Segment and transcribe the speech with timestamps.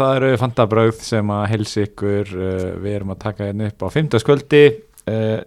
[0.00, 3.82] Já, það eru fantabröð sem að helsi ykkur uh, við erum að taka hérna upp
[3.84, 5.42] á 50 skvöldi uh,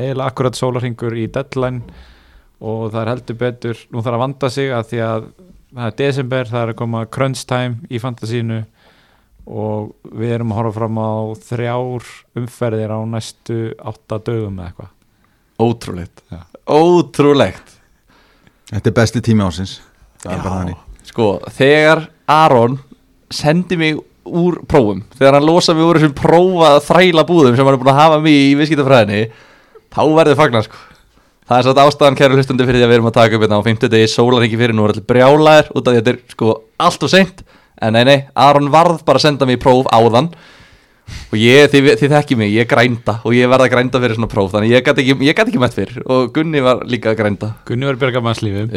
[0.00, 1.82] eiginlega akkurat sólarhingur í deadline
[2.60, 5.28] og það er heldur betur nú þarf að vanda sig að því að
[5.74, 8.62] það er desember, það er að koma crunch time í fantasínu
[9.50, 11.12] og við erum að horfa fram á
[11.50, 14.92] þrjár umferðir á næstu átta dögum eða eitthvað.
[15.60, 16.22] Ótrúlegt.
[16.32, 16.40] Já.
[16.72, 17.74] Ótrúlegt.
[18.70, 19.80] Þetta er besti tími ásins
[20.22, 20.86] Það er bara þannig.
[21.10, 21.26] Sko,
[21.56, 22.78] þegar Aron
[23.30, 25.02] sendi mig úr prófum.
[25.16, 28.20] Þegar hann losa mig úr þessum prófa þræla búðum sem hann er búin að hafa
[28.22, 29.22] mig í viðskiptafræðinni
[29.90, 30.86] þá verður fagnar sko.
[31.50, 33.58] Það er satt ástæðan kæru hlustundi fyrir því að við erum að taka upp hérna
[33.58, 36.36] á 50 degi sólarhengi fyrir nú er allir brjálæðir út af því að þetta er
[36.36, 36.54] sko
[36.86, 37.42] allt og seint.
[37.80, 40.30] En nei nei, Aron varð bara að senda mig í próf áðan.
[41.32, 43.16] Og ég, þið, þið þekki mig, ég grænda.
[43.26, 46.04] Og ég verða að grænda fyrir svona próf þannig ég gæti ekki, ekki mætt fyrir.
[46.06, 47.50] Og Gunni var líka að grænda.
[47.66, 48.70] Gunni var björga mannslífum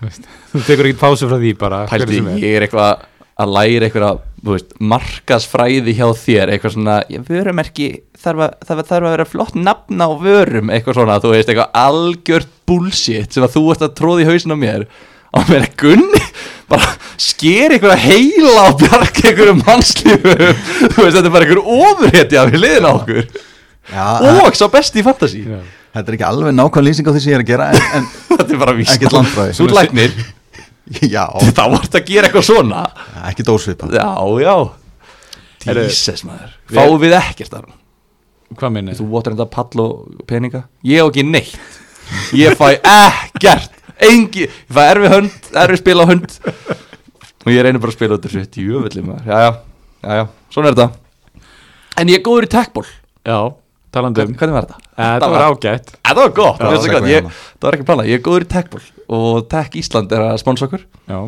[0.00, 3.02] þú tekur ekkert pásu frá því bara Pældi, ég er eitthvað
[3.40, 4.12] að læra
[4.44, 7.88] veist, markasfræði hjá þér eitthvað svona, ég vörumerki
[8.20, 11.52] þarf að, þarf, að, þarf að vera flott nafn á vörum eitthvað svona, þú veist,
[11.52, 14.86] eitthvað algjört bullshit sem að þú ert að tróða í hausin á mér.
[15.30, 16.22] Og mér er gunni
[16.70, 16.88] bara
[17.20, 22.64] sker eitthvað heila og bjarga einhverjum mannslífu þú veist, þetta er bara einhver ofurhetja við
[22.64, 23.28] liðin á okkur.
[23.90, 24.08] Já,
[24.46, 25.44] og sá besti í fantasy.
[25.46, 25.60] Já.
[25.90, 28.04] Þetta er ekki alveg nákvæm lýsing á því sem ég er að gera En, en
[28.30, 28.74] þetta er bara
[29.16, 29.54] landfræði.
[29.58, 30.12] Þú læknir,
[31.14, 31.24] já,
[31.54, 32.84] þá vart að gera eitthvað svona.
[33.28, 34.08] Ekki dósvipa Já,
[34.42, 34.54] já.
[35.70, 36.56] Jesus maður.
[36.72, 37.68] Fáum við ekkert þar
[38.58, 38.96] Hvað minnir?
[38.98, 40.64] Þú votar þetta pall og peninga.
[40.82, 41.76] Ég á ekki neitt.
[42.34, 43.76] Ég fæ ekkert.
[44.00, 46.38] Engi Ég fæ erfi hönd Erfi spila á hönd.
[47.44, 49.28] Og ég reynir bara að spila út þessu Jöfnvelli maður.
[49.30, 49.52] Jæja
[50.02, 51.46] Jæja Svona er þetta.
[52.00, 52.88] En ég er góður í tackball.
[53.28, 53.38] Já,
[53.94, 54.34] talandi um.
[54.40, 54.80] Hvernig var þetta?
[54.96, 55.92] Þetta var ágætt.
[56.00, 59.74] Þetta var gott, Já, þetta var ekki planað, ég er góður í tackball Og Tech
[59.80, 60.84] Ísland er að sponsa okkur.
[61.10, 61.20] Já,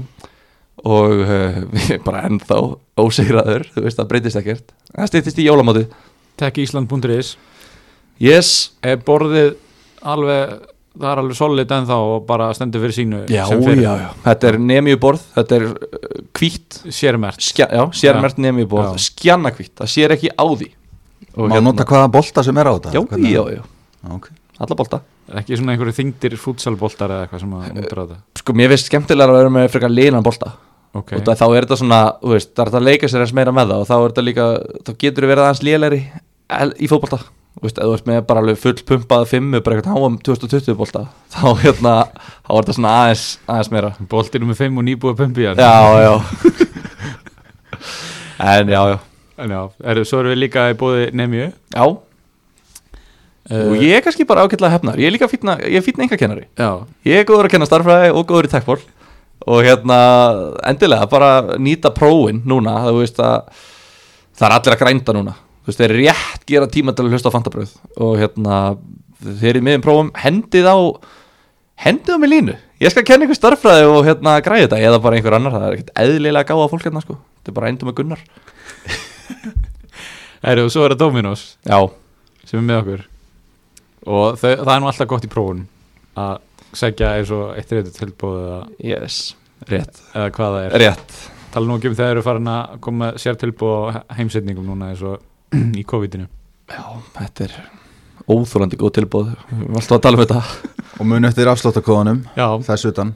[0.82, 2.56] Og uh, við erum bara ennþá
[3.02, 4.72] ósegraður Þú veist, það breytist ekkert.
[4.94, 5.88] Það stýttist í jólamótið.
[6.40, 7.34] Techisland.is
[8.22, 8.48] Yes.
[8.86, 9.54] Er borðið
[10.06, 10.58] alveg
[10.92, 13.80] Það er alveg solid ennþá og bara stendur fyrir sínu Já, sem fyrir.
[13.80, 16.80] já, já Þetta er nemiuborð, þetta er uh, hvítt.
[16.92, 19.04] Sérmert skja, Já, sérmert nemiuborð Já.
[19.06, 20.68] Skjanna hvítt, það sér ekki á því.
[21.32, 23.62] Og Má nota hvaða bolta sem er á þetta Já, Hvernig- já, já,
[24.12, 24.28] Ok.
[24.60, 25.00] alla bolta
[25.30, 28.16] Ekki svona einhverju þingdir futsalboltar eða eitthvað sem að á þetta?
[28.40, 30.50] Sko, mér finnst skemmtilega að vera með frekar linan bolta.
[30.92, 31.22] Ok, okay.
[31.24, 33.78] Þá er þetta svona, veist, það er þetta að leika sér eins meira með það
[33.80, 34.48] Og þá er þetta líka,
[34.84, 36.00] þá getur þú verið aðeins lélegri
[36.76, 37.20] í fótbolta.
[37.52, 40.76] Þú veist, ef þú ert með bara alveg full pumpað fimmu Bara eitthvað háum 2020
[40.76, 41.02] bolta
[41.32, 41.94] Þá, hérna,
[42.44, 43.90] þá er þetta svona aðeins, aðeins meira.
[44.12, 45.54] Boltinu með 5 og nýbúið pumpi Já,
[46.02, 46.14] já.
[48.52, 48.96] En já, já.
[49.38, 51.84] En já, er, svo erum við líka í bóði Nemju Já,
[53.52, 54.98] og ég er kannski bara ágætlega hefnar.
[55.00, 56.46] Ég er líka fínna, ég er fínna engakennari
[57.08, 58.78] Ég er góður að kenna starffræði og góður í techból
[59.42, 59.96] Og hérna,
[60.70, 63.64] endilega bara nýta prófin núna Það, veist, að,
[64.38, 65.34] það er allir að grænda núna.
[65.62, 68.60] Þú veist, þeir eru rétt gera tíma til að hlusta á fantabröð Og hérna,
[69.42, 70.76] þeir eru miðum prófum Hendið á
[71.82, 72.54] Hendið á mig línu.
[72.82, 75.78] Ég skal kenna ykkur starffræði og hérna græði þetta Eða bara einhver annar, það er
[75.78, 77.16] ekkert eðlilega gáða fólk hérna sko.
[77.40, 78.22] Þetta er bara endur með gunnar.
[80.42, 81.42] Er, og svo er það Dominos.
[81.62, 81.78] Já,
[82.42, 83.02] sem er með okkur
[84.06, 85.62] og þau, það er nú alltaf gott í prófun
[86.18, 86.40] að
[86.76, 88.58] segja eins og eitt reytur tilbúð eða,
[88.88, 89.20] yes,
[89.68, 90.02] rétt.
[90.14, 90.76] eða hvað það er.
[90.82, 91.16] Rétt.
[91.52, 95.02] Tala nú ekki um þegar eru farin að koma sér tilbúð á heimsetningum núna eins
[95.04, 95.20] og
[95.80, 96.28] í COVID-inu.
[96.72, 96.84] Já,
[97.18, 97.56] þetta er
[98.32, 100.78] óþólandi góð tilbúð Við erum alltaf að tala um þetta.
[101.02, 103.14] Og mun eftir afsláttakóðanum Já, Þess utan.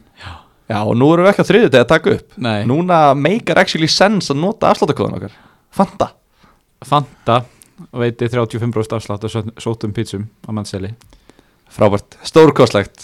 [0.66, 2.38] Já, og nú erum við ekki á þriðju að taka upp.
[2.42, 5.36] Nei, Núna make actually sense að nota afsláttakóðan okkar.
[5.76, 6.10] Fanta.
[6.84, 7.40] Fanta
[7.92, 10.94] veiti 35% afslátt á só- sóttum pítsum á mannseli
[11.68, 13.02] Frábært, stórkostlegt.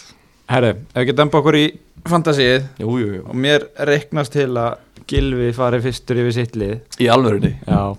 [0.48, 1.64] Herri, ef við getum okkur í
[2.08, 3.22] fantasíið Jú, jú, jú.
[3.26, 4.78] og mér reiknast til að
[5.10, 6.76] Gilvi fari fyrstur yfir sitt lið.
[7.02, 7.56] Í alvörunni?
[7.66, 7.96] Já,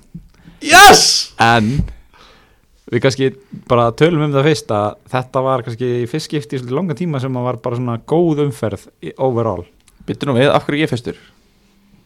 [0.64, 1.34] Yes!
[1.44, 1.84] en
[2.90, 3.28] við kannski
[3.68, 6.96] bara tölum um það fyrst að þetta var kannski í fyrst skipti í svolítið langa
[6.98, 8.88] tíma sem að var bara svona góð umferð
[9.18, 9.66] overall.
[10.08, 11.20] Byttu nú við, af hverju er ég fyrstur?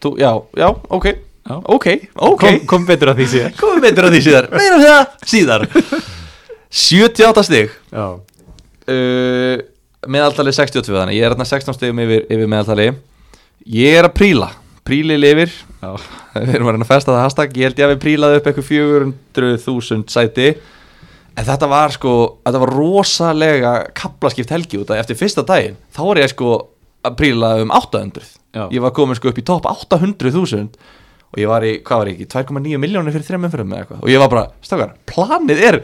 [0.02, 1.08] Þú, já, já, ok.
[1.48, 2.44] Ok, ok.
[2.44, 4.48] Kom, kom betur að því sér Komum betur að því síðar.
[4.52, 5.66] Meira um það síðar.
[6.78, 7.76] 78 stig.
[7.94, 8.08] Já,
[8.92, 9.66] uh,
[10.08, 12.88] Meðaltali 62 þannig Ég er hérna 16 stigum yfir, yfir meðaltali.
[13.74, 14.52] Ég er að príla.
[14.88, 15.52] Príli lifir.
[15.82, 15.92] Já,
[16.38, 17.58] Við erum að reyna að festa það hashtag.
[17.58, 20.50] Ég held ég að við prílaði upp eitthvað 400.000 sæti.
[21.38, 22.14] En þetta var sko
[22.46, 25.78] Þetta var rosalega kaplaskipt helgi út að eftir fyrsta daginn.
[25.96, 26.54] Þá var ég sko
[27.08, 28.26] að príla um 800
[28.58, 28.64] Já.
[28.74, 30.72] Ég var komin sko upp í topp 800.000
[31.28, 34.00] og ég var í, hvað var ég ekki, 2,9 miljónir fyrir þrejum umferðum eða eitthvað?
[34.06, 35.80] Og ég var bara, stakar, planið er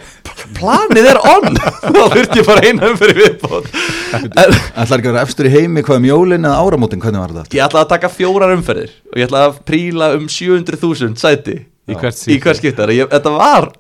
[0.56, 1.60] planið er on!
[1.84, 3.70] Þá þurfti ég bara eina umferði viðbót.
[4.14, 7.58] Ætlar ekki að vera efstur í heimi hvað um jólin eða áramótin, hvernig var þetta?
[7.58, 11.98] ég ætlaði að taka fjórar umferðir og ég ætlaði að príla um 700.000 sæti Í
[12.00, 13.74] hvert í hvert skiptar ég, þetta var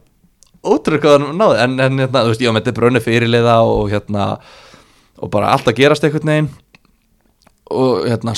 [1.27, 1.59] hann náði.
[1.63, 4.27] En, en hérna, þú veist, ég var með þetta brunni fyrirliða og hérna
[5.23, 6.49] og bara allt að gerast einhvern veginn.
[7.73, 8.35] Og hérna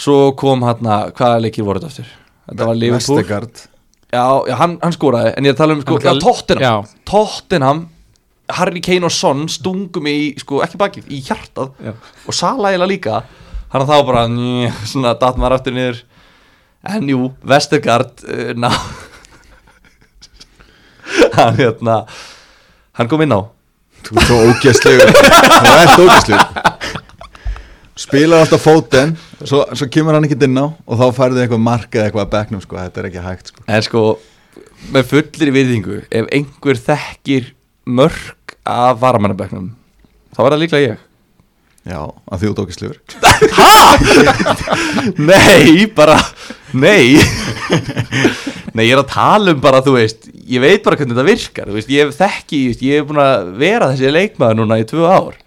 [0.00, 2.14] svo kom hérna, hvaða leikir voru þetta aftur?
[2.50, 3.20] Þetta var Liverpool.
[3.20, 3.66] Vestegard
[4.10, 6.64] Já, já hann, hann skóraði, en ég er að tala um sko, já, Tottenham.
[6.66, 7.02] Já.
[7.06, 7.82] Tottenham,
[8.50, 11.68] Harry Kane og Son stungum í, sko, ekki bakið, í hjartað.
[11.78, 11.92] Já.
[12.26, 13.20] og Sala eiginlega líka.
[13.70, 16.00] Hann að þá bara, njö, svona datt maður aftur niður.
[16.90, 18.72] En jú, Vestergaard uh, ná.
[21.36, 22.04] Hann hérna
[22.98, 23.40] hann kom inn á.
[24.06, 26.69] Þú ert svo ógæstlegur Þú ert ógæstlegur
[28.00, 29.12] Spilar alltaf fóten
[29.44, 32.32] svo, svo kemur hann ekki inn á Og þá færði eitthvað mark eða eitthvað að
[32.36, 32.78] bekknum sko.
[32.80, 33.64] Þetta er ekki hægt sko.
[33.66, 34.04] en sko,
[34.94, 37.52] með fullir virðingu ef einhver þekkir
[37.90, 39.70] mörg af varamannabæknum
[40.32, 41.06] þá var það líklega ég
[41.88, 41.96] Já,
[42.28, 42.98] að því út ógæstlegur
[45.30, 46.18] Nei, bara
[46.76, 47.16] Nei
[48.76, 51.70] Nei, ég er að tala um bara, þú veist Ég veit bara hvernig þetta virkar
[51.70, 54.84] þú veist, Ég hef þekki, þú ég hef búin að vera þessi leikmaður núna í
[54.92, 55.40] tvö ár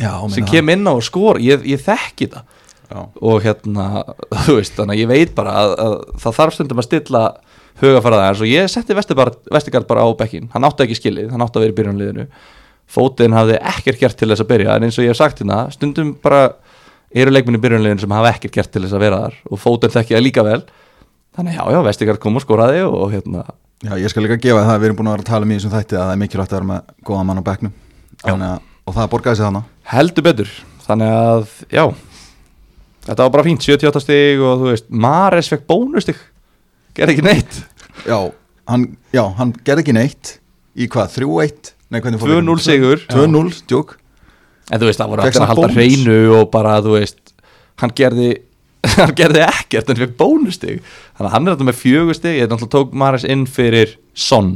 [0.00, 2.56] Já, sem kem inn á og skor ég, ég þekki það.
[2.90, 3.88] Já, og hérna,
[4.46, 7.24] þú veist, þannig að ég veit bara að, að það þarf stundum að stilla
[7.80, 11.60] hugafæraða eins og ég setti Vestigard bara á bekkin, hann átti ekki skilið hann átti
[11.60, 12.26] að vera í byrjunliðinu
[12.90, 14.76] fótinn hafði ekkert gert til þess að byrja.
[14.76, 16.42] En eins og ég hef sagt hérna, stundum bara
[17.14, 19.36] eru leikminni í byrjunliðinu sem hafa ekkert gert til þess að vera þar.
[19.50, 20.60] Og fótinn þekki það líka vel.
[21.38, 23.44] Þannig já, já, Vestigard kom og skoraði og hérna,
[23.80, 25.52] Já, ég skal líka gefa það að við erum búin að vera að tala um
[25.52, 27.70] í þessum þætti að það er mikilvægt að vera með góða mann á bekknum.
[28.20, 30.50] Þannig að, og það borgaði sig þannig heldur betur.
[30.86, 31.84] Þannig að, já.
[33.06, 36.18] Þetta var bara fínt, 78 stig og þú veist, Mares fekk bónustig.
[36.96, 37.62] Gerði ekki neitt.
[38.04, 38.18] Já,
[38.70, 38.86] hann,
[39.38, 40.36] hann gerði ekki neitt
[40.78, 41.72] Í hvað, 3-1?
[41.90, 43.02] Nei, hvernig fór 2-0 sigur.
[43.10, 43.96] 2-0, djók.
[44.70, 45.76] En þú veist, það voru allir að halda bónus.
[45.76, 47.32] hreinu og bara, þú veist,
[47.82, 48.28] hann gerði,
[49.00, 50.84] hann gerði ekkert en fyrir bónustig.
[51.18, 54.54] Þannig að hann er þetta með fjögustig, ég náttúrulega tók Maris inn fyrir Son.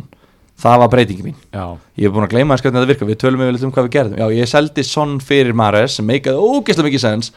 [0.64, 1.34] Það var breytingi mín.
[1.52, 1.64] Já,
[2.00, 3.94] Ég er búin að gleyma þess hvernig þetta virka, við tölum yfir um hvað við
[3.98, 4.16] gerðum.
[4.22, 7.32] Já, ég seldi Son fyrir Maris sem meikaði ógeðslega mikið sens.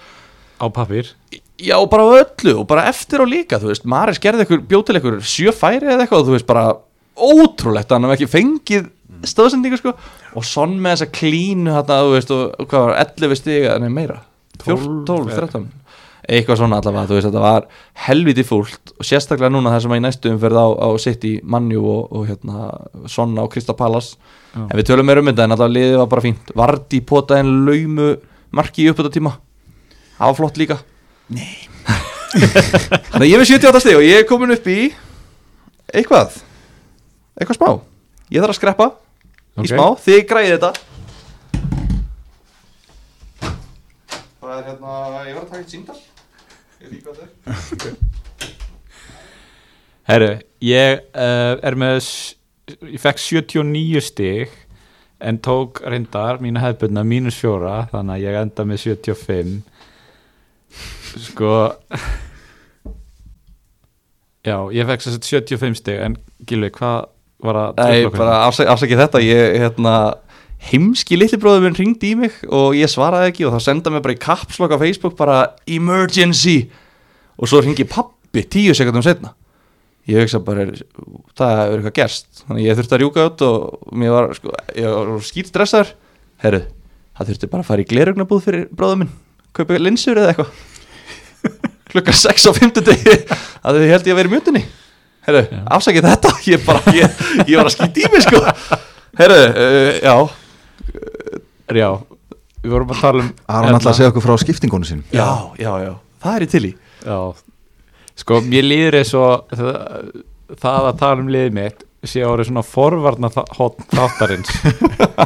[0.58, 1.12] á pappir
[1.58, 4.86] Já, og bara öllu og bara eftir og líka, þú veist, Maris gerði ykkur, bjóð
[4.86, 6.66] til ykkur sjö færi eða eitthvað þú veist, bara
[7.18, 8.88] ótrúlegt að hann hef ekki fengið
[9.28, 9.94] stöðsendingu sko.
[10.38, 14.20] Og Son með þessa klínu þetta, þú veist, og hvað var 11 stiga, nei meira.
[14.64, 15.68] 12, 12 13
[16.28, 17.68] eitthvað svona allavega, þú veist, þetta var
[18.08, 21.84] helviti fúlt og sérstaklega núna þar sem að í næstu umferð á, á City, Manju
[21.88, 22.68] og, og hérna,
[23.08, 24.64] Son á Krista Já.
[24.64, 26.52] en við tölum meira um þetta en allavega liðið var bara fínt.
[26.56, 28.10] Vardi potaði en laumu
[28.52, 29.38] marki í uppöta tíma
[30.18, 30.78] það var flott líka.
[31.30, 31.68] Nei.
[33.12, 34.80] Þannig að ég er með 78 stig og ég er komin upp í
[35.94, 36.40] eitthvað?
[37.38, 37.70] Eitthvað smá?
[38.34, 38.88] Ég þarf að skreppa
[39.58, 39.66] Ok.
[39.66, 40.72] í smá, þið græði þetta.
[44.38, 44.92] Það er hérna
[45.28, 46.77] ég var að taka eitt síndal ég veit hvað það er
[50.08, 50.32] Herru,
[50.64, 52.00] ég uh, er með
[52.68, 54.54] ég fekk 79 stig
[55.24, 59.62] en tók reyndar mínu hefðbundna mínus fjóra þannig að ég enda með 75
[61.28, 61.54] sko
[64.46, 66.18] já, ég fekk að 75 stig en
[66.48, 67.08] Gilvi, hvað
[67.44, 68.20] var að Nei, trufla okkur?
[68.22, 69.96] bara afsæk, afsækið þetta ég, hérna,
[70.68, 74.04] heimski litli bróður minn ringdi í mig og ég svaraði ekki og þá senda mér
[74.06, 76.68] bara í kapslokk á Facebook bara emergency.
[77.38, 79.36] Og svo ringi pappi tíu sekundum setna
[80.08, 80.66] ég hugsa bara,
[81.38, 82.28] það er eitthvað gerst.
[82.46, 85.94] Þannig ég þurfti að rjúka út og mér var, sko, ég var skýt stressaður.
[86.44, 86.64] Herru,
[87.18, 89.14] það þurfti bara að fara í glerugnabúð fyrir bróður minn,
[89.58, 90.52] kaupa linsur eða eitthvað.
[91.92, 93.16] Klukka 6 á 50 degi
[93.68, 94.64] að þið held ég að vera mjöndinni
[95.28, 95.44] herru,
[95.76, 96.34] afsakið þetta.
[96.54, 98.40] Ég bara, ég, ég var að skýt í mig sko.
[99.20, 100.16] Herru, uh, já
[101.76, 101.90] Já,
[102.64, 105.28] við vorum að tala um Aron ætla að segja okkur frá skiptingunum sín já,
[105.60, 105.94] já, já,
[106.24, 106.72] það er í til í
[107.08, 107.20] Já,
[108.18, 109.76] sko mér líður eins og það,
[110.56, 114.52] það að tala um liðið mitt sé árið svona forvarna þáttarins.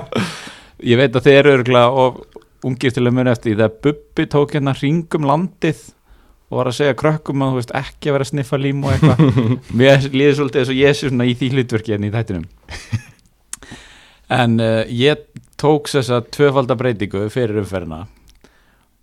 [0.91, 2.21] Ég veit að þið eru örgulega og
[2.65, 3.57] ungir til að muni eftir því.
[3.60, 5.83] Þegar Bubbi tók hérna hringum landið
[6.51, 8.95] og var að segja krökkum að þú veist ekki að vera að sniffa lím og
[8.95, 9.21] eitthvað.
[9.81, 12.48] Mér líður svolítið eins og ég sé svona í því hlutverki en í þættinum
[14.31, 15.27] en uh, ég
[15.59, 18.05] tók þessa tvöfaldabreitingu fyrir umferðina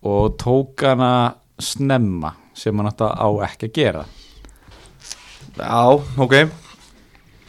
[0.09, 4.05] og tók hana snemma sem hann átti á ekki að gera.
[5.59, 6.35] Já, ok.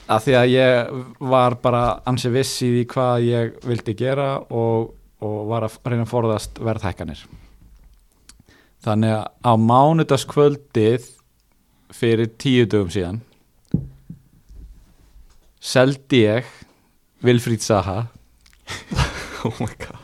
[0.09, 4.95] Af því að ég var bara ansi viss í því hvað ég vildi gera og,
[5.21, 7.21] og var að reyna að forðast verðhækkanir.
[8.85, 11.09] Þannig að á mánudagskvöldið
[11.93, 13.21] fyrir tíu dögum síðan
[15.59, 16.49] seldi ég
[17.25, 17.99] Vilfríð Saha.
[19.47, 20.01] Oh my god.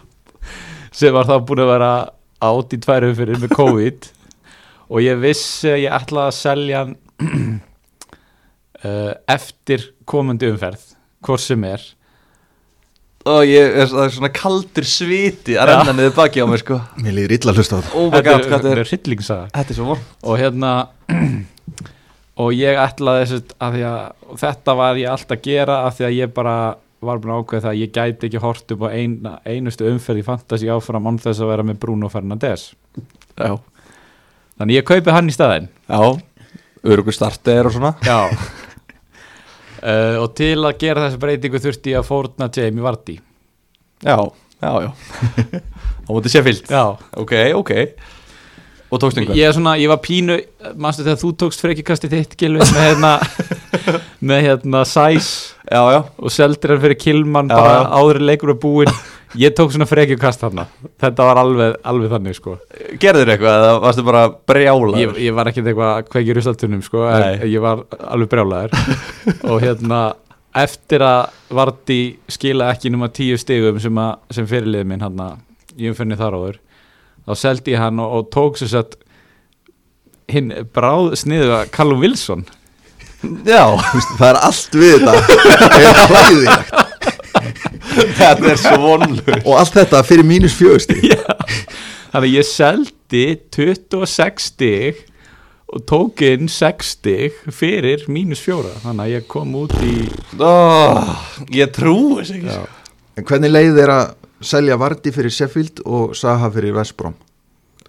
[0.95, 1.89] Sem var þá búin að vera
[2.47, 4.05] átt í tvær umfyrir með COVID.
[4.93, 6.93] Og ég vissi að ég ætlaði að selja hann
[8.79, 10.85] uh, eftir komandi umferð
[11.25, 11.83] hvort sem er.
[13.25, 16.77] Og ég, er, það er svona kaldur sviti að renna niður baki á mér sko.
[17.03, 17.93] Mér líður illa að hlusta á þetta.
[17.97, 20.73] Oh my god, hvað þetta þetta er er hryllingssaga Þetta er svo von og hérna
[22.45, 26.07] og ég ætlaði þess að að og þetta var ég alltaf að gera af því
[26.07, 26.55] að ég bara
[27.07, 30.21] var búin að ákveða það að ég gæti ekki hort upp á eina, einustu umferð
[30.21, 32.67] í fantasy áfram án þess að vera með Bruno Fernandes.
[33.35, 33.55] Já,
[34.59, 35.69] þannig ég kaupi hann í staðinn.
[35.89, 36.01] Já.
[36.85, 37.95] Örugur starter og svona.
[38.05, 38.31] Já.
[39.81, 43.17] Uh, og til að gera þessu breytingu þurfti ég að fórna Jamie Vardy.
[44.05, 44.19] Já,
[44.61, 44.91] já, já.
[46.05, 46.69] Á móti Sheffield.
[46.69, 46.83] Já.
[47.17, 47.73] Ok, ok.
[48.93, 50.37] Og tókst einhver Ég, er svona, ég var pínu,
[50.77, 53.13] manstu þegar þú tókst frekjukasti þitt gilvi með hérna
[54.29, 55.99] með hérna Sæs Já, já.
[56.21, 58.91] Og seldir hann fyrir Kilman Já, bara áður leikur var búinn.
[59.35, 60.63] Ég tók svona frekjukast þarna.
[61.01, 62.53] Þetta var alveg, alveg þannig sko.
[63.01, 67.03] Gerður eitthvað eða varstu bara brjála ég, ég var ekkert eitthvað kveikir í saltunum sko
[67.09, 68.77] en ég var alveg brjálæður
[69.51, 69.99] og hérna
[70.55, 71.99] eftir að Vardy
[72.31, 75.19] skila ekki núma tíu stigum sem, að, sem fyrirlið minn hann
[75.75, 76.61] í umfenni þar áður
[77.25, 78.95] þá seldi ég hann og, og tók sér satt
[80.31, 82.45] hinn bráð sniðu að Callum Wilson
[83.45, 85.13] Já, Þú veist, Það er allt við þetta.
[85.79, 86.75] Er hlæðilegt
[87.95, 91.21] þetta er svo vonlur og allt þetta fyrir mínus fjögusti Já,
[92.11, 95.03] þannig að ég seldi 26 stig
[95.75, 98.71] og tók inn 6 stig fyrir mínus fjóra.
[98.83, 99.95] Þannig að ég kom út í
[100.39, 101.15] oh,
[101.55, 102.53] Ég trúi þess ekki.
[102.53, 102.63] Já,
[103.15, 104.05] En hvernig leið þeir að
[104.45, 107.15] selja Vardy fyrir Sheffield og Saha fyrir Vestbrom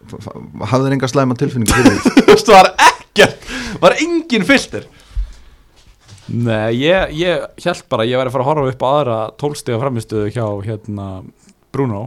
[0.06, 2.10] hafði þeir enga slæma tilfinningu fyrir því?
[2.26, 3.48] Þú veist, var ekkert
[3.82, 4.84] Var engin filter
[6.26, 9.18] Nei, ég, ég held bara að ég væri að fara að horfa upp á aðra
[9.38, 11.08] 12 stiga framistöðu hjá hérna
[11.74, 12.06] Bruno.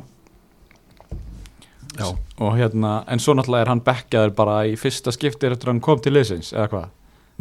[1.99, 2.15] Já.
[2.39, 5.81] og hérna, en svo náttúrulega er hann bekkjaður bara í fyrsta skipti eftir að hann
[5.83, 6.85] kom til liðsins eða hvað,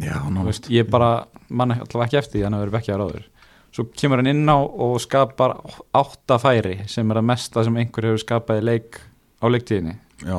[0.02, 0.16] Já,
[0.46, 1.10] veist, ég bara
[1.50, 3.28] mann alltaf ekki eftir því að hann hefur verið bekkjaður áður.
[3.76, 5.54] Svo kemur hann inn á og skapar
[6.00, 9.00] átta færi sem er að mesta sem einhver hefur skapað í leik
[9.38, 9.94] á leiktíðinni,
[10.24, 10.36] já.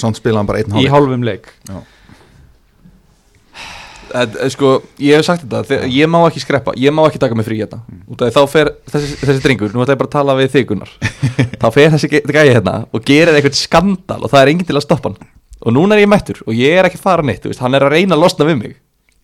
[0.00, 1.50] Samt spila hann bara einn í hálf hálfum leik.
[1.70, 1.82] Eh,
[4.52, 7.46] Sko, ég hef sagt þetta þe- Ég má ekki skreppa, ég má ekki taka mig
[7.46, 7.78] frí hérna.
[8.10, 10.50] Út af því þá fer þessi, þessi drengur Nú ætla ég bara að tala við
[10.56, 10.92] þigunar
[11.62, 14.84] Þá fer þessi gæi hérna og gerir eitthvað skandal Og það er enginn til að
[14.86, 15.30] stoppa hann.
[15.62, 18.16] Og núna er ég mættur og ég er ekki þú veist, Hann er að reyna
[18.18, 18.76] að losna við mig.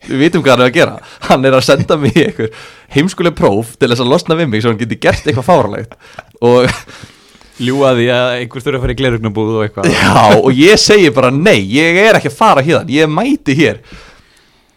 [0.07, 0.97] Við vitum hvað hann er að gera.
[1.29, 2.53] Hann er að senda mig eitthvað
[2.95, 5.97] heimskuleg próf Til þess að losna við mig Svo hann geti gert eitthvað fáralegt
[6.41, 6.69] Og
[7.67, 9.89] ljúa því að einhver þurfa að fara í glerugnabúð og eitthvað.
[9.91, 13.81] Já, og ég segi bara nei, ég er ekki að fara hérna, ég mæti hér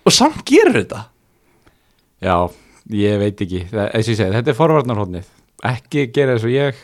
[0.05, 1.03] og samt gerir þetta?
[2.21, 2.35] Já,
[2.93, 3.63] ég veit ekki.
[3.71, 5.29] Það- eins og ég segi, þetta er forvarnarhóðnið
[5.71, 6.75] ekki gera eins og ég.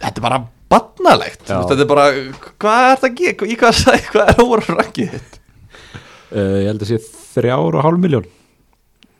[0.00, 0.38] Þetta er bara
[0.72, 1.42] barnalegt.
[1.48, 2.04] Þetta er bara,
[2.62, 5.38] hvað er þetta að gera, í hvað, sagði- hvað er rankið þitt?
[6.32, 6.98] uh, ég held að sé
[7.34, 8.24] þrjár og hálf miljón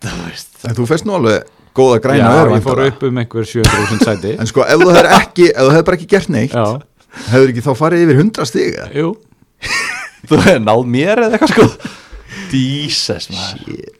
[0.02, 1.44] Þú veist En þú fest nú alveg
[1.76, 4.32] góða græna Já, ég fór upp um einhver 700.000 sæti.
[4.40, 6.64] En sko, ef þú hefur ekki, ef þú hefur bara ekki gert neitt Já,
[7.30, 8.88] hefur ekki þá farið yfir 100 stig eða?
[8.96, 9.12] jú.
[10.28, 11.68] Þú hefur náð mér eða eitthvað sko
[12.58, 13.98] Jesus maður.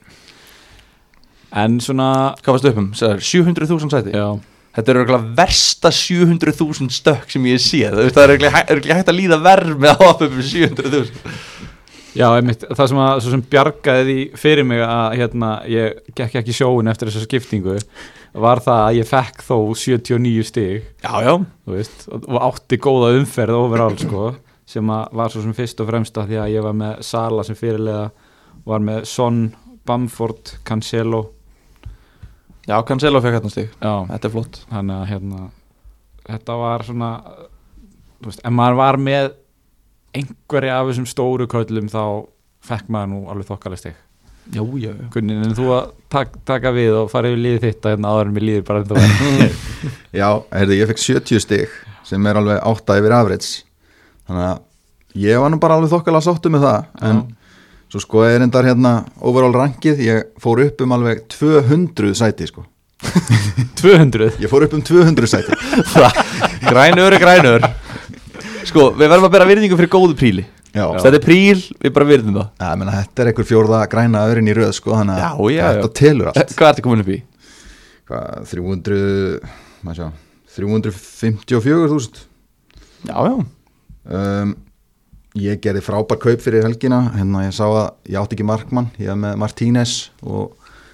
[1.63, 2.09] En svona,
[2.41, 2.89] Hvað varstu upp um?
[2.97, 4.27] Sagðir, 700.000 sæti já.
[4.73, 9.19] Þetta er örgulega versta 700.000 stökk sem ég sé Það það er örgulega hægt að
[9.19, 11.61] líða verð með að hafa upp um 700.000
[12.13, 16.53] Já, einmitt, það sem, að, sem bjargaði því fyrir mig að hérna, ég gekk ekki
[16.53, 17.77] sjóin eftir þessa skiptingu
[18.45, 20.85] var það að ég fekk þó 79 stig.
[21.01, 21.33] Já, já.
[21.73, 24.27] Veist, og, átti góða umferð overall sko,
[24.69, 27.57] sem var svo sem fyrst og fremst að því að ég var með Sala sem
[27.57, 28.11] fyrirlega
[28.67, 29.41] var með Son,
[29.87, 31.25] Bamford, Cancelo.
[32.67, 34.61] Já, Cancelo fekk hérna já, Þetta er flott.
[34.71, 35.41] Þannig að hérna
[36.23, 37.09] þetta var svona
[38.23, 39.33] veist, en maður var með
[40.15, 42.03] einhverja af þessum stóru köllum þá
[42.63, 43.99] fekk maður nú alveg þokkalega stig.
[44.53, 45.05] Já, já, já.
[45.11, 48.29] Gunnin, en þú að tak, taka við og fara yfir liðið þitt að hérna áður
[48.29, 49.53] en mér líður bara var
[50.19, 51.77] Já, heyrðu, ég fekk 70 stig
[52.07, 53.63] sem er alveg 8 yfir average.
[54.27, 57.23] Þannig að ég var nú bara alveg þokkala sáttu með það en
[57.93, 62.63] svo sko er endar hérna overall rankið, ég fór upp um alveg 200 sæti sko.
[63.83, 65.53] 200 ég fór upp um 200 sæti.
[66.71, 67.65] Grænur er grænur.
[68.65, 70.45] Sko, við verðum að bera virðingu fyrir góðu príli.
[70.73, 72.45] Já, Þetta er príl, við bara virðum það.
[72.63, 75.57] Ja, menna, þetta er einhver fjórða græna öðrin í röð sko, þannig Já, að já,
[75.59, 75.67] já.
[75.75, 76.53] þetta telur allt.
[76.57, 77.17] Hvað er þetta komin upp í?
[78.09, 79.03] Hvað, 300
[79.85, 80.07] maður sjá,
[80.57, 82.23] 354.000
[83.03, 83.35] Já, já.
[84.03, 84.55] Um,
[85.39, 87.01] ég gerði frábær kaup fyrir helgina.
[87.17, 88.91] Hérna ég sá að ég átti ekki markmann.
[89.01, 90.53] Ég hef með Martínez og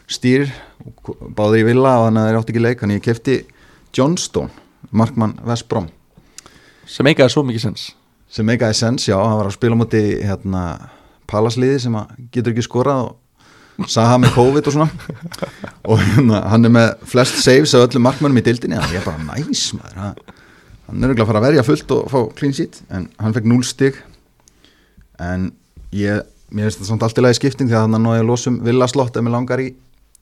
[0.10, 0.48] Stýr
[0.86, 2.82] og báði í villa og þannig að þeir átti ekki leik.
[2.82, 3.38] Þannig ég kefti
[3.96, 5.90] Johnstone markmann West Brom.
[6.90, 7.90] Sem eigaði svo mikið sens.
[8.30, 10.64] Sem meikaði sens, já, hann var að spila á móti hérna
[11.30, 11.96] palasliði sem
[12.34, 14.90] getur ekki skorað og saha með COVID og svona.
[15.90, 19.08] Og hérna, hann er með flest saves af öllum markmönnum í dildinni þannig ég er
[19.08, 20.00] bara næs maður.
[20.04, 20.18] Hann,
[20.90, 22.82] hann er auðvitað að fara að verja fullt og fá clean sheet.
[22.94, 24.02] En hann fekk 0 stig
[25.20, 25.50] en
[25.96, 29.18] ég mér finnst þetta samt allt í lagi skipting því að náði að losum villaslott
[29.18, 29.70] ef mér langar í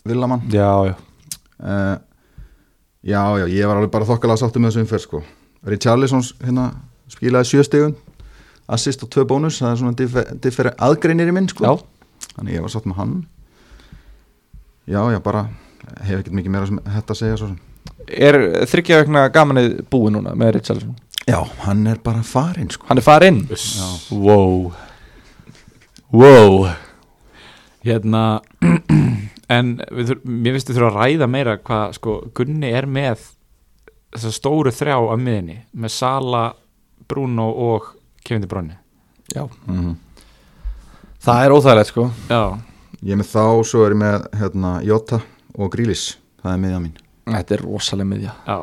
[0.07, 0.43] villamann.
[0.51, 0.95] Já, já.
[1.57, 1.95] Uh,
[3.01, 5.23] já, já, ég var alveg bara þokkalega sáttu með þessu umferð sko.
[5.67, 6.69] Richarlison hérna
[7.11, 7.95] spilaði sjö stigun
[8.67, 11.63] assist og tvö bónus, það er svona differ, differ aðgreinir í minn sko.
[11.63, 12.27] Já.
[12.35, 13.15] þannig ég var sátt með hann.
[14.87, 15.47] Já, já, bara
[16.03, 17.61] hef ekkert mikið meira sem þetta að segja svo sem.
[18.07, 18.37] Er
[18.67, 20.97] þryggja vegna gamanið búið núna með Richarlison?
[21.27, 22.87] Já, hann er bara farinn sko.
[22.91, 23.41] Hann er farinn?
[23.51, 24.67] Já, wow
[26.13, 26.67] wow.
[27.85, 28.23] Hérna
[29.57, 33.27] en við, mér finnst þið þurfa að ræða meira hvað sko Gunni er með
[34.15, 36.43] þessa stóru þrjá af miðinni með Sala,
[37.07, 38.77] Bruno og Kevin De Bruyne.
[39.33, 39.95] Já, mm
[41.27, 42.07] það er óþægilegt sko.
[42.29, 42.41] Já,
[43.01, 45.21] ég er með þá, svo er ég með hérna, Jota
[45.57, 46.09] og Grílis
[46.41, 46.99] það er miðja mín.
[47.27, 48.35] Þetta er rosalega miðja.
[48.47, 48.57] Já.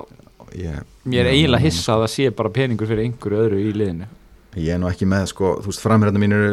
[0.55, 4.07] Ég, mér er eiginlega hissa að það sé bara peningur fyrir einhverju öðru í liðinu.
[4.55, 6.53] Ég er nú ekki með sko, þú veist, framherðarna mín eru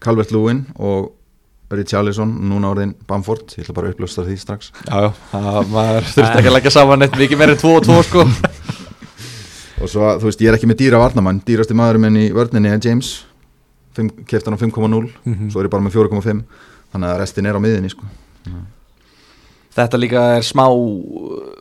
[0.00, 1.14] Calvert Lewin og
[1.70, 4.70] Richarlison, núna orðin Bamford, ég ætla bara að upplösta því strax.
[4.88, 7.88] Já, já, það, maður þurfti ekki að leggja saman neitt mikið meira en 2 og
[7.88, 8.24] 2 sko.
[9.82, 12.72] Og svo, þú veist, ég er ekki með dýra varnamann dýrasti maðurinn minn í vörninni
[12.72, 13.12] er James.
[13.98, 15.50] Keft hann á 5,0 Mhm.
[15.52, 16.40] svo er ég bara með 4,5
[16.94, 18.08] þannig að restin er á miðinni sko.
[19.78, 20.64] Þetta líka er smá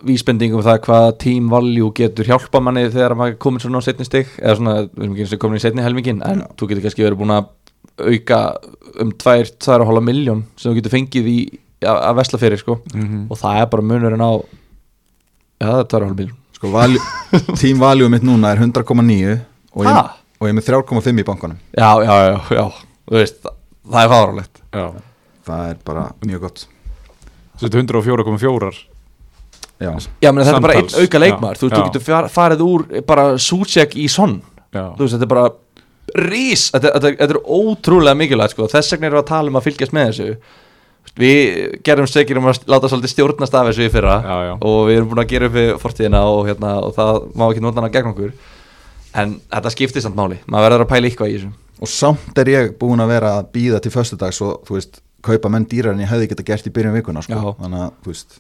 [0.08, 4.08] vísbending um það hvað team value getur hjálpa manni þegar maður komin svona á setni
[4.08, 4.30] stig.
[4.42, 7.06] Eða svona, við erum ekki eins og komin í setni helmingin en þú getur kannski
[7.06, 7.50] verið búin að
[7.98, 8.40] auka
[9.02, 11.38] um 2-2,5 miljón sem þú getur fengið í
[11.86, 12.80] að, að vesla fyrir sko.
[12.94, 13.26] Mhm.
[13.32, 14.32] og það er bara munurinn á
[15.62, 16.72] já það er 2,5 miljón sko,
[17.86, 19.38] value mitt núna er 100,9
[19.78, 21.58] og, og ég er með 3,5 í bankanum.
[21.78, 22.66] Já, já, já, já,
[23.08, 23.56] þú veist það,
[23.94, 24.86] það er fárálegt já,
[25.48, 26.68] það er bara mjög gott.
[27.58, 28.72] Þetta er 104,4
[29.78, 31.58] já, Já, menn þetta er bara einn auka leikmaður.
[31.58, 31.88] Já, þú veist, þú já.
[31.92, 34.40] getur far- farið úr bara sútsjek í sonn
[34.74, 35.46] já, þú veist, þetta er bara
[36.16, 38.68] rís, þetta, þetta, þetta er ótrúlega mikilvægt sko.
[38.72, 40.38] þess vegna erum við að tala um að fylgjast með þessu.
[41.18, 44.54] Við gerum segir um að láta svolítið stjórnast af þessu í fyrra Já, já.
[44.60, 47.64] og við erum búin að gera upp við fortíðina og, hérna, og það má ekki
[47.64, 48.36] nota hana gegn okkur.
[49.18, 50.38] En þetta skiptir samt máli.
[50.46, 51.52] Maður verður að pæla eitthvað í þessu.
[51.78, 55.50] Og samt er ég búin að vera að býða til föstudags og þú veist, kaupa
[55.50, 57.56] menn dýrar en ég hefði geta gert í byrjun vikuna sko.
[57.58, 58.40] Þannig að, þú veist,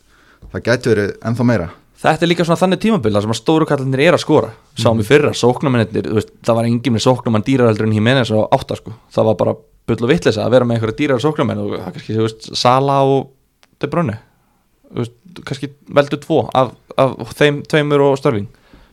[0.51, 3.67] það gæti verið ennþá meira Þetta er líka svona þannig tímabil þar sem að stóru
[3.69, 4.51] kallinir er að skora.
[4.77, 8.93] Sáum við fyrra, sóknarmennir Það var engin með sóknarmann dýrareldur en Jimenez á átta sko.
[9.13, 9.55] Það var bara
[9.87, 12.99] bull og vitleisa að vera með einhverja dýrar sóknarmenn og það er kannski, veist, Sala
[13.07, 13.31] og
[13.81, 14.19] De Bruyne.
[15.41, 18.47] Kannski veldu tvo af, af þeim tveimur og Störling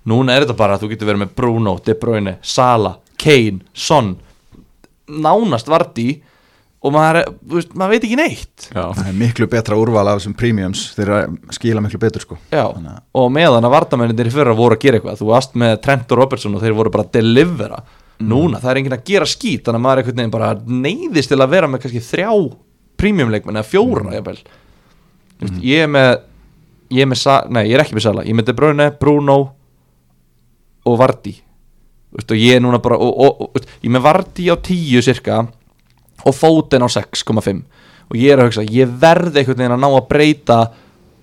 [0.08, 4.10] Núna er þetta bara að þú getur verið með Bruno, De Bruyne, Sala, Kane, Son.
[5.08, 6.18] Nánast Vardí
[6.84, 8.66] og maður, er- þú veist, maður veit ekki neitt.
[8.74, 10.82] Já, það er miklu betra úrval af þessum premiums.
[10.98, 11.12] Þeir
[11.56, 12.36] skila miklu betur sko.
[12.52, 15.54] Já, Þannig að- og meðan að vardamennir í fyrra voru að gera eitthvað þú varst
[15.56, 17.80] með Trent og Robertson og þeir voru bara að delivera
[18.20, 21.40] núna, það er enginn að gera skít þannig að maður einhvern veginn bara neyðist til
[21.42, 22.30] að vera með kannski þrjá
[23.00, 24.38] premiumleikmenn eða fjóra jafnvel.
[25.40, 26.20] Þú veist, ég er með
[26.94, 29.38] ég er með, nei ég er ekki með Sala ég er með De Bruyne, Bruno
[30.86, 33.94] og Vardí Þú veist, og ég er núna bara og, og, og, veist, ég er
[33.96, 35.40] með Vardí á 10 cirka
[36.24, 37.62] og Fóten á 6,5
[38.10, 40.58] og ég er að hugsa, ég verði einhvern veginn að ná að breyta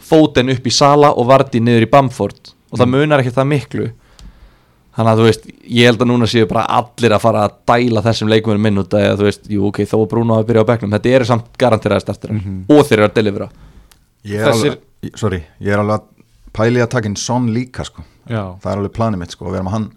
[0.02, 2.54] Fóten upp í Sala og Vardí niður í Bamford.
[2.72, 3.86] Og það munar ekki það miklu.
[4.96, 8.02] Þannig að þú veist, ég held að núna séu bara allir að fara að dæla
[8.04, 10.70] þessum leikmennum minn út að þú veist, jú ok, þó að Bruno að byrja á
[10.72, 13.48] bekknum þetta eru samt garanteraði startir og þeir eru að delivera
[14.28, 16.28] ég er Þessir- alveg, sorry, ég er alveg að
[16.60, 18.04] pæli að taka inn Son líka sko.
[18.28, 19.88] já, það er alveg planið mitt sko, að vera með hann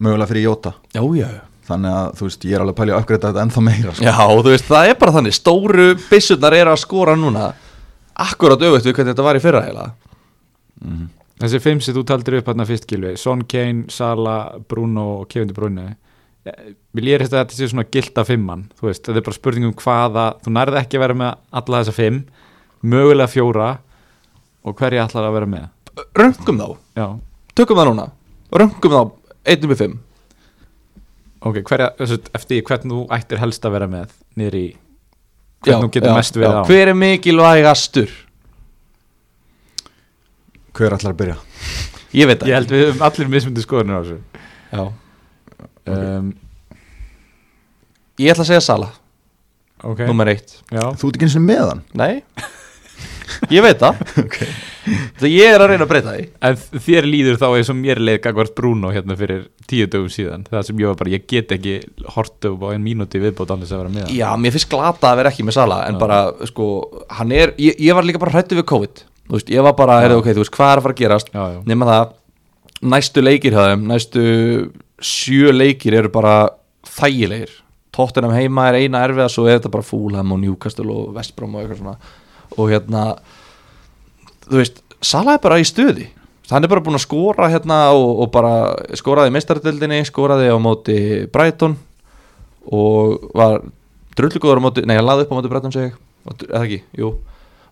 [0.00, 1.28] mögulega fyrir Jóta já, já,
[1.68, 4.04] þannig að þú veist, ég er alveg að pæli að uppgreita þetta ennþá meira sko.
[4.04, 5.36] já, þú veist, það er bara þannig.
[5.38, 7.50] Stóru byssurnar eru að skora núna
[8.24, 9.90] akkurat auðvitað við hvernig þetta var í fyrra heila
[11.42, 14.36] þessi fimm sem þú taldir upp hérna fyrst Gilvi, Son Kane, Sala
[14.68, 15.86] Bruno og Kevin De Bruyne
[16.44, 19.36] Eh, vil ég reysta að þetta sé svona gilda fimmann þú veist, þetta er bara
[19.38, 22.18] spurning um hvaða þú nærði ekki að vera með alla þessa fimm
[22.84, 23.68] mögulega fjóra
[24.60, 25.64] og hverja ætlar að vera með?
[26.20, 26.66] Röngum þá,
[27.00, 27.06] já,
[27.56, 28.04] tökum það núna.
[28.60, 29.00] Röngum þá,
[29.54, 29.96] 1-5
[31.44, 31.90] ok, hverja,
[32.34, 34.12] eftir hvernig þú ættir helst að vera með
[35.64, 36.60] Já, hvernig þú getur já, mest verið já.
[36.60, 36.64] á?
[36.68, 38.10] Hver er mikilvægastur?
[40.74, 41.36] Hver ætlar að byrja?
[42.14, 44.18] ég veit það ég held við höfum allir mismundi skoðunir á þessu.
[44.74, 44.82] Já.
[45.94, 46.28] um,
[48.22, 48.88] Ég ætla að segja Sala,
[49.82, 50.52] ok, nummer eitt.
[50.70, 51.80] Já, Þú ert ekki eins og með hann?
[51.98, 52.12] Nei,
[53.52, 54.00] ég veit það.
[55.18, 56.24] Það ég er að reyna að breyta því.
[56.44, 60.42] En þér líður þá eins og mér leið gagvart Bruno hérna fyrir tíu dögum síðan.
[60.50, 61.76] Það sem ég var bara, ég get ekki
[62.16, 64.12] hort upp á ein mínúti viðbót annars að vera með.
[64.12, 66.00] Já, mér finnst glata að vera ekki með Sala En Já.
[66.02, 66.18] bara,
[66.50, 66.66] sko,
[67.16, 69.04] hann er Ég, ég var líka bara hrættu við COVID.
[69.30, 71.32] Þú veist, ég var bara, heyrðu, ok, þú veist, hvað er að fara að gerast?
[71.32, 72.12] Já, já, Nefna það,
[72.92, 74.24] næstu leikir hjá þeim Næstu
[75.00, 76.34] sjö leikir eru bara
[76.84, 77.56] þægilegir.
[77.94, 79.30] Tottenham heima er eina erfiða
[82.58, 83.06] Og hérna,
[84.46, 86.08] þú veist, Sala er bara í stuði
[86.50, 88.50] Hann er bara búinn að skora hérna og, og bara
[88.98, 90.96] skoraði í meistaradeldinni, skoraði á móti
[91.32, 91.78] Brighton
[92.68, 93.62] og var
[94.18, 95.96] drullugóður á móti, nei hann laði upp á móti Brighton segi ég,
[96.50, 97.14] eða ekki, jú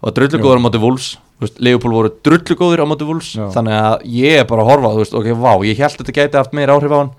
[0.03, 1.13] og drullugóður á móti Wolves
[1.61, 3.47] Leopold voru drullugóður á móti Wolves Já.
[3.55, 6.41] þannig að ég er bara að horfa, þú veist, ok, vá ég held þetta gæti
[6.41, 7.13] haft meira áhrif á hann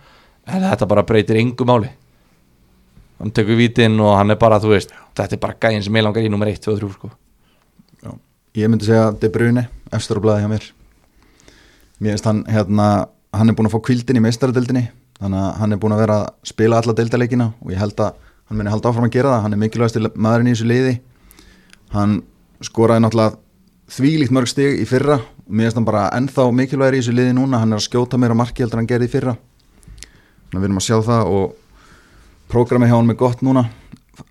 [0.49, 1.91] en þetta bara breytir engu máli
[3.21, 6.07] hann tekur vítin og hann er bara, þú veist þetta er bara gæðin sem ég
[6.07, 7.13] langar í nummer 1, 2 og 3 sko.
[8.53, 10.65] Ég myndi segja De Bruyne, efstur á blaði hjá mér.
[11.97, 12.89] Mér finnst hann hérna
[13.33, 14.83] hann er búin að fá kvildin í meistaradeldinni
[15.17, 18.19] þannig að hann er búin að vera að spila alla deildaleikina og ég held að
[18.49, 19.41] hann muni halda áfram að gera það.
[19.45, 20.93] Hann er mikilvægast maðurinn í þessu liði.
[21.93, 22.15] Hann
[22.63, 23.39] skoraði náttúrulega
[23.97, 25.17] þvílíkt mörg stig í fyrra.
[25.17, 27.61] Og mér finnst hann bara ennþá mikilvægir í þessu liði núna.
[27.63, 29.37] Hann er að skjóta meira marki heldur en hann gerði í fyrra.
[29.97, 31.55] Þannig að við erum að sjá það og
[32.53, 33.65] prógrami hjá hann með gott núna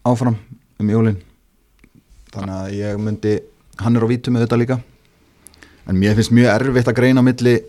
[0.07, 0.39] áfram
[0.79, 1.19] um jólin.
[2.33, 3.39] Þannig að ég myndi
[3.81, 4.79] hann er á vítum með þetta líka.
[5.89, 7.61] En mér finnst mjög erfitt að greina milli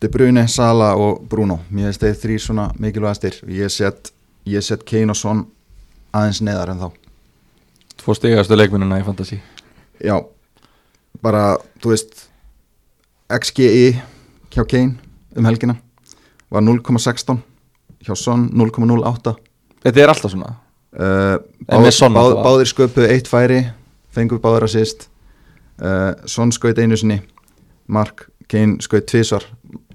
[0.00, 1.60] De Bruyne, Sala og Bruno.
[1.68, 3.42] Mér finnst þeir þrý svona mikilvægastir.
[3.52, 4.12] Ég set,
[4.48, 5.44] ég set Kane og Son
[6.16, 6.90] aðeins neðar en þá.
[8.00, 9.42] Tvo stigastu leikminnuna í Fantasí
[10.00, 10.16] já,
[11.22, 12.26] bara þú veist
[13.30, 14.00] XGI
[14.50, 14.96] hjá Kane
[15.36, 15.76] um helgina
[16.50, 17.38] var 0,16
[18.06, 19.36] hjá Son 0,08
[19.84, 20.56] þetta er alltaf svona.
[20.90, 21.36] Uh,
[21.68, 22.42] báð, náttúrulega.
[22.42, 23.60] báðir sköpuðu eitt færi
[24.14, 25.06] fengu báðir að sýst
[25.82, 27.20] uh, Son skaut einu sinni.
[27.90, 29.44] Mark, Kane skaut tvisvar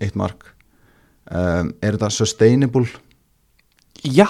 [0.03, 0.51] eitt mark.
[1.31, 2.87] Um, er þetta sustainable?
[4.05, 4.27] já,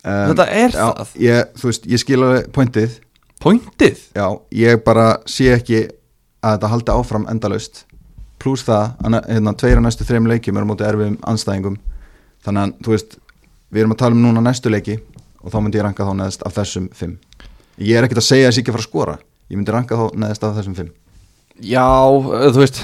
[0.00, 1.08] Um, Þetta er já, það.
[1.20, 2.92] ég, þú veist, ég skil alveg pointið.
[3.40, 3.98] Pointið?
[4.16, 5.80] Já, ég bara sé ekki
[6.40, 7.82] að þetta haldi áfram endalaust.
[8.40, 11.76] Pluss það, að hérna, tveira næstu þreim leikjum er á móti erfiðum anstæðingum
[12.46, 13.18] þannig að, þú veist,
[13.68, 14.96] við erum að tala um núna næstu leiki
[15.44, 17.18] og þá myndi ég ranka þá neðst af þessum fimm
[17.80, 19.18] ég er ekkert að segja þess ekki að fara að skora.
[19.50, 20.90] Ég myndi ranka þá neðst af þessum fimm.
[21.60, 22.82] Já, eh, þú veist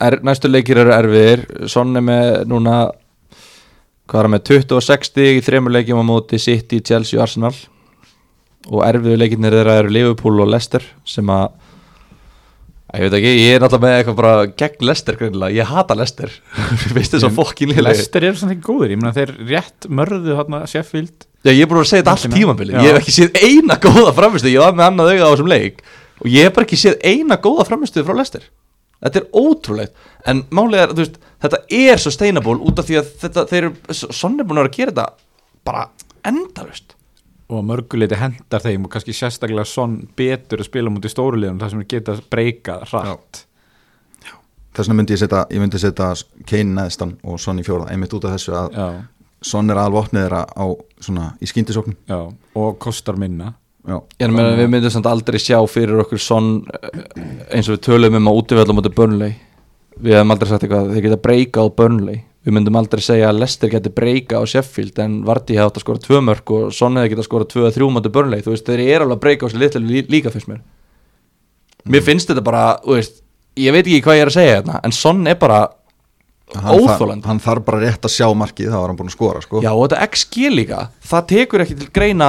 [0.00, 1.44] er, Næstu leikir eru erfiðir.
[1.72, 2.78] Son er með núna
[4.06, 7.54] Hvað er hann með 26 stig í þremur leikjum á móti City, Chelsea og Arsenal.
[8.70, 11.48] Og erfiðu leikirnir þeirra eru Liverpool og Leicester sem að
[12.96, 16.30] ég veit ekki, ég er náttúrulega með eitthvað bara gegn Leicester greinilega, ég hata Leicester.
[16.84, 19.88] Mér finnst þess að fokkin liðlega Lester eru svona ekki góður, ég meina þeir rétt
[19.90, 22.38] mörðu hérna Sheffield Já, ég er búin að segja þetta allt Leikina.
[22.40, 22.80] tímabili Já.
[22.82, 25.82] Ég hef ekki séð eina góða framistu Ég var með annað auga á þessum leik.
[26.24, 28.48] Og ég hef bara ekki séð eina góða framistu frá Lester
[28.96, 30.04] Þetta er ótrúlegt.
[30.26, 33.98] En málið er, þú veist, þetta er sustainable Út af því að þetta, þeir eru
[34.00, 35.08] Sonn er búin að vera að gera þetta
[35.66, 35.88] Bara
[36.26, 36.96] endalust
[37.46, 41.82] og mörguleiti hendar þeim og kannski sérstaklega svon betur að spila mútið stórulegum þar sem
[41.84, 43.42] þeir geta breykað hratt.
[44.76, 46.08] Þess vegna myndi ég setja, ég myndi setja
[46.50, 48.88] Kane neðstan og Son í fjóra einmitt út af þessu að já,
[49.46, 50.64] Son er alvopnið þeirra á
[51.06, 51.96] svona í skyndisóknum.
[52.10, 52.18] Já,
[52.58, 53.52] og kostar minna.
[53.86, 56.48] Já, Ég meina, við myndum samt aldrei sjá fyrir okkur Sonn
[57.54, 59.36] Eins og við tölum um að útvöldum Móti Burnley.
[60.02, 62.18] Við hefum aldrei sagt eitthvað Þeir geta breykað á Burnley.
[62.46, 65.84] Við myndum aldrei segja að Leicester geti breyka á Sheffield en Vardí hefði átt að
[65.86, 68.42] skora tvö mörg og Son hefði geta skora tvö að þrjú mæti Burnley.
[68.42, 70.60] Þú veist, þeir eru alveg að breyka á sér litlu lí, líka fyrst mér.
[71.90, 73.18] Mér finnst þetta bara, þú veist,
[73.58, 75.60] ég veit ekki hvað ég er að segja hérna en Son er bara
[76.54, 79.62] óþólandi hann þarf bara rétt að sjá markið þá var hann búin að skora sko.
[79.64, 82.28] Já, og þetta XG líka, það tekur ekki til greina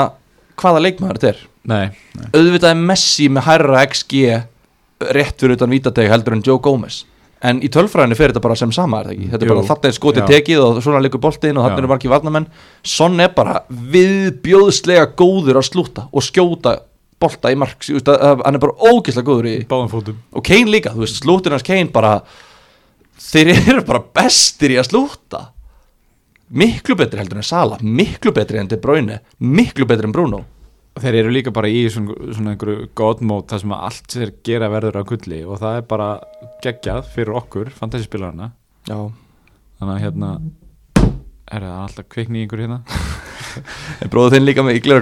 [0.58, 1.44] hvaða leikmaður þetta er.
[1.68, 1.84] Nei,
[2.32, 4.24] auðvitað er Messi með hærra XG
[5.14, 7.04] rétt fyrir utan vítateg heldur en Joe Gomez.
[7.46, 9.28] En í tölfræðinu fer þetta bara sem sama er það ekki?
[9.30, 10.28] Þetta er bara þarna er skotið Já.
[10.32, 11.82] tekið og svona líkur boltinn og þarna Já.
[11.84, 12.48] eru margir varnamenn
[12.82, 13.60] Son er bara
[13.94, 16.80] viðbjóðslega góður að slúta og skjóta
[17.22, 20.18] bolta í mark, hann er bara ógislega góður í báðum fótum.
[20.38, 22.20] Og Kane líka, þú veist, slútin hans Kane bara
[23.28, 25.42] þeir eru bara bestir í að slúta
[26.48, 30.46] miklu betri heldur en Sala miklu betri en De Bruyne miklu betri en Bruno.
[30.98, 32.88] Þeir eru líka bara í svona, svona einhverju
[33.28, 36.08] mode þar sem að allt þeir gera verður á gulli og það er bara
[36.64, 38.48] geggjað fyrir okkur, fantasyspilarna
[38.88, 38.98] Já,
[39.78, 40.32] þannig að hérna
[41.52, 42.82] er það alltaf kveikni í ykkur hérna?
[44.02, 44.98] En bróðu þinn líka með í eitthvað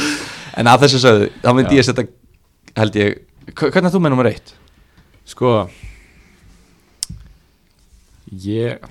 [0.60, 1.80] En að þessu sögðu, þá myndi Já.
[1.80, 2.06] ég setja
[2.78, 3.20] held ég,
[3.54, 4.54] hvernig er þú með nummer eitt?
[5.30, 5.68] sko
[8.30, 8.90] ég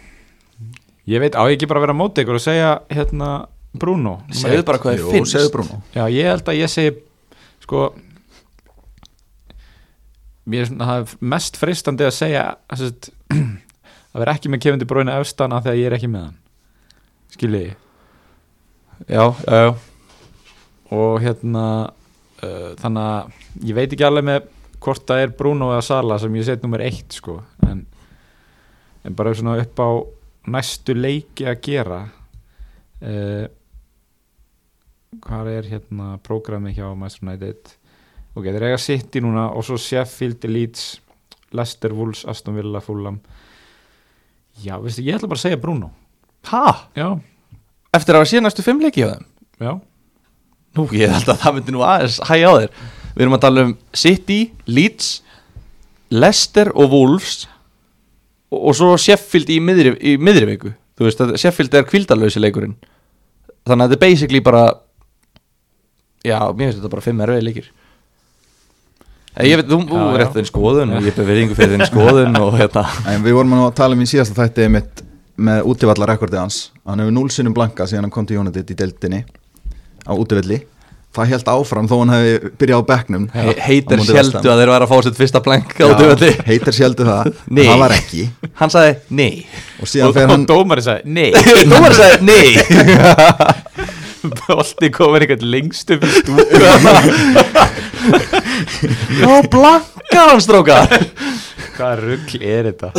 [1.10, 3.30] Ég veit, á ég ekki bara að vera á móti ykkur og segja hérna
[3.80, 4.19] Bruno?
[4.36, 5.71] Segðu bara hvað þið finnst.
[5.95, 6.91] Já, ég held að ég segi
[7.63, 7.88] sko
[10.49, 14.88] mér er svona það er mest freistandi að segja að, vera ekki með Kevin De
[14.89, 16.39] Bruyne efstan af því að ég er ekki með hann.
[17.36, 17.65] Skilji
[19.08, 19.69] Já, já, já.
[20.89, 21.65] Og hérna
[22.43, 24.49] uh, þannig að ég veit ekki alveg með
[24.84, 27.86] hvort það er Bruno eða Sala sem ég set nummer eitt sko en,
[29.05, 29.89] en bara svona upp á
[30.49, 33.45] næstu leiki að gera uh,
[35.25, 37.75] hvað er hérna prógrami hjá Master United?
[38.38, 40.99] Ok, þeir eiga City núna og svo Sheffield, Leeds
[41.55, 43.17] Leicester, Wolves, Aston Villa, Fulham.
[44.62, 45.89] Já, veistu, ég ætla bara að segja Bruno.
[46.51, 46.89] Ha?
[46.93, 47.07] já,
[47.89, 49.25] Eftir að hafa síðan næstu fimm leiki á þeim?
[49.59, 49.71] Já,
[50.77, 52.73] Nú, ég held að það myndi nú aðeins hægja á þér.
[53.15, 55.07] Við erum að tala um City, Leeds
[56.13, 57.47] Leicester og Wolves
[58.51, 60.73] og, og svo Sheffield í miðri, í miðri viku.
[60.99, 62.77] Þú veist, að Sheffield er kvildalösi leikurinn.
[63.67, 64.63] Þannig að þetta er basically bara
[66.25, 67.67] Já, mér finnst þetta bara fimm erfið leikir.
[69.45, 72.57] Ég veit, þú, er eftir þinn skoðun og ég er verðingu fyrir þinn skoðun og
[72.59, 72.83] hérna.
[73.07, 75.03] En við vorum að tala um í síðasta þætti mitt
[75.39, 76.57] með útivallarrekordið hans.
[76.83, 79.21] Hann hefur núl sinnum blanka síðan hann kom til United í deildinni
[80.03, 80.59] á útivalli
[81.10, 83.24] Það held áfram þó hann hefði byrjað á bekknum.
[83.34, 84.06] He heitir Ham.
[84.13, 87.65] að þeir væri að fá sitt fyrsta blank á Já, döfalli heitir sjálfdu það Nei.
[87.65, 88.30] Það var ekki.
[88.60, 89.34] Hann sagði nei.
[89.82, 91.32] Og síðan og, fer og hann dómari sagði, nei.
[91.34, 92.45] Þú var að segja nei.
[94.43, 96.60] Bolti komin eitthvað lengst upp í stúku.
[99.19, 100.88] Já, blankar hann strókar.
[101.78, 102.89] Hvaða rugl er þetta?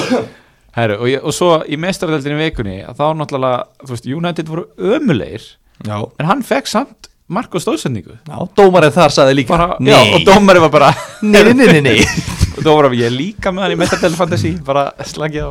[0.74, 4.64] Herru, og, ég, og svo í mestaröldinni vikunni að þá náttúrulega, þú veist, United voru
[4.78, 5.42] ömulegir
[5.86, 8.18] Já, en hann fekk samt mark og stóðsendingu?
[8.26, 10.90] Já dómarinn þar sagði líka bara, já, og dómari var bara
[11.22, 11.96] nei, nei, nei, nei,
[12.56, 15.50] og dómari var ég líka með hann í mestaröldinni fantasy bara slagið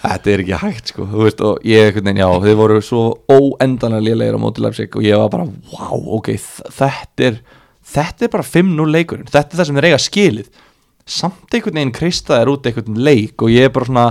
[0.00, 1.04] Þetta er ekki hægt sko.
[1.10, 5.04] Þú veist, og ég, einhvern já, þið voru svo óendanlega lélegir á móti Leipzig og
[5.04, 6.30] ég var bara, wow, ok,
[6.72, 7.40] þetta er
[7.90, 9.28] þetta er bara 5-0 leikurinn.
[9.28, 10.50] Þetta er það sem þeir eiga skilið.
[11.10, 14.06] Samt einhvern veginn krista er út einhvern leik og ég er bara svona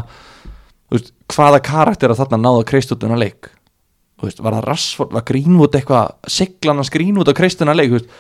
[0.90, 3.52] þú veist, hvaða karakter að þarna náða krist út unna leik
[4.28, 8.12] veist, var það Rassford, var Greenwood eitthvað siglan hans Greenwood á kristuna leik veist,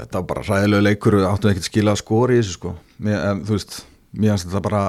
[0.00, 2.70] Þetta var bara ræðilegu leikur áttum skila að skora í þessu sko.
[3.04, 3.74] Mér, em, Þú veist,
[4.16, 4.84] mér finnst þetta bara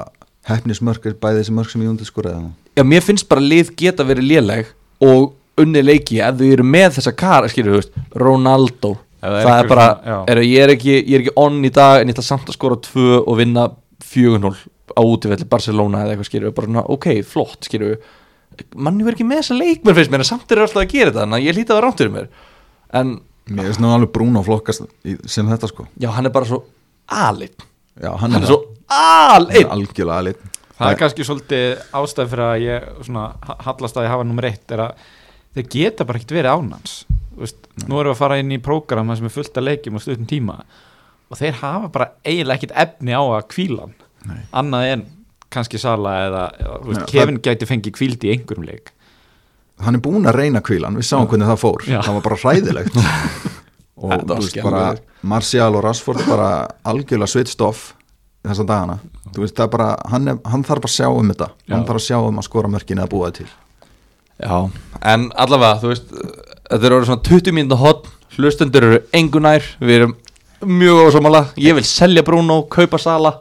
[0.49, 4.05] hefnismörk er bæði þessi mörk sem ég undi skoraði já, mér finnst bara lið geta
[4.07, 4.71] verið léleg
[5.05, 9.47] og unni leiki ef þau eru með þessa kar, skilur þú veist Ronaldo, það er
[9.47, 9.87] það er bara
[10.33, 12.57] er, ég, er ekki, ég er ekki on í dag en ég ætla samt að
[12.57, 13.67] skora tvö og vinna
[14.11, 14.53] 4-0
[14.97, 17.99] á útivelli Barcelona eða eitthvað skilur bara svona, ok, flott skilur
[18.75, 21.27] manni verður ekki með þessa leikmenn finnst mér en samt er alltaf að gera þetta,
[21.37, 22.27] að ég hlýta að vera rátt fyrir mér.
[23.01, 23.13] En
[23.51, 25.87] Mér finnst nú alveg Bruno flokkast í, sem þetta sko.
[25.99, 26.61] Já, hann er bara svo
[27.11, 27.55] alinn
[27.99, 28.51] Já, hann, hann er það.
[28.53, 28.59] svo
[28.91, 30.43] er alinn algjörlega aðlit
[30.77, 34.47] það er kannski svolítið ástæð fyrir að ég svona, ha- hallast að ég hafa nummer
[34.47, 35.01] eitt er að
[35.57, 36.93] þeir geta bara ekkert verið ánans
[37.41, 39.97] veist, nú erum við að fara inn í prógram þar sem er fullt að leikjum
[39.97, 40.55] á stuttum tíma
[41.31, 43.97] og þeir hafa bara eiginlega ekkert efni á að kvíla hann
[44.31, 44.39] Nei.
[44.61, 45.03] annað en
[45.53, 46.43] kannski Sala eða,
[46.87, 48.91] veist, Kevin gæti fengið kvíld í einhverjum leik.
[49.81, 51.87] Hann er búinn að reyna kvílan, við sáum hvernig það fór.
[51.89, 51.99] Já.
[52.05, 52.99] Það var bara hræðilegt.
[54.01, 54.83] Og Þetta var þú veist bara
[55.29, 56.51] Martial og Rashford bara
[56.89, 57.91] algjörlega switched off
[58.41, 58.95] þessa dagana.
[59.35, 61.49] Þú veist það er bara, hann, er, hann þarf bara að sjá um þetta.
[61.67, 61.73] Já.
[61.75, 63.51] Hann þarf að sjá um að skora mörkin eða búa það til.
[64.41, 64.57] Já,
[65.13, 66.13] en allavega, þú veist
[66.71, 70.13] Þetta er orðið svona 20 mínúta hot Hlustendur eru engunær Við erum
[70.65, 73.35] mjög ósámála Ég vil selja Bruno, kaupa Sala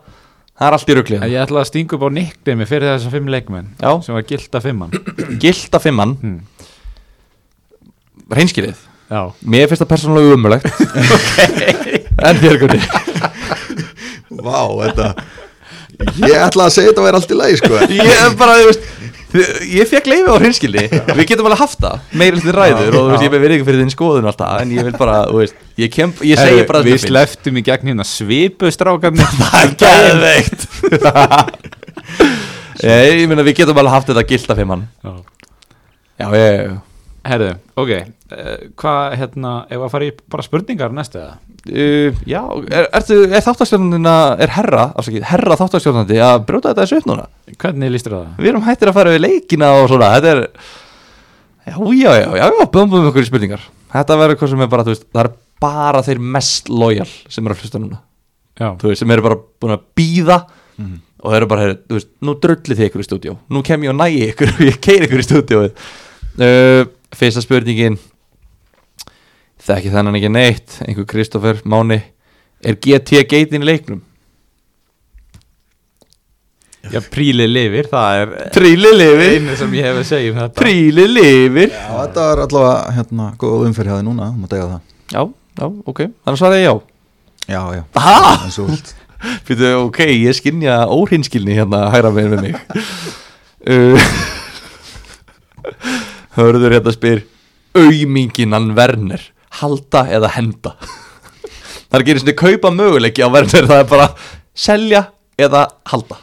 [0.60, 1.22] Það er allt í ruglið.
[1.32, 3.90] Ég ætla að stinga upp á nicknemi fyrir þessar fimm leikmenn Já.
[4.04, 4.90] sem var gilda fimmann
[5.40, 6.66] Gilda fimmann, hmm.
[8.36, 10.68] reynskilið já, Mér finnst það persónulega umulegt
[12.28, 12.80] En þér Gunni?
[14.44, 15.14] Vá, þetta
[16.26, 17.80] Ég ætla að segja þetta væri allt í lagi sko.
[17.92, 18.86] Ég er bara, þú veist
[19.30, 22.00] Ég fekk leifi á reynskili Við getum alveg haft það.
[22.18, 24.88] Meira til ræður Og þú veist, ég verið ekki fyrir þinn skoðun alltaf En ég
[24.88, 29.32] vil bara, veist Ég, kem, ég segi bara að við sleftum í gegn hérna svipustrákarnir
[29.40, 30.62] Það er gæðveikt
[32.82, 35.12] Ég, ég meina við getum alveg haft þetta gilda fimmann Já.
[36.20, 36.78] Já, ég
[37.26, 37.90] Herðu, ok,
[38.32, 41.34] uh, hvað hérna, ef að fara í bara spurningar næstu eða?
[41.68, 42.40] uh, Já,
[42.72, 47.26] er, ertu, er þáttastjórnandina Er herra, afsakið, herra þáttastjórnandi Að brjóta þetta þessu upp núna?
[47.60, 48.30] Hvernig lístur það?
[48.40, 50.42] Við erum hættir að fara við leikina og svona Þetta er
[51.70, 53.64] Já, já, já, já, já, bömbum ykkur í spurningar.
[53.92, 55.28] Þetta verður hvað sem er bara, þú veist Það er
[55.60, 57.98] bara þeir mest lojal sem eru að hlusta núna.
[58.56, 60.38] Já, Þú veist, sem eru bara búin að býða
[60.80, 63.34] Og þeir eru bara, þú veist, nú drullið þið ykkur í stúdíó.
[63.52, 65.84] Nú kem ég og nægi ykkur og ég keir ykkur í stúdíóið.
[66.40, 66.82] Uh,
[67.16, 67.96] Fyrsta spurningin.
[69.60, 72.00] Þekki þennan ekki neitt Einhver Kristoffer Máni.
[72.64, 74.00] Er GT geitin í leiknum?
[76.90, 79.34] Já, príli lifir, það er Príli lifir.
[79.36, 80.56] einu sem ég hef að segja um þetta.
[80.62, 81.74] Príli lifir.
[81.74, 84.80] Já, þetta var allavega hérna, góð umferð hjá þig núna, þú mátt eiga það.
[85.12, 85.22] Já,
[85.60, 86.00] já, ok.
[86.24, 86.74] Þannig svaraði ég já
[87.50, 87.82] Já, já,
[88.46, 88.94] eins og vilt.
[89.48, 92.54] Býtu, ok, ég skinja óhinskilni hérna hægra meginn við mig.
[93.60, 94.00] Uh,
[96.36, 97.24] Hörður hérna spyr
[97.74, 99.22] Auminginan Werner
[99.60, 100.76] Halda eða henda?
[101.90, 104.06] Það er ekki einu svona kaupa möguleiki á Werner Það er bara
[104.54, 105.00] selja
[105.40, 106.18] eða halda.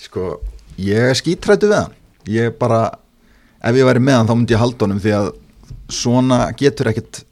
[0.00, 0.38] Sko,
[0.80, 1.94] ég er skítrættu við hann.
[2.30, 2.86] Ég bara,
[3.60, 5.30] ef ég væri með hann þá myndi ég halda honum því að
[5.90, 7.22] svona getur ekkert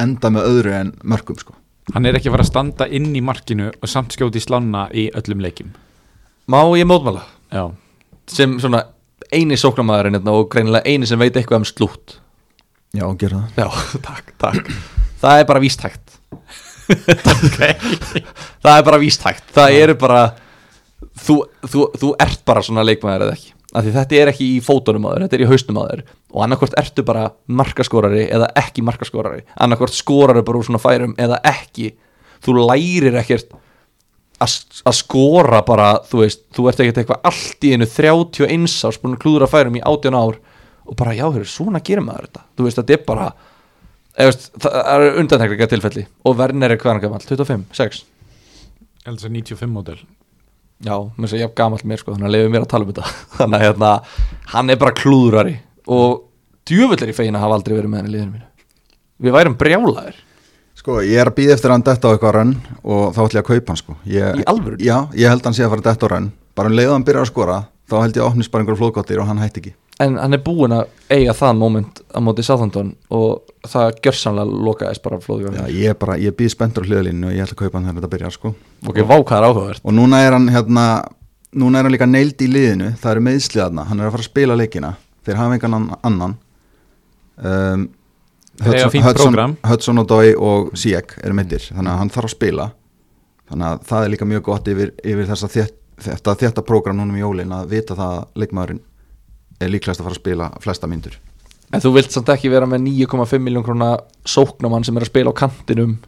[0.00, 1.56] enda með öðru en mörgum sko.
[1.94, 5.08] Hann er ekki að fara að standa inn í markinu og samt skjóti slána í
[5.16, 5.72] öllum leikjum.
[6.48, 7.68] Má ég mótmála Já,
[8.28, 8.82] sem svona
[9.34, 12.18] eini sóknamaðurinn hérna og greinilega eini sem veit eitthvað um slútt.
[12.96, 13.60] Já, gera það.
[13.60, 13.68] Já,
[14.08, 14.72] takk, takk.
[15.18, 16.14] Það er bara vístækt
[18.62, 20.20] Það er bara vístækt Það eru bara
[21.18, 23.54] þú, þú, þú ert bara svona leikmaður eða ekki?
[23.68, 27.04] Þetta er ekki í fótunum á þér, þetta er í haustum þér og annarkvort ertu
[27.04, 29.42] bara markaskorari eða ekki markaskorari.
[29.60, 31.90] Annarkvort skorari bara úr svona færum eða ekki.
[32.44, 33.52] Þú lærir ekkert
[34.38, 39.16] að skora bara, þú veist, þú ert ekkert eitthvað allt í einu 31 árs búin
[39.16, 40.38] að klúðra færum í 18 ár
[40.88, 42.44] og bara já, heyrðu, svona gerir maður þetta.
[42.56, 43.32] Þú veist, þetta er bara
[44.18, 48.06] veist, það er undantekninga tilfelli og Werner er hvaðan gammal, 25, 6
[49.08, 49.98] ég held þess að 95 módel.
[50.84, 53.12] Já, mér sé ég gammal mér sko, þannig að leiðum mér að tala um þetta.
[53.38, 53.92] Þannig að hérna,
[54.52, 55.54] hann er bara klúðrari.
[55.88, 56.24] Og
[57.02, 58.48] er í fegin að hafa aldrei verið með hann í liðinu mínu.
[59.24, 60.18] Við værum brjálaðir
[60.78, 62.52] Sko, ég er að býða eftir hann detta á eitthvað rönn
[62.86, 63.96] og þá ætlum ég að kaupa hann sko.
[64.06, 64.86] Ég, Í alvörunni?
[64.86, 67.06] Já, ég held hann sé að fara detta á rönn bara um leið og hann
[67.08, 69.72] byrjar að skora þá held ég að opnist bara einhverju flóðgáttir og hann hætti ekki.
[69.98, 75.02] En hann er búinn að eiga það moment á móti Southampton og það gjörsamlega lokaðist
[75.02, 77.78] bara flóðugum Já, ég bara, ég býð spenntur á hliðalínu og ég ætla að kaupa
[77.80, 78.52] hann þegar þetta byrjar sko.
[78.86, 79.82] Ok, vá hvað er áhugavert.
[79.82, 80.84] Og núna er hann hérna
[81.58, 84.26] núna er hann líka neild í liðinu það eru meðslið þarna, hann er að fara
[84.28, 84.92] að spila leikina.
[85.26, 86.38] Þeir hafa engan annan.
[87.38, 87.88] Um,
[88.64, 92.68] Hudson, og Dói og Sijek eru meittir, þannig að hann þarf að spila.
[93.48, 97.14] Þannig að það er líka mjög gott yfir, yfir þessa þétt, þetta þétta prógram núna
[97.14, 98.84] um jólin að vita það að leikmaðurinn
[99.58, 101.16] er líklegast að fara að spila flesta myndur
[101.72, 103.90] en þú vilt samt ekki vera með 9,5 miljón króna
[104.28, 105.98] sóknamann sem er að spila á kantinum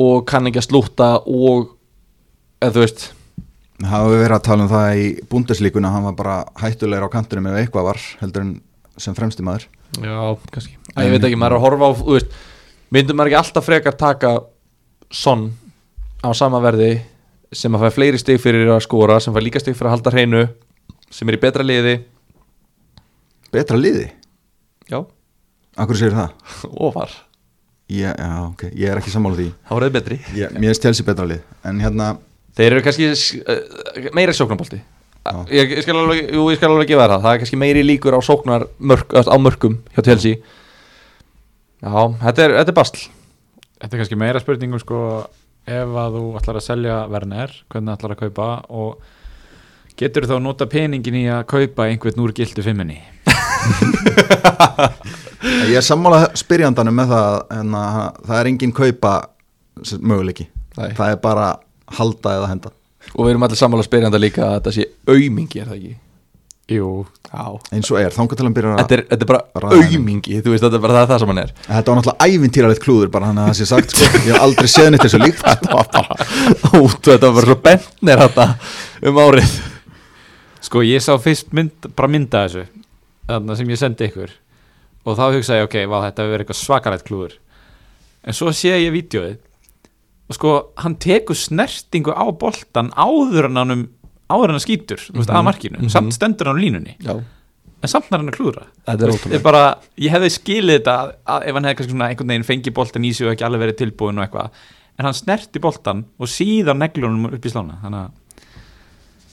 [0.00, 1.72] og kann ekki að slúta og
[2.60, 3.06] eða þú veist.
[3.80, 7.14] Það hafa við verið að tala um það í búndeslíkuna hann var bara hættulegur á
[7.16, 8.52] kantunum ef eitthvað var heldur en
[9.00, 9.66] sem fremsti maður
[10.02, 10.18] já,
[10.52, 10.76] kannski.
[10.96, 12.36] Æ, ég veit ekki, maður er að horfa á, þú veist
[12.94, 14.32] myndum maður ekki alltaf frekar taka
[15.12, 15.48] sonn
[16.24, 16.90] á sama verði
[17.54, 20.14] sem að fæða fleiri stig fyrir að skora sem fæða líka stig fyrir að halda
[20.14, 20.44] hreinu
[21.12, 21.96] sem er í betra liði?
[23.54, 24.08] Betra liði,
[24.90, 25.00] já,
[25.78, 26.34] akkur segir það?
[26.88, 27.14] ofar.
[27.86, 29.50] Ég, já, ok, ég er ekki sammála því.
[29.68, 30.16] Það betri.
[30.34, 31.44] Ég, Mér er stelsi betra lið.
[31.70, 32.16] En hérna,
[32.56, 34.80] Þeir eru kannski uh, meiri sóknarbolti.
[34.80, 34.95] Já.
[35.50, 37.24] Ég, ég, skal alveg, jú, ég skal alveg gefa það.
[37.24, 40.40] Það er kannski meiri líkur á sóknar mörk, á mörkum hjá Chelsea.
[41.84, 43.02] Já, þetta er, þetta er bastl
[43.76, 44.98] Þetta er kannski meira spurningum sko
[45.68, 49.02] ef að þú ætlar að selja Werner hvernig ætlar að kaupa og
[50.00, 52.96] getur þá nota peningin í að kaupa einhvern úr gildu fimmunni?
[55.66, 59.12] Ég er sammála spyrjandanum með það En að það er engin kaupa
[59.84, 60.48] sem möguleiki.
[60.78, 60.90] Nei.
[60.96, 61.46] Það er bara
[61.98, 62.72] halda eða henda
[63.14, 65.94] Og við erum allir sammála spyrjanda líka að þetta sé aumingi, er það ekki?
[66.66, 66.88] Jú,
[67.70, 70.50] Eins og er, þangar til hann byrjar að Þetta er, þetta er bara aumingi, þú
[70.50, 71.52] veist, þetta er bara það, það sem hann er.
[71.66, 74.08] Þetta var náttúrulega ævintýralegt klúður bara hann að það sé sagt sko.
[74.16, 75.44] Ég hef aldrei séð neitt þessu líkt.
[75.46, 76.16] Þetta var bara,
[76.80, 78.46] út, þetta var bara svo bennir þetta
[79.10, 79.54] um árið.
[80.66, 82.66] Sko ég sá fyrst mynd, bara mynda þessu
[83.30, 84.34] þarna sem ég sendi ykkur.
[85.06, 87.38] Og þá hugsaði ég ok, vá þetta hefur verið eitthvað svakarætt klúður.
[88.26, 89.38] En svo sé ég vídeoið
[90.28, 90.52] og sko
[90.82, 93.88] hann tekur snertingu á boltan áður en hann
[94.30, 95.78] áður en hann skýtur, veist, Mhm, að markinu.
[95.78, 95.90] Mhm.
[95.90, 97.14] samt stendur hann á línunni, Já,
[97.82, 98.38] en samt er hann að
[99.02, 99.62] er ég, ótrúlega bara,
[99.98, 100.96] ég hefði skilið þetta
[101.46, 103.76] ef hann hefði kannski svona einhvern veginn fengið boltan í sig og ekki alveg verið
[103.84, 104.50] tilbúin og eitthvað.
[104.98, 108.10] En hann snerti boltan og síðan neglunum upp í slána þannig að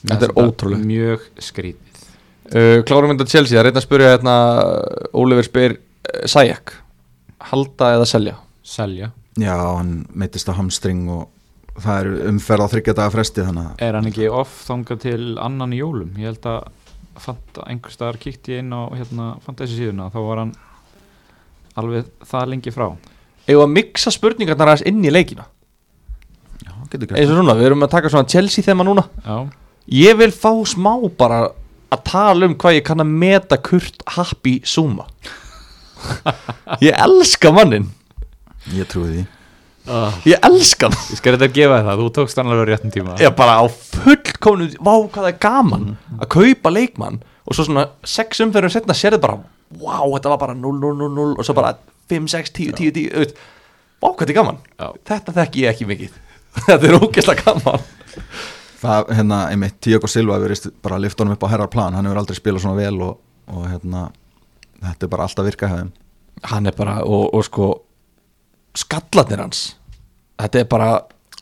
[0.04, 0.84] Þetta er ótrúlegt.
[0.84, 1.78] mjög skrítið
[2.54, 4.34] uh, Klárum mynda Chelsea, það er reynd að spyrja hérna,
[5.14, 6.74] Oliver spyr uh, Sajak,
[7.50, 8.34] halda eða selja?
[8.62, 9.10] Selja,
[9.40, 11.28] Já, hann meittist á hamstring og
[11.82, 15.22] það er umferð á þryggja daga fresti þannig að er hann ekki off þangað til
[15.42, 16.12] annan í jólum?
[16.20, 16.68] Ég held að
[17.24, 20.54] fant að einhvers staðar kíkti inn á hérna, fantasy síðuna þá var hann
[21.78, 22.86] alveg það lengi frá.
[23.50, 25.48] Eða að mixa spurningarnar aðeins inn í leikina?
[26.62, 29.06] Já, getur eins og svona, við erum að taka svona Chelsea þema núna.
[29.26, 29.36] Já,
[29.84, 31.50] Ég vil fá smá bara
[31.92, 35.04] að tala um hvað ég kann að meta Kurt Happy Zuma.
[36.84, 37.90] Ég elska mannin
[38.72, 39.24] Ég trúi því.
[39.84, 40.14] Oh.
[40.24, 43.16] Ég elska hann Ég skal þetta gefa það, þú tókst hann alveg á réttum tíma.
[43.20, 47.90] Ég bara á fullkomnu Vá hvað það er gaman að kaupa leikmann Og svo svona
[48.08, 49.36] sex umferðum setna Sérðu bara,
[49.76, 51.74] vá þetta var bara 0, 0, 0, 0 Og svo bara
[52.08, 53.36] 5, 6, 10, 10, 10 auð.
[54.00, 54.58] Vá hvað þetta er gaman.
[54.80, 54.88] Já.
[55.10, 56.16] Þetta þekki ég ekki mikið.
[56.66, 57.86] Þetta er ógeðslega gaman.
[58.84, 62.04] Það, hérna, einmitt, Tiago Silva verið bara að lifta honum upp á herrar plan, hann
[62.04, 63.14] hefur aldrei spilað svona vel og,
[63.48, 64.02] og hérna
[64.84, 65.92] þetta er bara alltaf virka hefðum
[66.50, 67.68] Hann er bara, og, og sko
[68.74, 69.64] Skallarnir hans.
[70.40, 70.88] Þetta er bara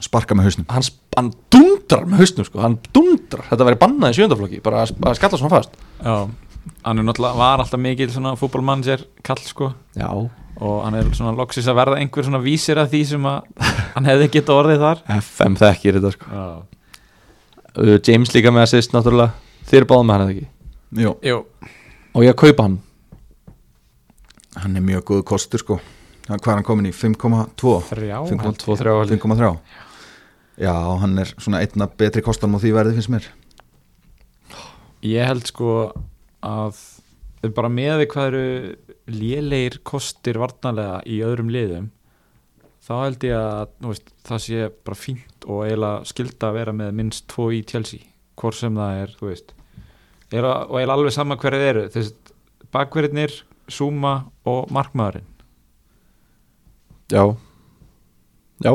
[0.03, 0.67] sparka með hausnum.
[0.73, 4.95] Hann, hann dundrar með hausnum sko, hann dundrar, þetta væri bannað í sjöndaflokki bara að,
[5.19, 5.79] skalla svona fast.
[6.03, 6.17] Já,
[6.87, 9.71] hann er náttúrulega, var alltaf mikil svona fútbolmanager kall sko.
[9.99, 13.49] Já, og hann er svona loksis að verða einhver svona vísir að því sem að
[13.95, 15.03] hann hefði geta orðið þar.
[15.23, 16.37] FM þekkir þetta sko.
[16.37, 16.45] Já,
[17.79, 19.33] uh, James líka með assist náttúrulega.
[19.71, 20.49] Þeir báða með hann eða ekki?
[21.03, 21.41] Jú, Jú,
[22.13, 22.81] og ég kaupa hann?
[24.61, 25.79] Hann er mjög góð kostur sko
[26.39, 26.95] hvað er hann komin í?
[26.97, 29.23] 5,2 þrjá 5,23 held ég.
[29.23, 29.53] 5,3
[30.63, 33.29] já, hann er svona einna betri kostan og því verði finnst mér.
[35.03, 35.73] Ég held sko
[36.43, 36.79] að
[37.57, 38.45] bara með við hvað eru
[39.11, 41.91] lélegir kostir varnarlega í öðrum liðum
[42.83, 46.95] þá held ég að veist, það sé bara fínt og eiginlega skilda að vera með
[46.99, 48.07] minnst tvo í Chelsea
[48.39, 49.53] hvort sem það er, þú veist.
[50.33, 52.13] Er og eiginlega alveg sama hverju þeir eru
[52.73, 53.35] bakverðinir,
[53.71, 54.15] Zuma
[54.49, 55.29] og markmaðurinn
[57.13, 57.25] já.
[58.63, 58.73] Já,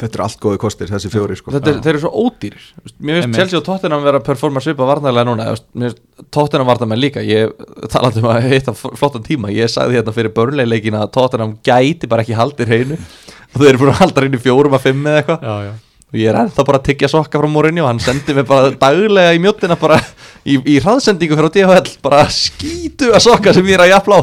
[0.00, 1.52] þetta er allt góði kostir, þessi fjóri sko.
[1.54, 2.68] Þetta er, þeir eru svo ódýrir.
[2.74, 3.38] Þú veist, mér finnst.
[3.38, 7.24] Chelsea og Tottenham vera að performa svipa varnarlega núna mér finnst Tottenham varnarmenn líka.
[7.24, 7.54] Ég
[7.92, 9.52] talandi um að hitta flottan tíma.
[9.54, 12.98] Ég sagði hérna fyrir börnleileikin að Tottenham gæti bara ekki haldið hreinu.
[13.52, 15.46] Og þeir eru búin að halda hreinu fjórum að fimm eða eitthvað.
[15.48, 15.74] Já, já.
[16.08, 17.84] Og ég er ennþá bara að tyggja sokka frá Mourinho.
[17.84, 19.98] Og hann sendi mig bara daglega í mjóttina bara
[20.42, 24.22] í, í hraðsendingu frá DHL bara skítu að sokka sem ég er að jafla á.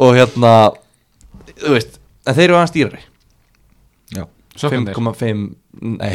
[0.00, 0.54] Og hérna
[1.60, 3.02] þú veist, en þeir eru aðeins dýrari.
[4.14, 4.24] Já,
[4.56, 5.44] Sokkarnir 5,5
[5.94, 6.14] nei,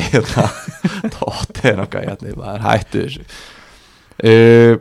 [1.15, 3.27] tótt er nokkað, hérna, maður hættu þessu.
[4.19, 4.73] Uh,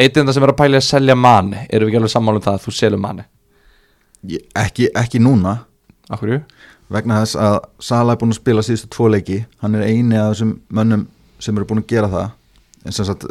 [0.00, 2.46] eitt enda sem er að pæli að selja manni erum við ekki alveg sammála um
[2.46, 3.28] það að þú selur manni?
[4.30, 5.60] Ég, ekki, ekki núna.
[6.12, 6.42] Akkurju?
[6.92, 9.42] vegna þess að Sala er búin að spila síðustu tvo leiki.
[9.62, 11.06] Hann er eini af þessum mönnum
[11.42, 12.34] sem eru búin að gera það.
[12.84, 13.26] En sem sagt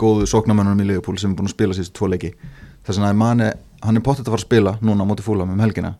[0.00, 2.32] góðu sóknarmönnum í Liverpool sem er búin að spila síðustu tvo leiki.
[2.84, 3.52] Þess er Mane,
[3.84, 5.94] hann er pottet að fara að spila núna á móti fúlam um helgina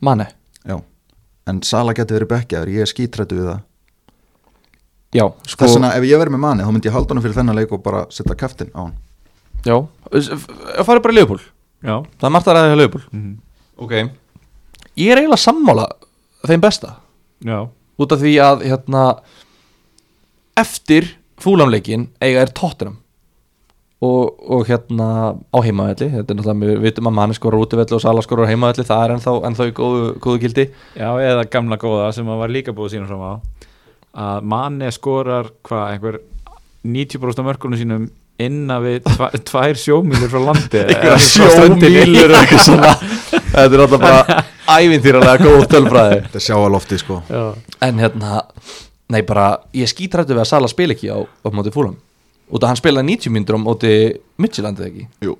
[0.00, 0.26] Manni?
[0.66, 0.76] já.
[1.50, 3.60] en Sala getur verið bekkjaður, ég er skítrættu við það.
[5.10, 7.34] Já, sko þess vegna ef ég verið með Mane þá myndi ég halda hann fyrir
[7.40, 8.94] þennan leik og bara setja kaftin á hann.
[9.66, 9.76] Já,
[10.12, 11.18] það farið bara í
[11.80, 11.96] Já.
[12.20, 13.38] Það er margt að ræða hjá Leopold Mhm.
[13.80, 13.92] Ok.
[14.96, 15.86] Ég er eiginlega sammála
[16.46, 16.96] þeim besta.
[17.42, 19.04] Já, út af því að hérna
[20.56, 22.98] eftir fúlamleikin eiga er Tottenham
[24.00, 26.08] og, og hérna á heimavelli.
[26.14, 29.04] Þetta er náttúrulega, við vitum að manni skorar útivelli og Sala skorar á heimavelli, það
[29.04, 30.66] er ennþá, ennþá í góðu, góðu gildi.
[30.96, 33.32] Já, eða gamla góða sem að var líka búið sínum fram á.
[34.24, 36.20] Að manni skorar hvað, einhver
[36.88, 38.08] 90% af mörkunum sínum
[38.40, 42.94] innan við tva, tvær sjómílur frá landi einhverja sjómílur eitthvað svona.
[43.52, 44.44] Þetta er alltaf bara
[44.80, 46.20] ævintýralega góð tölfræði.
[46.24, 47.20] Þetta er sjáalofti sko.
[47.28, 47.42] Já,
[47.84, 48.44] en hérna,
[49.12, 51.48] nei bara ég skítrættu við að Sala spila ekki á, á
[52.50, 53.92] út af hann spilaði 90 myndur á móti
[54.40, 55.08] Midtjylandi ekki?
[55.24, 55.36] Jú.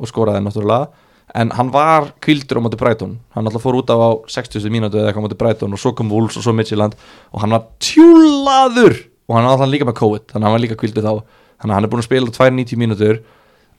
[0.00, 0.88] og skoraði náttúrulega.
[1.36, 3.18] En hann var kvildur á móti Brighton.
[3.36, 5.92] Hann alltaf fór út af á 60 mínútu eða eitthvað á móti Brighton og svo
[5.94, 6.96] kom Wolves og svo Midtjylland.
[7.34, 8.96] Og hann var tjúlaður!
[9.28, 11.12] Og hann var alltaf líka með COVID þannig að hann var líka kvildur þá.
[11.60, 13.20] Þannig að hann er búin að spila 2-90 mínútur.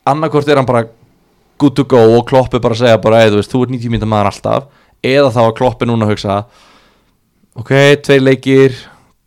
[0.08, 0.86] Annarkvort er hann bara
[1.58, 4.12] good to go og kloppi bara að segja bara þú veist þú ert 90 mínútur
[4.14, 4.70] maður alltaf.
[5.02, 6.38] Eða þá að kloppi núna að hugsa
[7.58, 8.78] ok, tveir leikir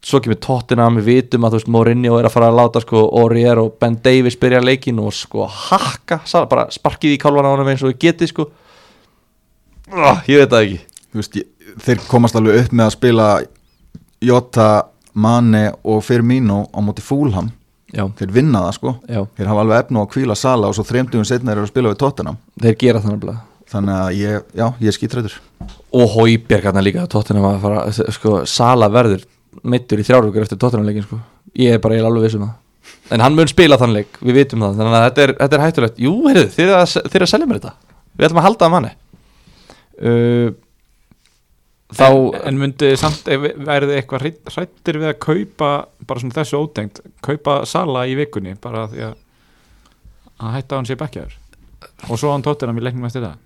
[0.06, 3.02] svo kemur Tottenham, við vitum að þú veist Mourinho er að fara að láta sko
[3.22, 7.72] Aurier og Ben Davies byrja leikin og sko hakka, bara sparkið í kálvan á honum
[7.72, 8.48] eins og þið getið sko.
[9.90, 10.80] Oh, ég veit það ekki.
[11.16, 13.28] Veist, ég, þeir komast alveg upp með að spila
[14.26, 14.70] Jota,
[15.16, 17.50] Mane og Firmino á móti Fúlham
[17.96, 18.96] já, þeir vinna það sko.
[19.10, 21.72] Já, þeir hafa alveg efnu á að kvíla Sala og svo þreymdugum setna er að
[21.72, 22.40] spila við Tottenham.
[22.62, 23.46] Þeir gera það nefnilega.
[23.72, 25.38] Þannig að ég, já, ég er skítrætur
[25.96, 29.24] og Hóibjerg hann líka Tottenham að fara, sko, Sala verður
[29.64, 31.20] mittur í þrjárvíkur eftir Tottenham leikin sko.
[31.56, 32.54] Ég er bara eiginlega alveg viss um það.
[33.16, 34.78] En hann mun spila þann leik, við vitum það.
[34.82, 36.96] Þannig að þetta er, þetta er hættulegt, jú, heyrðu, þið er að,
[37.26, 37.74] að selja mér þetta,
[38.16, 38.94] við ætlum að halda að manni.
[39.96, 40.50] Uh,
[41.96, 45.70] þá en, en myndi samt værið þið eitthvað hrætt- hrættir við að kaupa
[46.08, 49.16] bara svona þessu ótengt kaupa Sala í vikunni bara því að
[50.44, 51.38] að hætta hann sé bekkjaður
[52.10, 52.44] og svo hann
[52.84, 53.38] leiknum eftir það?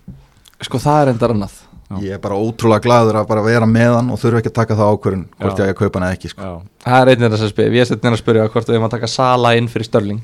[0.65, 1.97] Sko það er endar annað Já.
[2.05, 4.75] ég er bara ótrúlega gladur að bara vera með hann og þurfa ekki að taka
[4.77, 5.63] það ákvörðun hvort Já.
[5.65, 6.41] ég að kaupa hann eða ekki sko.
[6.49, 6.51] Já,
[6.85, 8.93] það er einnig þess að spyrja, ég er setnir að spyrja hvort við erum að
[8.93, 10.21] taka Sala inn fyrir Störling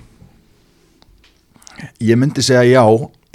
[2.05, 2.83] ég myndi segja já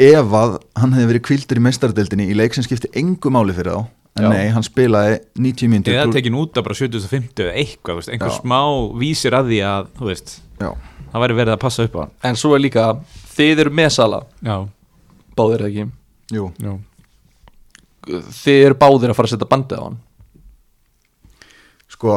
[0.00, 3.74] ef að hann hefði verið kvildur í meistaradeildinni í leik sem skipti engu máli fyrir
[3.76, 3.82] þá
[4.20, 4.30] en Já.
[4.32, 8.12] nei, hann spilaði 90 mínútur eða tekin út af bara 7050 eða eitthvað, þú veist,
[8.14, 8.38] einhver Já.
[8.40, 8.60] smá
[9.02, 10.70] vísir að því að, þú veist, Já,
[11.12, 12.86] það væri verið að passa upp á hann En svo er líka,
[13.36, 14.56] þið eru með Sala já,
[15.38, 15.86] Báðir ekki
[16.34, 16.72] jú, já,
[18.06, 19.98] Þið eru báðir að fara að setja bandið á hann?
[21.90, 22.16] Sko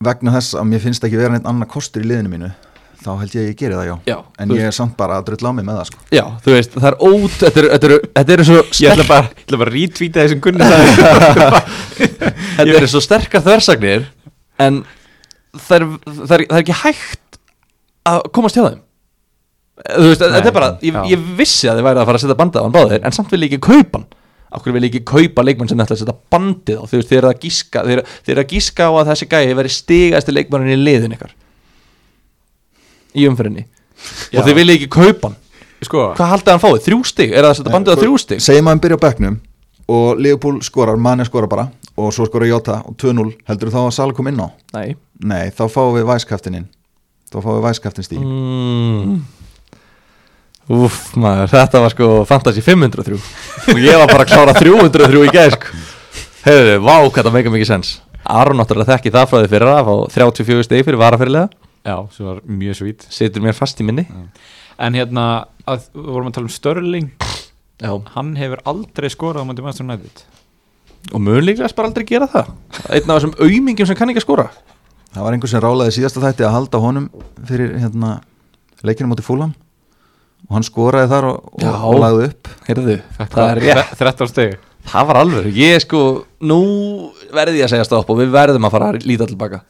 [0.00, 2.50] vegna þess að mér finnst ekki vera neitt annað kostur í liðinu mínu
[3.00, 5.30] þá held ég að ég geri það, já, Já, en ég er samt bara að
[5.30, 6.02] drulla á mig með það, sko.
[6.12, 9.06] Já, þú veist, það er ót Þetta eru, þetta eru, þetta eru svo ég ætla
[9.06, 11.64] sterk bara, ég ætla bara að retweeta þessum sagði
[12.58, 14.06] Þetta eru svo sterkar þversagnir
[14.60, 14.82] En
[15.56, 17.40] það er, það er, það er ekki hægt
[18.10, 18.80] Að komast hjá þeim.
[19.80, 22.40] Þú veist, þetta er bara ég, ég vissi að þið væri að fara að setja
[22.40, 24.08] bandið á hann báðir En samt vil ég ekki kaupa hann
[24.50, 27.28] Akkur vil ekki kaupa leikmann sem ætla að setja bandið á Þú veist, þið eru
[27.30, 30.80] að gíska eru, þið eru að gíska á að þessi gæi veri stigasti leikmannin í
[30.80, 31.36] liðin ykkar
[33.14, 33.66] Í umfyrinni
[34.32, 34.40] Já.
[34.40, 35.38] Og þið vil ekki kaupa hann
[35.86, 36.80] sko, Hvað haldið hann fáið?
[36.88, 37.34] Þrjú stig?
[37.34, 38.42] Er það að setja bandið á þrjú stig?
[38.42, 39.38] segjum að hann byrja á bekknum
[39.90, 41.68] og Leopold skorar, Mane skorar bara
[42.00, 44.48] og svo skorar Jota og 2-0 heldur þá að Sala kom inn á?
[44.74, 46.68] Nei Nei, þá fáum við væskaftininn
[47.30, 49.18] þá fáum við væskaftin stíl mm.
[50.70, 53.16] Úff maður, þetta var sko Fantasy 503
[53.72, 55.80] og ég var bara að klára 303 í gæð sko.
[56.44, 57.90] Heyrðu, vá hvað það meika mikið sens.
[58.30, 61.48] Aron náttúrulega þekki það frá því fyrir að fá 34 stegi fyrir varafyrirlega
[61.88, 64.04] já, sem var mjög svít Situr mér fast í minni.
[64.80, 65.24] En hérna,
[65.66, 67.08] að, við vorum að tala um Störling
[67.80, 67.90] Já.
[68.14, 70.22] hann hefur aldrei skorað á mútið Master United.
[71.10, 72.52] Og mun líklega bara aldrei gera það.
[72.92, 74.46] Einn af þessum aumingjum sem kann ekki að skora.
[75.10, 77.10] Það var einhver sem rálaði síðasta þætti að halda honum
[77.48, 78.20] fyrir hérna,
[78.86, 79.56] leikinu móti fúlam
[80.48, 82.50] og hann skoraði þar og, og, og lagði upp.
[82.68, 83.96] Heyrðu, það er rétt.
[84.00, 84.58] 13 steg
[84.90, 85.98] Það var alveg, ég sko
[86.48, 86.56] Nú
[87.36, 89.60] verði ég að segja stopp og við verðum að fara að líta tilbaka.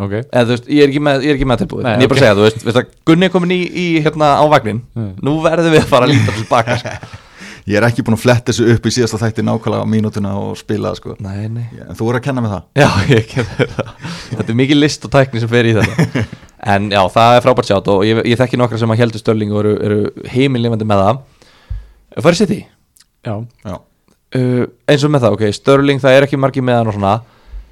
[0.00, 1.82] Ok, eða þú veist, ég er ekki með, ég er ekki með tilbúið.
[1.84, 2.20] Nei, en ég er bara ok.
[2.20, 5.10] að segja, þú veist, veist að Gunni er komin í, í hérna á vagnin, Mm.
[5.24, 6.94] nú verðum við að fara að líta tilbaka sko.
[7.70, 10.56] Ég er ekki búin að fletta þessu upp í síðasta þætti nákvæmlega á mínútuna og
[10.58, 11.16] spila það sko.
[11.20, 11.66] Nei, nei.
[11.84, 12.62] En þú voru að kenna með það.
[12.80, 13.90] Já, ég kem það.
[14.30, 16.24] Þetta er mikið list og tækni sem fer í þetta
[16.60, 19.52] En já, það er frábært sjátt og ég, ég þekki nokkra sem að heldur störling
[19.54, 21.20] og eru, eru heimilifandi með það.
[22.20, 22.60] Farið sér því
[23.24, 23.34] já,
[23.64, 23.76] Já,
[24.36, 27.14] uh, eins og með það, ok, Störling það er ekki margir með hann og svona.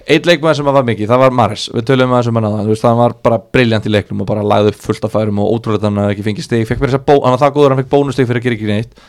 [0.08, 2.68] Eitt leikmaður sem var mikið, það var Maris Við tölum með þessum hann að það,
[2.80, 5.84] það var bara briljant í leiknum og bara lagði upp fullt af færum og ótrúlega
[5.84, 7.74] þannig að hann ekki fengið stig, fekk mér þess að bó, hann var það góður
[7.74, 9.02] hann fekk bónustig fyrir að gera ekki neitt.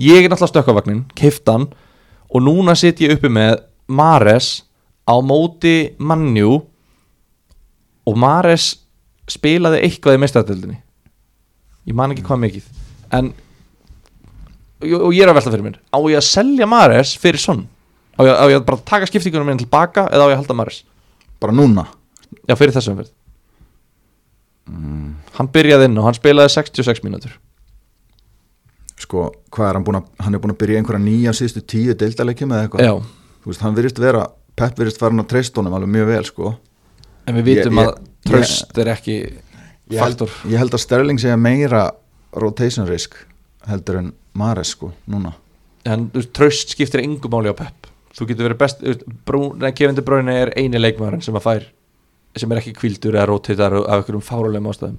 [0.00, 1.68] Ég er náttúrulega stökkavagnin, keift hann
[2.32, 3.58] og núna sitt ég uppi með
[4.00, 4.48] Mares
[5.04, 6.62] á móti Mannjú
[8.08, 8.70] og Mares
[9.30, 10.76] spilaði eitthvað í meistardöldinni
[11.86, 12.64] ég man ekki hvað mikið.
[13.16, 13.32] En
[14.86, 15.76] og ég er að velta fyrir mér.
[15.94, 17.64] Á ég að selja Mares fyrir sonn
[18.16, 20.82] á á ég að bara taka skiptingunum minn tilbaka eða á ég að halda Mares
[21.40, 21.86] bara núna?
[22.48, 23.12] Já fyrir þessum fyrir
[25.36, 27.34] hann byrjaði inn og hann spilaði 66 mínútur.
[28.96, 31.94] Sko, hvað er hann búin að Hann er búin að byrja einhverja nýja síðustu tíu
[32.00, 32.86] deildaleikjum eða eitthvað?
[32.86, 32.94] Já.
[33.44, 34.22] Þú veist, hann virðist vera
[34.56, 36.54] Pep virðist farin að treysta honum alveg mjög vel sko.
[37.28, 37.98] En við vitum Ég- ég- að
[38.28, 41.88] tröst er ekki ég held, faktor ég held að Sterling segja meira
[42.36, 43.16] rotation risk
[43.66, 45.32] heldur en Mares sko, núna.
[45.88, 47.88] En tröst skiptir engu máli á Pep.
[48.16, 48.82] Þú getur verið best
[49.76, 51.66] Kevin De Bruyne er eini leikmaðurinn sem að fær
[52.36, 54.98] sem er ekki kvildur eða rotatar af einhverjum fárulegum ástæðum.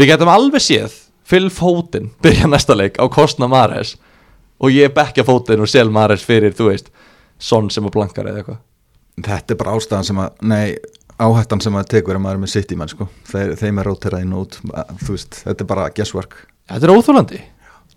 [0.00, 0.96] Við getum alveg séð
[1.28, 3.96] Phil Foden byrja næsta leik á kostna Mares
[4.62, 6.92] og ég bekkja Foden og sel Mares fyrir, þú veist
[7.42, 8.60] Son sem að blankar eða eitthvað.
[9.22, 10.66] Þetta er bara ástæðan sem að, nei
[11.22, 13.08] áhættan sem að tekur að maður er með sitt í mann sko.
[13.30, 14.60] Þeir, þeim er róterað inn og út
[15.02, 16.38] þú veist, þetta er bara guesswork.
[16.70, 17.42] Þetta er óþólandi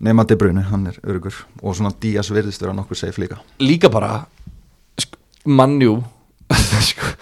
[0.06, 3.38] nema De Bruyne, hann er örugur og svona Díaz virðist vera nokkuð safe líka.
[3.62, 4.26] Líka bara
[5.00, 5.18] sko,
[5.48, 5.98] mannjú
[6.90, 7.12] sko,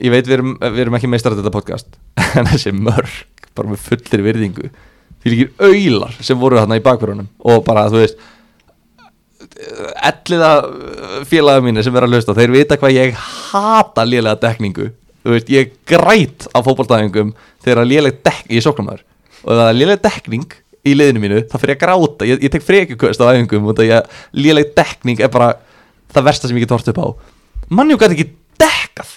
[0.00, 2.00] ég veit við erum, við erum ekki meistar þetta podcast
[2.38, 4.72] en þessi mörg bara með fullir virðingu.
[5.20, 8.28] Því líkir auðlar sem voru þarna í bakverðunum og bara þú veist
[10.08, 10.50] elliða
[11.28, 13.18] félaga mínu sem er að hlusta þeir vita hvað ég
[13.50, 14.90] hata lélega dekningu
[15.20, 17.32] þú veist ég græt á fótballtæðingum
[17.64, 19.04] þegar að léleg dekning ég er sóknarmæður
[19.40, 22.28] og það er léleg dekning í liðinu mínu þá fyrir ég að gráta.
[22.28, 25.52] Ég, ég tek frekjuköst á æfingum og það ég léleg dekning er bara
[26.14, 27.08] það versta sem ég get hort upp á.
[27.70, 28.28] Mannjú gæti ekki
[28.60, 29.14] dekkað.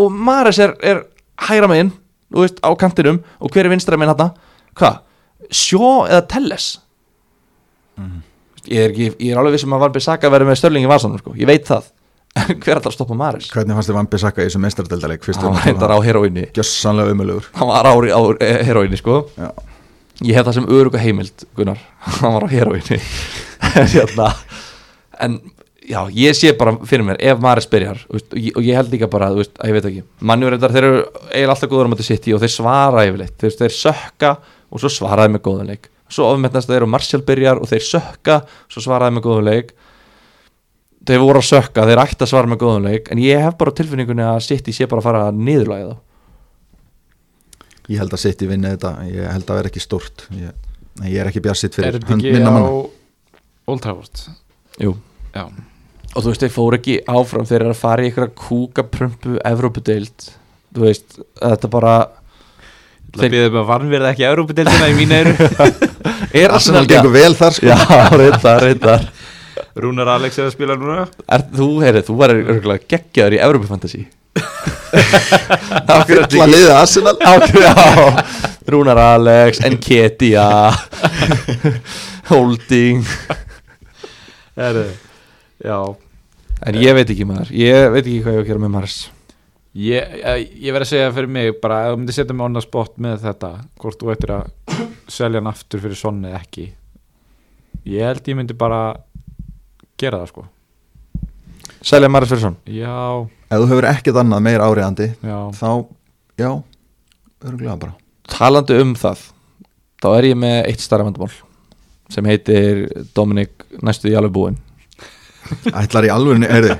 [0.00, 1.04] Og Maris er, er
[1.46, 1.92] hægra megin
[2.30, 3.22] þú veist, á kantinum.
[3.38, 4.34] Og hver er vinstra megin hann
[4.78, 5.00] hvað,
[5.50, 6.72] sjó eða telles?
[8.66, 11.34] Ég, er ekki, ég er alveg vissum að Valbi Saka verður með störlingi vasanum sko.
[11.38, 11.90] ég veit það
[12.62, 15.66] hver að stoppa Maris Hvernig fannst þið Van Bissaka í þessu meistaradeldaleik fyrst hann var
[15.66, 18.20] reyndar á heroinni Gjössanlega umölugur hann var á, á
[18.66, 19.16] heroinni sko.
[19.34, 19.50] Já,
[20.22, 21.80] ég hef það sem öruga heimild Gunnar,
[22.20, 23.00] hann var á heroinni
[23.94, 24.30] hérna.
[25.20, 25.40] En
[25.90, 28.94] já, ég sé bara fyrir mér ef Maris byrjar veist, og, ég, og ég held
[28.94, 31.92] líka bara, veist, að ég veit ekki mannjur reyndar, þeir eru eiginlega alltaf góður á
[31.96, 34.34] mæti sitt og þeir svara yfirleitt, þeir, þeir sökka
[34.70, 35.90] og svo svaraði með góðan leik.
[36.10, 39.74] Svo ofmettnast þeir og Martial byrjar og þeir sökka svo svaraði með góðan leik
[41.08, 43.74] þeir voru að sökka, þeir ætti að svara með góðum leik en ég hef bara
[43.76, 45.98] tilfinningunni að City sé bara að fara að niðurlæga þá.
[47.90, 50.26] Ég held að City vinni þetta Ég held að vera ekki stórt.
[50.36, 50.52] Ég,
[51.00, 52.62] nei, ég er ekki bjarsitt Er fyrir þetta hönd ekki minna á
[53.70, 54.22] Old Trafford?
[54.80, 54.94] Jú.
[55.34, 55.44] Já,
[56.10, 59.36] og þú veist, þeir fóru ekki áfram þeir eru að fara í ykkur kúka prumpu
[59.46, 60.30] Evrópudeild,
[60.74, 61.94] þú veist þetta bara
[63.14, 65.48] það býðum að varnverða ekki Európa-deltina í mínu eyru.
[66.40, 67.70] Er Arsenal gengur vel þar sko.
[67.70, 67.78] Já,
[68.14, 69.06] reyndar, reyndar
[69.78, 71.04] Rúnar Alex er að spila núna?
[71.30, 74.02] Er, þú, heyrið, þú var örgulega geggjaður í Evrópufantasi
[76.10, 77.16] Fylla liðið Arsenal.
[77.18, 77.74] Já,
[78.70, 80.46] Rúnar Alex Enketia
[82.30, 83.02] Holding.
[84.58, 84.84] Heru,
[85.64, 85.78] Já.
[86.66, 88.96] En ég veit ekki maður, ég veit ekki hvað ég á að gera með Mars.
[89.80, 92.58] Ég, ég, ég verð að segja fyrir mig bara ef þú myndir setja mig on
[92.58, 93.50] the spot með þetta
[93.80, 94.74] hvort þú ættir að
[95.10, 96.66] selja hann aftur fyrir sonni ekki.
[97.88, 98.82] Ég held ég myndi bara
[100.00, 100.46] gera það sko.
[101.80, 102.96] Selja Mars fyrir svon já,
[103.50, 105.70] Ef þú hefur ekkert annað meir áriðandi já, Þá,
[106.40, 106.50] já,
[107.46, 107.94] örgulega bara.
[108.30, 109.22] Talandi um það
[110.00, 111.32] þá er ég með eitt starra vandamál
[112.10, 112.84] sem heitir
[113.16, 114.58] Dominik næstu í alveg búinn
[115.74, 116.76] Ætlar í alvörinu, erði,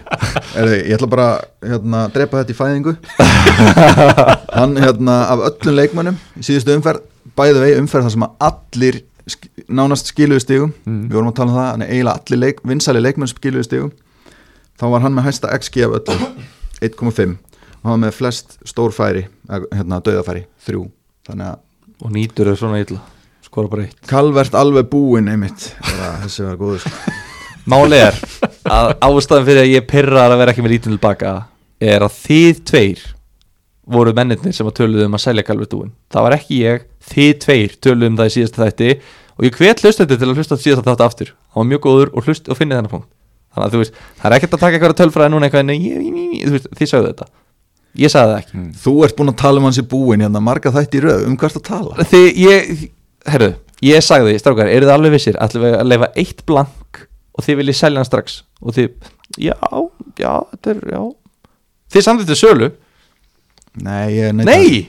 [0.61, 1.29] erði Ég ætla bara
[1.65, 2.93] hérna, að drepa þetta í fæðingu.
[4.59, 7.03] Hann hérna af öllum leikmönnum í síðustu umferð
[7.39, 9.01] bæði vegi umferð þar sem að allir
[9.33, 10.75] sk nánast skiluðu stigum.
[10.85, 11.03] Mm.
[11.09, 13.95] Við vorum að tala um það, er eiginlega allir leik, vinsæli leikmenn skiluðu stigum.
[14.81, 16.27] Þá var hann með hæsta XG af öllum
[16.91, 17.37] 1,5
[17.81, 20.87] og hann var með flest stór færi eða, hérna, döðafæri, þrjú.
[21.29, 21.59] Þannig að
[22.01, 23.01] og nýtur þau svona illa
[23.45, 23.97] skora bara eitt.
[24.09, 25.73] Kalvert alveg búinn einmitt.
[25.85, 27.15] Þessi var góður sko.
[27.71, 28.17] Máli er
[28.71, 31.33] að ástæðan fyrir að ég pyrrar að vera ekki með lítið tilbaka
[31.81, 33.03] er að þið tveir
[33.91, 37.77] voru mennirnir sem að töluðu um að selja galvetúin það var ekki ég, þið tveir
[37.85, 38.91] töluðu um það í síðasta þætti
[39.41, 41.31] og ég hvet hlustandi til að hlusta á síðasta þátt aftur.
[41.55, 43.09] Hann var mjög góður og, hlust, og finnið þennan punkt.
[43.51, 45.71] Þannig að þú veist, það er ekkert að taka eitthvað tölfræði núna eitthvað,
[46.55, 47.29] veist, þið sagðu þetta.
[47.99, 48.61] Ég sagði það ekki.
[48.85, 51.39] Þú ert búinn að tala um hans í búinn hérna, marga þætti í röð, um
[51.41, 52.07] hvert að tala?
[52.13, 52.85] Þið, ég,
[53.33, 53.49] herru,
[53.89, 57.03] ég sagði strákar, eru þið alveg vissir, við að leifa eitt blank
[57.35, 58.39] og þið viljið selja hann strax?
[58.63, 59.11] Og þið,
[59.49, 59.57] já,
[60.21, 61.03] já, þetta er, já.
[61.91, 62.71] Þið samþýttu sölu,
[63.81, 64.89] Nei, nei!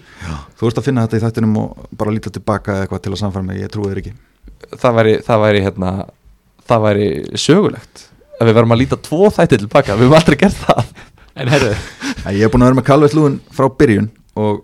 [0.58, 3.46] Þú ert að finna þetta í þættinum og bara líta tilbaka eitthvað til að samfæra
[3.46, 4.14] mig, ég trúi þér ekki
[4.78, 5.92] það væri, það væri hérna
[6.72, 7.08] það væri
[7.40, 8.08] sögulegt.
[8.40, 10.92] Að við verum að líta tvo þætti tilbaka við höfum aldrei gert það.
[11.42, 11.72] En herru
[12.36, 14.62] Ég er búinn að vera með Calvert Lúin frá byrjun og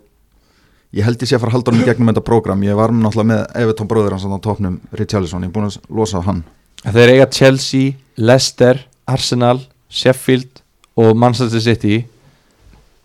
[0.96, 2.64] ég held ég sé að fara að halda í gegnum þetta prógram.
[2.66, 6.22] Ég var náttúrulega með Everton bróður hans á topnum Richarlison, ég er búinn að losa
[6.22, 6.44] á hann
[6.86, 10.62] þeir eiga Chelsea, Leicester Arsenal, Sheffield
[10.98, 12.06] og Manchester City.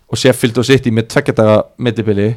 [0.08, 2.32] Og Sheffield og City með tveggjadaga millibili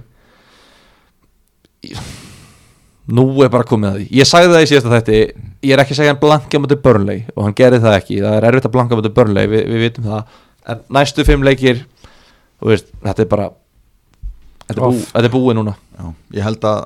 [3.06, 4.06] nú er bara komið að því.
[4.18, 5.18] Ég sagði það í síðasta þætti
[5.66, 8.38] ég er ekki að segja hann blanka mútið Burnley og hann gerði það ekki, það
[8.40, 10.36] er erfitt að blanka mútið Burnley við, við vitum það,
[10.74, 13.48] en næstu fimm leikir þú veist, þetta er bara
[14.66, 15.76] þetta er, bú, þetta er búið núna.
[16.00, 16.06] Já,
[16.40, 16.80] Ég held að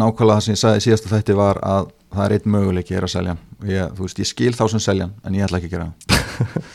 [0.00, 3.06] nákvæmlega það sem ég sagði í síðasta þætti var að það er einn möguleiki er
[3.06, 3.36] að selja
[3.68, 5.90] ég, þú veist, ég skil þá sem selja hann en ég ætla ekki að gera
[5.90, 6.70] það.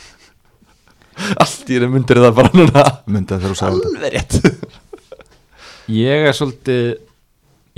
[1.42, 2.82] Allt í þeim myndir það bara núna.
[3.08, 4.82] Myndi að þegar þú sagði þetta.
[5.96, 6.88] Ég er svolítið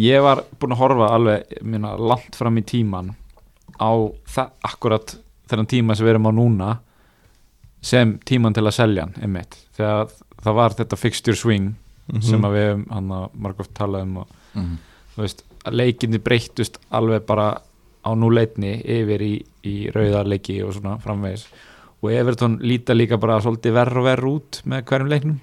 [0.02, 3.14] ég var búinn að horfa alveg minna, langt fram í tíman
[3.78, 3.92] á
[4.30, 5.16] það akkurat
[5.50, 6.70] þennan tíma sem við erum á núna
[7.82, 10.10] sem tíman til að selja hann einmitt, þegar
[10.44, 11.76] það var þetta fixture swing
[12.24, 14.76] sem að við hefum hann að margóft talað um og mm.
[15.16, 17.50] þú veist, leikinni breyttust alveg bara
[18.08, 19.34] á núleitni yfir í,
[19.68, 21.48] í rauðarleiki og svona framvegis.
[22.04, 25.40] Og Everton líta líka bara svolítið verð og verð út með hverjum leiknum.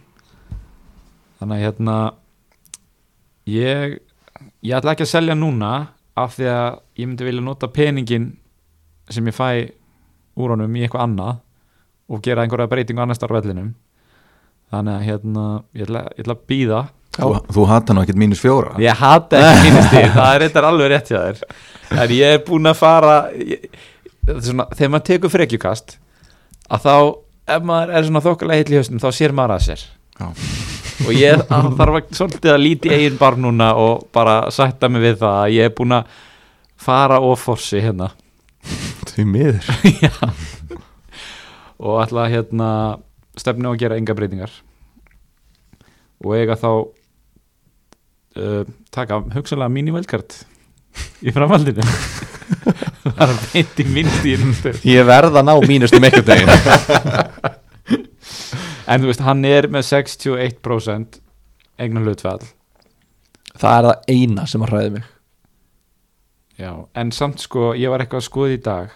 [1.40, 1.96] Þannig að hérna
[3.50, 3.96] ég
[4.64, 5.72] ég ætla ekki að selja núna
[6.18, 6.66] af því að
[7.00, 8.28] ég myndi vilja nota peningin
[9.12, 9.48] sem ég fæ
[10.40, 11.40] úr honum í eitthvað annað
[12.10, 13.72] og gera einhverja breytingu annars þar á vellinum.
[14.74, 15.46] Þannig að hérna
[15.76, 16.84] ég ætla, ég ætla að býða
[17.14, 18.72] Þú, þú hata nú ekkert mínus fjóra.
[18.82, 21.42] Ég hata ekki mínustíð, það er eitthvað alveg rétt hjá þér.
[21.94, 23.68] En ég er búinn að fara ég,
[24.32, 25.94] svona, Þegar maður tekur frekjukast
[26.74, 26.96] að þá,
[27.54, 29.84] ef maður er svona þokkalega heill í haustum þá sér maður að sér.
[30.18, 30.26] Já.
[31.02, 31.42] Og ég
[31.78, 35.54] þarf að svolítið að líti eigin bar núna og bara sætta mig við það að
[35.56, 36.20] ég er búinn að
[36.84, 38.10] fara og forsi hérna.
[39.10, 39.68] Því miður.
[41.84, 42.68] Og ætla að hérna
[43.36, 44.52] stefni á að gera enga breytingar.
[46.24, 46.70] Og eiga þá
[48.38, 48.62] uh,
[48.94, 50.38] taka hugsanlega mini-velkart
[51.26, 51.84] í framhaldinu.
[53.04, 53.84] Það er að beint í
[54.32, 57.60] í ég verð að ná mínustum ekkert degin
[58.86, 61.20] en þú veist, hann er með 61%
[61.80, 62.42] eignar hlutfall.
[63.54, 65.08] Það er það eina sem að hræði mig.
[66.58, 68.92] Já, en samt sko, ég var eitthvað að skoða í dag.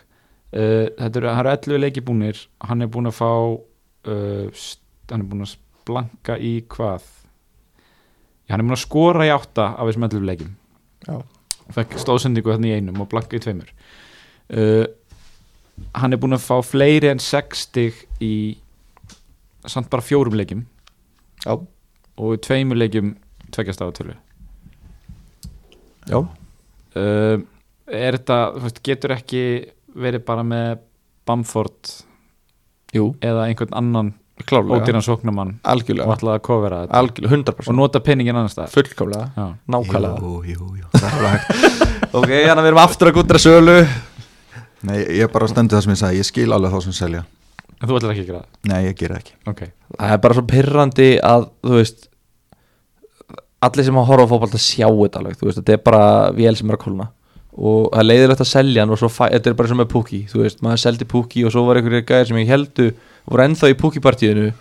[0.49, 2.45] Uh, þetta eru, hann eru 11 leiki búnir.
[2.65, 3.33] Hann er búin að fá
[4.09, 4.69] uh,
[5.13, 5.57] hann er búin að
[5.89, 7.07] blanka í hvað?
[8.47, 10.55] Já, hann er búin að skora í átta af þessum 11 leikim
[11.05, 11.19] Já.
[11.77, 13.73] fekk stóðsendingu þannig í einum og blanka í tveimur.
[14.49, 14.87] Uh,
[15.99, 18.35] hann er búin að fá fleiri en 60 í
[19.73, 20.65] samt bara fjórum leikim
[21.45, 21.55] Já.
[22.19, 23.15] og í tveimur leikim
[23.55, 24.15] tveggjast á tölu.
[26.09, 27.41] Já, uh,
[27.89, 29.43] er þetta, þú veist, getur ekki
[29.99, 30.81] verið bara með
[31.29, 31.93] Bamford
[32.97, 34.11] jú, eða einhvern annan
[34.49, 34.79] klárlega.
[34.81, 37.01] ódýran sóknamann og Algjörlega, ætlaði að kofera þetta?
[37.03, 38.73] Algjörlega, 100% og nota penningin annars staðar?
[38.77, 39.47] Fullkomlega, Já.
[39.75, 40.21] nákvæmlega.
[40.23, 41.41] Jú, jú, jú, það er
[42.09, 43.75] Ok, þannig að við erum aftur að gúttra sölu.
[44.89, 47.25] Nei, ég bara stendur það sem ég sagði, ég skil alveg þá sem selja
[47.79, 48.61] en þú ætlar ekki að gera það?
[48.71, 49.35] Nei, ég ger það ekki.
[49.53, 49.61] Ok,
[49.99, 52.09] Það er bara svo pyrrandi að, þú veist
[53.59, 56.03] Allir sem að horfa á fótbolta sjá þetta alveg, þú veist, þetta er bara
[56.37, 57.09] vél sem er að kólna.
[57.59, 60.43] Og það er leiðilegt að selja hann og þetta er bara sem með Pukki þú
[60.45, 62.87] veist, maður seldi Pukki og svo var einhverjir gæðir sem ég heldu
[63.27, 64.53] voru ennþá í Pukki-partíinu.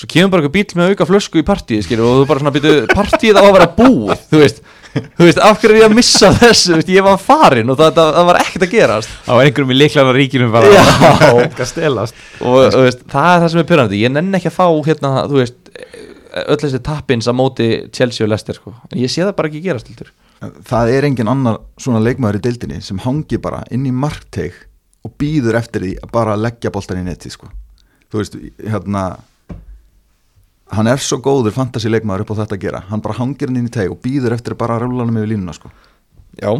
[0.00, 2.72] Svo kemur bara eitthvað bíl með auka flösku í skilur, og þú bara svona býtu,
[2.94, 4.62] partíið á að vera búið þú veist,
[4.94, 7.78] þú veist, af hverju er ég að missa þessu, þú veist, ég var farin og
[7.78, 9.16] það, það, það var ekkert að gerast.
[9.26, 10.84] Þá er einhverjum í líklarna ríkinum bara.
[11.30, 12.22] Að stelast.
[12.40, 15.12] Og þú veist, það er það sem er pyrrandi ég nenni ekki að fá hérna,
[15.30, 15.60] þú veist
[16.30, 18.74] öll þessi tappins á móti Chelsea og Leicester sko.
[18.90, 20.12] en ég sé það bara ekki gerast heldur.
[20.66, 24.54] Það er engin annar svona leikmaður í deildinni sem hangi bara inn í markteg
[25.04, 27.50] og býður eftir því að bara leggja boltan í neti sko.
[28.10, 29.04] Þú veist, hérna
[30.74, 32.82] hann er svo góður fantasy leikmaður upp á þetta að gera.
[32.90, 35.32] Hann bara hangir hann inn í teg og býður eftir bara að rúla hann með
[35.32, 35.70] línuna sko.
[36.40, 36.50] já,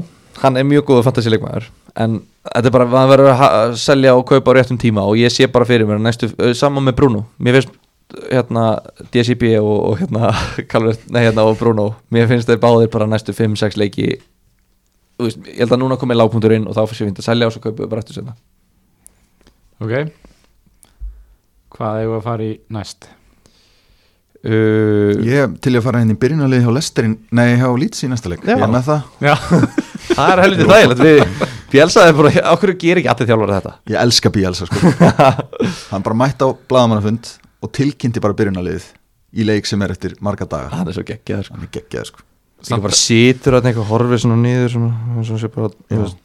[0.43, 1.69] hann er mjög góður fantasíleikmaður
[2.01, 5.33] en þetta er bara, það verður að selja og kaupa á réttum tíma og ég
[5.33, 7.25] sé bara fyrir mér að næstu, saman með Bruno.
[7.39, 7.79] Mér finnst
[8.31, 8.65] hérna
[9.13, 10.33] DCB og, og hérna,
[10.71, 14.09] Calvert, nei, hérna og Bruno mér finnst þeir báðir bara næstu 5-6 leiki
[15.21, 17.55] þú veist, ég held að núna komið lágpunktur inn og þá fyrir að selja og
[17.55, 18.35] svo kaupa bara eftir senna
[19.81, 20.11] ok.
[21.71, 23.07] Hvað hefur að fara í næst
[24.47, 28.11] uh, Ég til ég að fara henni í byrjunarlið hjá Lesterin nei, hjá Leeds í
[28.11, 28.45] næsta leik.
[28.49, 29.03] Ég er með það.
[30.11, 31.03] Það er helviti þægilegt.
[31.05, 33.75] Við Bjelsaði bara, okkur gerir ekki allir þjálfari þetta?
[33.93, 34.91] Ég elska Bielsa sko.
[35.93, 37.31] Hann bara mætti á blaðamannafund
[37.63, 38.89] og tilkynnti bara byrjunarliðið
[39.39, 40.73] í leik sem er eftir marga daga.
[40.75, 41.55] Hann er svo geggjaður sko.
[41.55, 42.27] Hann er geggjað sko.
[42.67, 45.71] Líka bara situr að einhver horfið svona niður svona, svona sé bara,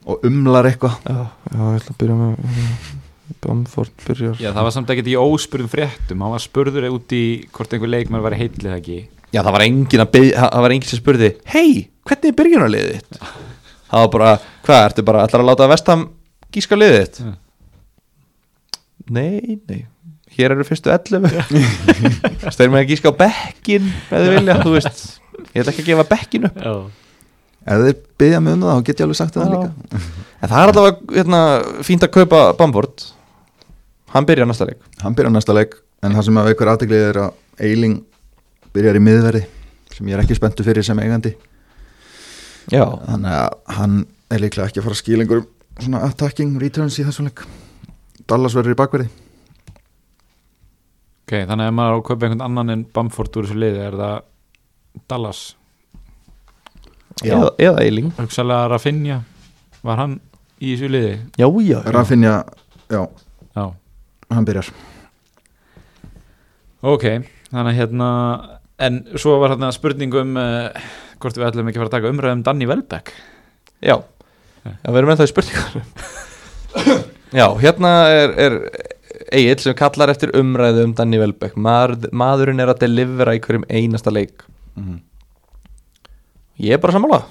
[0.10, 0.98] og umlar eitthvað.
[1.06, 1.22] Já,
[1.54, 3.05] já, ég ætla að byrja með
[3.44, 4.38] Bamford byrjar.
[4.42, 6.22] Já, það var samt ekkert í óspurðum fréttum.
[6.26, 7.24] Hann var spurður út í
[7.56, 9.00] hvort einhver leikmann var heitlið það ekki.
[9.36, 11.72] Já, það var engin að byrja, það var engin sem spurði Hei,
[12.08, 13.18] hvernig er byrjunarliðið þitt?
[13.90, 14.30] Það var bara,
[14.68, 16.06] hvað, ertu bara ætlar að láta Vestam
[16.56, 17.20] gíska liðið þitt?
[17.26, 17.34] Já.
[19.16, 19.82] Nei, nei.
[20.36, 21.28] Hér eru fyrstu 11
[22.54, 25.04] Stöður með að gíska á bekkin eða vilja, þú veist.
[25.52, 26.62] Ég ætla ekki að gefa bekkin upp.
[26.64, 26.74] Já,
[27.66, 30.02] ef þeir byggja mig um það þá get ég alveg sagt það líka.
[30.40, 31.44] En það er allavega hérna,
[31.88, 33.06] fínt að kaupa Bamford
[34.16, 34.80] Hann byrjar næsta leik.
[35.04, 37.98] Hann byrjar næsta leik en það sem að veikur aðteglið er að Eiling
[38.76, 39.44] byrjar í miðverði
[39.96, 41.34] sem ég er ekki spenntu fyrir sem eigandi.
[42.72, 44.00] Já, þannig að hann
[44.32, 45.52] er líklega ekki að fara að skila einhverjum
[45.84, 47.44] svona attacking returns í þessum leik.
[48.26, 49.12] Dallas verður í bakverði.
[51.26, 53.86] Ok, þannig að ef maður á að kaupa einhvern annan en Bamford úr þessu liði
[53.86, 54.18] er það
[55.12, 55.46] Dallas?
[57.24, 57.34] Já.
[57.36, 58.12] eða, eða Eiling.
[58.20, 59.24] Hugsalega Rafinha
[59.86, 60.20] var hann
[60.60, 61.16] í þessu liði?
[61.40, 62.36] Já, já, Rafinha,
[62.92, 63.02] já,
[63.56, 63.66] já,
[64.34, 64.70] hann byrjar.
[66.86, 67.06] Ok
[67.56, 68.10] þannig að hérna
[68.86, 70.86] en svo var hérna spurning um uh,
[71.22, 73.14] hvort við ætlum ekki að fara að taka umræðum Danny Welbeck.
[73.86, 73.96] Já,
[74.66, 75.78] já við erum ennþá í spurningar
[77.40, 78.54] Já, hérna er, er
[79.36, 81.58] Egil sem kallar eftir umræðu um Danny Welbeck.
[81.60, 84.46] Maður, Maðurinn er að delivera í hverjum einasta leik.
[84.78, 85.00] Mhm.
[86.64, 87.22] Ég er bara sammála.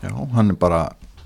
[0.00, 0.84] Já, hann er bara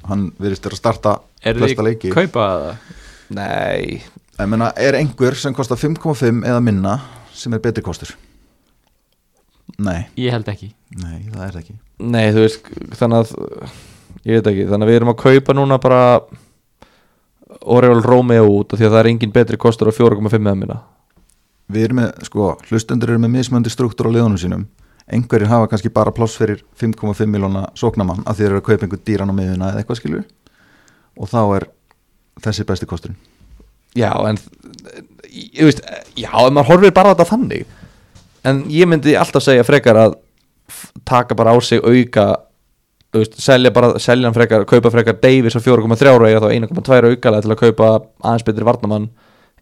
[0.08, 1.12] hann virðist vera að starta
[1.44, 2.10] er flesta þið leiki.
[2.14, 2.94] kaupa það?
[3.36, 4.00] Nei
[4.46, 6.98] ég meina, er einhver sem kostar 5,5 eða minna
[7.34, 8.14] sem er betri kostur?
[9.78, 10.72] Nei, ég held ekki.
[10.98, 11.78] Nei, það er það ekki.
[11.98, 12.68] Nei, þú veist,
[12.98, 13.32] þannig að
[14.26, 16.00] Ég veit ekki, þannig að við erum að kaupa núna bara
[17.70, 20.78] Oriol Romeo út af Því að það er engin betri kostur á 4,5 eða minna.
[21.68, 24.66] Við erum með, sko, hlustendur eru með mismöndi struktúr á liðunum sínum.
[25.08, 29.02] Einhverjir hafa kannski bara pláss fyrir 5,5 miljóna sóknamann að þeir eru að kaupa einhver
[29.04, 30.26] dýran á miðuna eða eitthvað skilur
[31.16, 31.68] og þá er
[32.44, 33.37] þessi besti kosturinn
[33.98, 34.38] Já, en
[35.28, 35.82] ég veist,
[36.16, 37.66] já, ef maður horfir bara þetta þannig
[38.48, 40.18] en ég myndi alltaf segja frekar að
[41.08, 42.26] taka bara á sig auka
[43.14, 47.44] veist, selja bara, selja hann frekar kaupa frekar Davis á 4,3 eiga þá 1,2 aukalega
[47.44, 47.90] til að kaupa
[48.22, 49.10] aðeins betri varnamann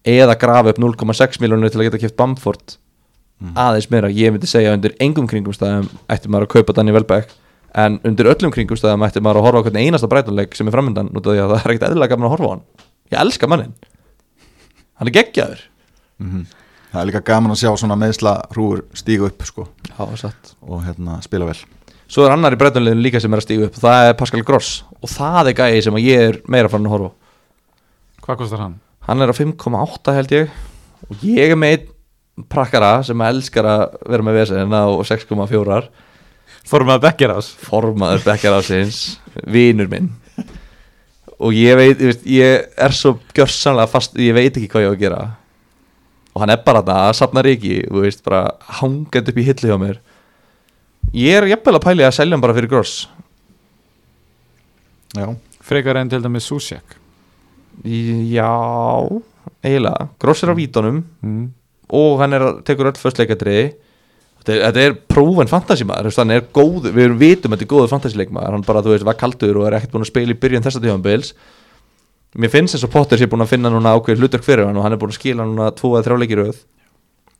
[0.06, 2.76] eða grafa upp 0,6 miljónir til að geta kæft Bamford.
[3.58, 7.34] Aðeins meira, ég myndi segja undir engum kringum staðum ætti maður að kaupa Danny Welbeck
[7.76, 11.10] en undir öllum kringumstæðum ætti maður að horfa á hvernig einasta breytunleik sem er framöndan
[11.12, 12.64] út af því að það er ekkert eðlilega gaman að horfa á hann.
[13.12, 13.74] Ég elska mannin
[14.98, 15.64] hann er geggjaður.
[16.16, 19.66] Það er líka gaman að sjá svona meðsla hrúur stígu upp sko.
[19.90, 20.54] Já, satt.
[20.64, 21.58] Og hérna spila vel.
[22.06, 24.80] Svo er annar í breytunleginu líka sem er að stíga upp það er Pascal Gross.
[25.02, 27.14] Og það er gæði sem að ég er meira fann að horfa á.
[28.26, 28.80] Hvað kostar hann?
[29.06, 30.50] hann er á 5,8 held ég.
[31.06, 35.80] Og ég er með einn prakkara sem elskar að vera með vesen á 6,4
[36.66, 39.00] Fórum að bekkja ás formaður bekkjar ásins
[39.46, 40.08] vinur minn
[41.38, 44.92] og ég veit, ég, veist, ég er svo gjörsanlega fast, ég veit ekki hvað ég
[44.92, 45.22] á að gera.
[46.34, 48.42] Og hann er bara þarna að safna ríki, þú veist, bara
[48.80, 50.02] hangandi upp í hillu hjá mér.
[51.16, 53.06] Ég er jafnvel að pæli að selja hann bara fyrir gross.
[55.16, 55.30] Já,
[55.64, 56.98] Frekar en til dæmis Susek
[57.84, 58.50] já,
[59.62, 60.08] eiginlega.
[60.18, 61.48] Gross er á vítunum mm.
[61.92, 63.74] og hann er tekur öll föstleikadriði
[64.46, 68.66] þetta, er- prófin fantasímaður hann er góð, við vitum að þetta er góður fantasíleikmaður hann
[68.66, 71.32] bara, þú veist, var kaldur og er ekkert búin að spila í byrjun þessa tífambils
[72.36, 74.84] mér finnst eins og Potter sé búin að finna núna ákveð hlutverk fyrir hann og
[74.84, 76.58] hann er búin að skila núna tvo eða þrjá leikir auð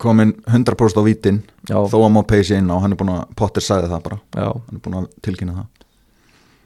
[0.02, 1.38] komin 100% á vítin
[1.68, 1.78] Já.
[1.88, 4.18] þó að má peysi inn á hann er búin að Potter sagði það bara.
[4.36, 5.66] Já, hann er búin að tilkynna það.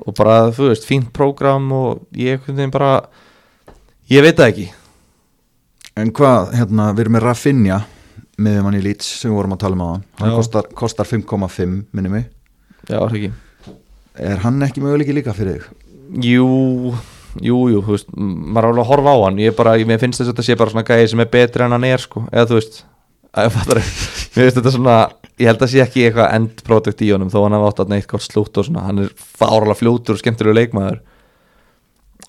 [0.06, 2.40] Og bara, þú veist, fínt prógram og ég
[2.72, 3.04] bara
[4.10, 4.66] ég veit það ekki.
[6.00, 7.78] En hvað, hérna, við erum með Rafinha
[8.40, 11.08] með mann í Leeds sem við vorum að tala um á hann hann kostar, kostar
[11.08, 12.28] 5,5 minni mig.
[12.88, 13.32] Já, er ekki?
[14.20, 15.88] Er hann ekki möguleiki líka fyrir þig?
[16.26, 16.46] Jú,
[17.38, 19.40] jú, jú, þú veist, maður er alveg að horfa á hann.
[19.42, 21.76] Ég bara, ég, finnst þess að þetta sé bara svona gæði sem er betri en
[21.76, 22.24] hann er, sko.
[22.32, 22.80] Eða þú veist,
[23.30, 23.82] að ég fattar
[24.40, 24.96] þetta svona,
[25.38, 28.10] ég held að sé ekki eitthvað endprodukt í honum Þó hann hafa átt að neitt
[28.10, 28.86] gott slútt og svona.
[28.88, 31.02] Hann er fáralega fljótur og skemmtilegu leikmaður.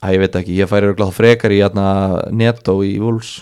[0.01, 1.88] Æ, ég veit ekki, ég færi þá frekar í hérna
[2.34, 3.39] Neto í Wolves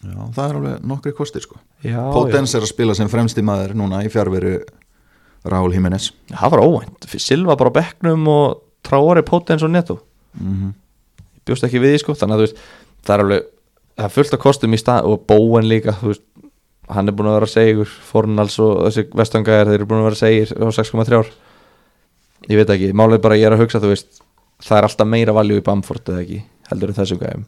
[0.00, 1.58] Já, það er alveg nokkri kostir sko.
[1.84, 4.58] Já, Potens er að spila sem fremsti maður núna í fjárveru
[5.50, 6.10] Raúl Jiménez.
[6.30, 10.00] Já Það var óvænt, Silva bara á bekknum og Traore, Potens og Neto.
[10.38, 10.72] Mm
[11.40, 12.14] ég bjóst ekki við því sko.
[12.14, 12.58] Þannig að veist
[13.02, 13.46] það er alveg
[13.96, 16.22] það er fullt af kostum í stað og Bowen líka veist
[16.90, 17.90] hann er búin að vera segur.
[18.10, 21.32] Fornals og þessi vestangæðar þeir eru búin að vera segir á 6,3 ár
[22.50, 24.22] ég veit ekki, málið bara ég er að hugsa þú veist
[24.64, 26.40] það er alltaf meira valjú í Bamford eða ekki
[26.70, 27.44] heldur en þessum gæðum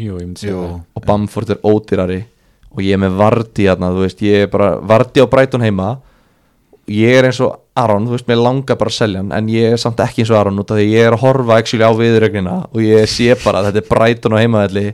[0.00, 0.76] Jú, ég myndi segja það.
[0.96, 2.20] Og Bamford er ódýrari
[2.70, 5.90] og ég er með Vardy hérna, þú veist, ég er bara Vardy á Brighton heima
[6.90, 9.74] ég er eins og Aron, þú veist, mér langar bara að selja hann en ég
[9.74, 11.92] er samt ekki eins og Aron út af því ég er að horfa actually á
[11.96, 14.86] viðrögnina og ég sé bara að þetta er Brighton á heimaðalli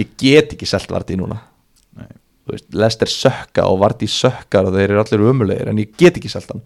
[0.00, 1.38] ég get ekki selt Vardy núna.
[1.98, 2.08] Nei.
[2.46, 6.18] þú veist, Lester sökka og Vardy sökkar og þeir eru allir umulegir en ég get
[6.18, 6.64] ekki selt hann.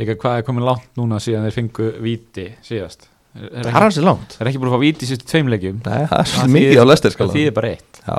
[0.00, 4.36] Líka hvað er komin langt núna síðan þeir fengu víti síðast það er hansi langt.
[4.40, 6.86] er ekki búin að fá víti í sýstu tveimleikjum Nei, það er svo mikið á
[6.90, 8.00] Lester Það þýðir bara eitt.
[8.06, 8.16] Já.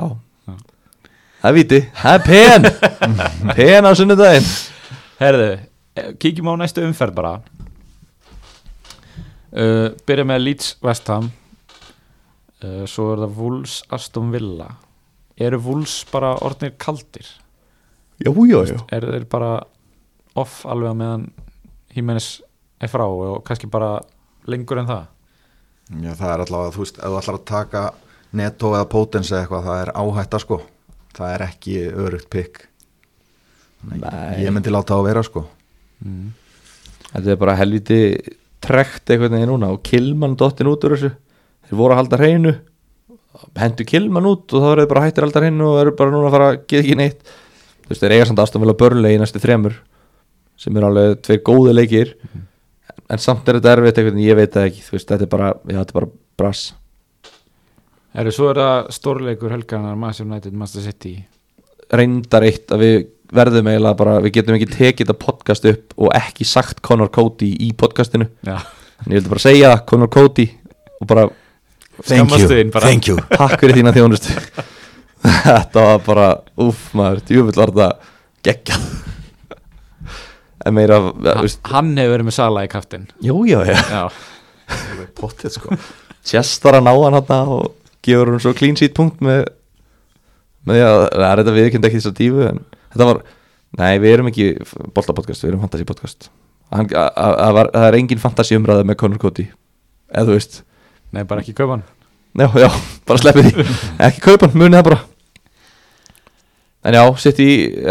[1.42, 2.66] Það er viti, það er pen.
[3.58, 4.44] Pen á sunnudaginn.
[5.18, 5.48] Herðu,
[5.98, 7.32] eh, kíkjum á næstu umferð bara.
[9.50, 11.26] Uh, Byrja með Leeds West Ham.
[12.62, 14.68] Uh, Svo er það Wolves Aston Villa.
[15.42, 17.26] Eru Wolves bara orðnir kaldir?
[18.22, 18.78] Jú, jú, jú.
[18.94, 19.56] Er þeir bara
[20.38, 21.26] off alveg á meðan
[21.92, 22.36] Jimenez
[22.78, 23.96] er frá og kannski bara
[24.50, 25.06] lengur en það?
[25.92, 27.86] Já, það er allavega, þú veist, ef þú ætlar að taka
[28.32, 30.60] netto eða potens eða eitthvað, það er áhætta sko.
[31.12, 32.62] Það er ekki örugt pikk
[34.38, 35.44] ég myndi láta það að vera sko.
[36.02, 36.28] Mm.
[37.12, 38.00] Þetta er bara helviti
[38.62, 41.10] trekt einhvern veginn núna og Kilman dottin út úr þessu.
[41.66, 42.52] Þeir voru að halda hreinu.
[43.58, 46.14] Hendu Kilman út og þá eru þeir bara hættir að halda hreinu og eru bara
[46.14, 47.34] núna að fara að geta ekki neitt.
[47.82, 49.78] Þú veist, þeir eiga samt aðstofn vel að börnlega í næstu þremur
[50.62, 52.12] sem eru alveg tveir góði leikir
[53.12, 55.32] en samt er þetta erfitt einhvern veginn, ég veit það ekki þú veist, þetta er
[55.32, 56.62] bara, já, þetta er bara brass.
[58.12, 61.14] Herru, svo er það stórleikur helgarnar Master United, Master City.
[61.92, 62.96] Reyndar eitt að við
[63.32, 67.52] verðum eiginlega bara, við getum ekki tekið þetta podcast upp og ekki sagt Conor Cody
[67.64, 68.28] í podcastinu.
[68.44, 68.58] Já,
[69.00, 70.50] en ég vildi bara segja Conor Cody
[71.00, 71.28] og bara
[72.02, 72.28] þín
[72.72, 72.84] bara.
[72.84, 73.16] thank you.
[73.40, 74.36] Takk fyrir þína þjónustu.
[75.22, 76.28] Þetta var bara,
[76.60, 77.90] uff maður djúvill var þetta
[78.42, 78.86] geggjað.
[78.86, 79.11] en
[80.70, 84.02] meira Ha- veist, hann hefur verið með Sala í kaftin jú, já, já, Já,
[85.18, 85.76] potið sko.
[86.22, 87.72] Tjestar að ná hann hann og
[88.06, 89.46] gefur hann svo clean sheet punkt með
[90.68, 92.60] með að það er þetta viðkynnt ekki þess að dífu en
[92.92, 93.22] þetta var,
[93.80, 94.46] nei við erum ekki
[94.94, 96.28] boltapodcast, við erum fantasy podcast
[96.70, 99.48] hann, a, a, a, var, það er engin fantasy umræða með Conor Cody
[100.12, 100.60] eða þú veist,
[101.12, 101.84] nei bara ekki kaupa hann.
[102.32, 102.68] Já, já,
[103.08, 103.64] bara sleppið því.
[104.06, 105.00] Ekki kaupa hann, munið það bara
[106.84, 107.48] en já, sitt í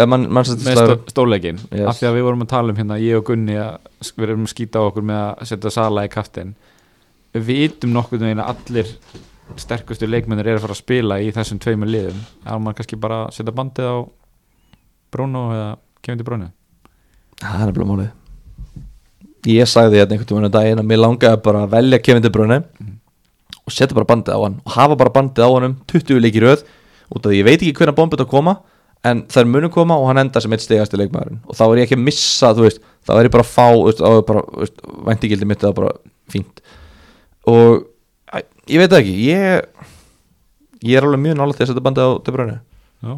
[0.10, 1.88] mann með stó, stórleikin Yes.
[1.88, 3.78] af því að við vorum að tala um hérna, ég og Gunni að
[4.18, 6.56] við erum að skýta á okkur með að setja Sala í kaftin
[7.36, 8.90] við vitum nokkuð veginn að allir
[9.60, 12.20] sterkustu leikmennir eru að fara að spila í þessum tveimur liðum.
[12.48, 13.96] Að mann kannski bara að setja bandið á
[15.12, 15.70] Bruno eða
[16.04, 16.48] kemur til Bruno?
[17.42, 18.10] Það er bara málið.
[19.52, 22.32] Ég sagði hérna einhvern tímann um daginn að mér langaði bara að velja Kevin De
[22.32, 22.60] Bruyne
[23.62, 26.64] og setja bara bandið á hann og hafa bara bandið á hann 20 leikir röð.
[27.12, 28.56] Út af því ég veit ekki hvernig bombið að koma
[29.08, 31.40] en þær munu koma og hann enda sem eitt stegasti leikmaðurinn.
[31.50, 33.68] Og þá er ég ekki að missa þú veist, þá er ég bara að fá
[33.82, 35.94] veist, þá er bara, þú veist, væntigildi mitt það bara
[36.32, 36.62] fínt.
[37.50, 37.82] Og
[38.30, 39.86] æ, ég veit það ekki ég,
[40.86, 42.58] ég er alveg mjög nála til að setja bandið á De Bruyne.
[43.02, 43.14] Já,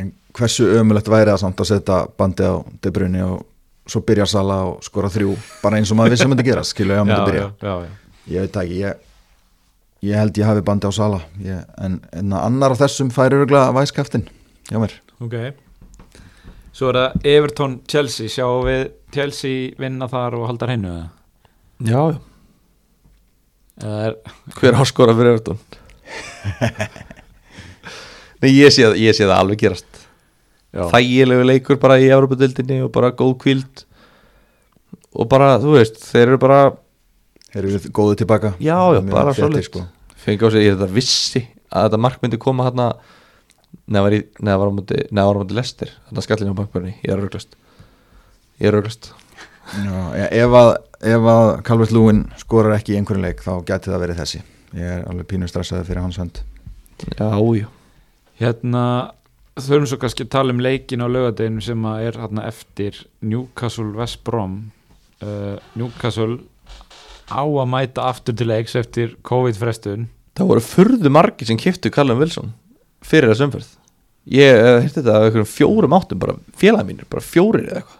[0.00, 3.46] En hversu ömulegt væri það samt að setja bandi á De Bruyne og
[3.90, 5.32] svo byrja Sala og skora þrjú
[5.64, 7.46] bara eins og maður vissi að myndi gerast, skilu ég að myndi byrja.
[7.48, 8.12] já, já, já.
[8.34, 9.00] ég veit það ekki, ég,
[10.06, 13.72] ég held ég hafi bandi á Sala ég, en, en annar af þessum færi örgulega
[13.74, 14.28] væskaftin
[14.70, 15.36] hjá mér Ok
[16.72, 21.08] Svo er það Everton Chelsea Sjáum við Chelsea vinna þar og halda hreinu eða?
[21.90, 22.18] já, já.
[23.80, 24.16] Er,
[24.60, 25.58] hver áskora fyrir Evertón
[28.40, 29.98] Nei, ég sé, það- ég sé það alveg gerast
[30.72, 33.82] já, þægilegu leikur bara í Evropadildinni og bara góð kvíld
[35.10, 36.60] og bara, þú veist, þeir eru bara
[37.50, 38.52] Erum við góðu tilbaka?
[38.62, 39.66] Já, já, bara svoleiðis.
[39.66, 39.80] sko.
[40.22, 41.40] fengi á sig, ég þetta vissi
[41.74, 42.84] að þetta mark myndi koma hérna
[43.90, 47.10] neða neða var á múti neða var á múti lestir, þetta skallin á bankbörni ég
[47.14, 47.58] er rauglast
[48.60, 49.12] ég er rauglast
[49.70, 50.70] Já, ef að,
[51.06, 54.42] ef að Calvert Lúin skorar ekki í einhverjum leik þá gæti það verið þessi.
[54.78, 56.42] Ég er alveg pínu stressaði fyrir hans hönd.
[57.14, 57.68] Já, já,
[58.40, 58.84] Hérna
[59.60, 63.92] þurfum svo kannski að tala um leikin á laugadeginu sem að er hérna eftir Newcastle
[63.98, 64.56] West Brom.
[65.20, 66.40] Uh, Newcastle
[67.30, 70.08] á að mæta aftur til leiks eftir COVID-frestun.
[70.34, 72.54] Það voru furðu margir sem kiftu Callum Wilson
[73.04, 73.76] fyrir þessu umferð
[74.34, 77.96] ég hirti þetta af einhverjum fjórum áttum bara félag mínir, bara fjórir eða eitthvað.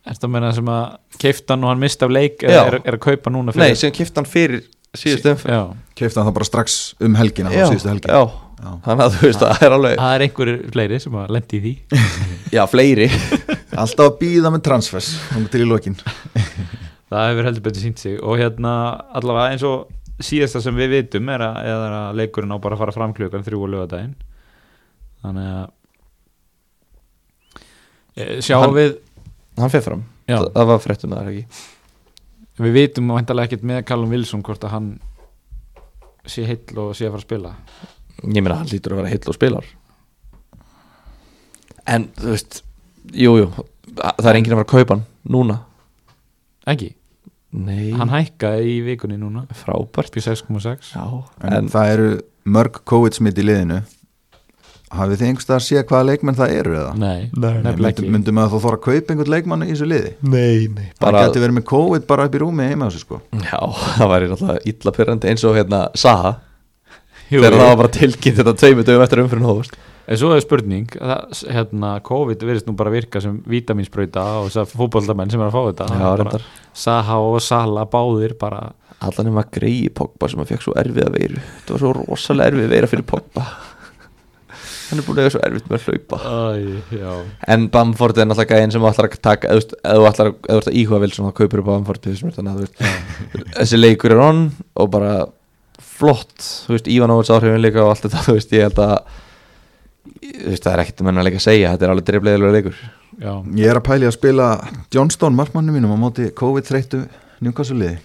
[0.00, 0.84] Er þetta að meina sem að
[1.20, 3.92] keifta hann og hann mista af leik eða er, er að kaupa núna nei, sem
[3.94, 4.62] kifti hann fyrir
[4.96, 5.54] síðustu umferð.
[5.54, 8.22] Já, Keifti hann það bara strax um helgina já, á síðustu helgi já,
[8.60, 8.70] Já.
[8.86, 11.62] þannig að þú veist það er alveg það er einhverjir fleiri sem að lendi í
[11.66, 11.74] því.
[12.56, 13.08] Já, fleiri.
[13.84, 15.12] Alltaf að býða með transfers
[15.52, 15.96] til í lokin.
[17.10, 18.18] Það hefur heldur betur sínt sig.
[18.22, 18.72] Og hérna
[19.18, 19.88] allavega eins og
[20.22, 23.42] síðasta sem við vitum er að, er að leikurinn á bara að fara fram klukkan
[23.46, 24.12] þrjú og lögadaginn
[25.24, 25.66] þannig að
[28.16, 28.96] e, sjáum Hann- við
[29.60, 30.38] hann fyrir fram, Já.
[30.54, 31.44] það, var fréttum það er ekki?
[32.60, 34.88] Við vitum væntalega ekkert með Callum Wilson hvort að hann
[36.28, 37.52] sé heill og sé að fara að spila.
[38.20, 39.68] Ég meina hann lítur að vera heill og spilar.
[41.88, 42.58] En þú veist
[43.16, 43.64] jújú, jú,
[43.96, 45.56] það er enginn að fara að kaupa hann núna.
[46.70, 46.90] Ekki,
[47.56, 49.46] nei, hann hækkaði í vikunni núna.
[49.56, 50.12] Frábært.
[50.12, 51.06] Upp í 6,6 já,
[51.40, 52.10] En, en, það eru
[52.44, 53.80] mörg COVID-smitt í liðinu
[54.90, 56.92] Hafið þið einhverstað að sé hvaða leikmenn það eru eða?
[56.98, 58.08] Nei, Nei, nefnilega Myndum, ekki.
[58.16, 60.12] Myndum að þú þóra að kaupa einhvern leikmann í þessu liði?
[60.26, 60.88] nei, nei.
[60.98, 63.20] Bara bara, geti verið með COVID bara upp í rúmi heima sig sko.
[63.38, 63.60] Já,
[64.00, 66.32] það væri náttúrulega illa pyrrandi eins og hérna Saha,
[67.30, 69.78] þegar það var bara tilkynnt þetta tveimu dögum eftir umfyrir hóðust
[70.10, 74.58] En svo er spurning það, hérna, COVID verðist nú bara virka sem vítaminsbrauta og þess
[74.64, 75.86] að fótbollamenn sem er að fá þetta.
[75.86, 76.46] Já, Það er reyndar.
[76.82, 78.72] Saha og Sala báðir bara
[79.06, 81.44] allan um að greiði Pogba sem að fekk svo erfið að veiru.
[81.60, 83.44] Þetta var svo rosalega erfið veira fyrir Pogba
[84.90, 86.18] hann er búin að vera svo erfitt með að hlaupa.
[86.20, 87.10] Æ.
[87.54, 90.30] En Bamford er náttúrulega gæðin sem ætlar að taka eða þú veist, ef þú ætlar
[90.30, 92.62] að, ef þú ert að íhuga vil svona kaupir upp Bamford að
[93.60, 94.42] þessi leikur er on
[94.74, 95.14] og bara
[96.00, 96.36] flott,
[96.66, 98.94] þú veist, Ívanovic áhrifin líka og allt þetta, þú veist, ég held að
[100.20, 102.84] þú veist, það er ekkert um hennar leik að segja þetta er alveg drifleðilega leikur.
[103.20, 103.32] Já.
[103.60, 104.52] Ég er að pæli að spila
[104.94, 107.04] Johnston, markmannu mínum á móti COVID-þreyttu
[107.44, 107.98] Newcastle liði.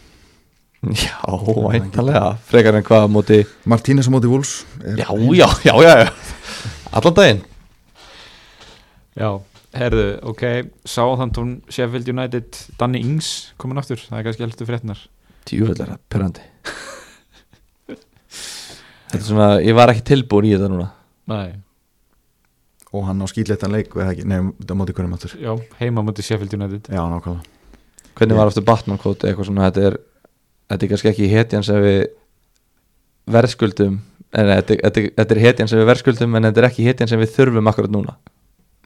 [0.93, 5.93] Já, væntalega, frekar en hvað á móti Martínez á móti Wolves Já, já, já, já,
[6.05, 6.09] já
[6.95, 7.41] Allan daginn.
[9.15, 9.29] Já,
[9.75, 10.43] herðu, ok
[10.87, 14.47] Southampton, Sheffield United Danny Ings komin aftur, það er kannski
[15.45, 16.45] Tjúfell er það perrandi
[19.05, 20.87] Þetta er svona, ég var ekki tilbúin í þetta núna.
[21.29, 21.53] Nei,
[22.95, 25.35] og hann á skýtleitan leik eða ekki, nei, það móti hverjum aftur.
[25.39, 26.89] Já, heima mútið Sheffield United.
[26.89, 27.79] Já, nákvæmlega.
[28.15, 29.69] Hvernig var aftur Batman kóti eitthvað svona?
[29.69, 29.97] Þetta er,
[30.71, 31.99] þetta er kannski ekki hetjan sem við
[33.31, 33.95] verðskuldum
[34.35, 37.21] en þetta, þetta, þetta er hetjan sem við verðskuldum en þetta er ekki hetjan sem
[37.21, 38.17] við þurfum akkurat núna.